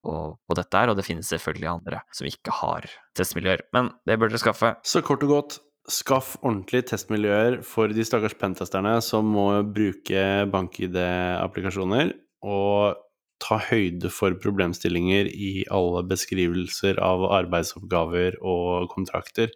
[0.06, 2.88] på, på dette her, og det finnes selvfølgelig andre som ikke har
[3.19, 3.68] testmiljøer.
[3.76, 4.76] Men det bør dere skaffe.
[4.88, 12.11] Så kort og godt, skaff ordentlige testmiljøer for de stakkars pentesterne som må bruke bank-ID-applikasjoner,
[12.48, 13.03] og
[13.43, 19.51] ta høyde for problemstillinger i alle beskrivelser av arbeidsoppgaver og kontrakter.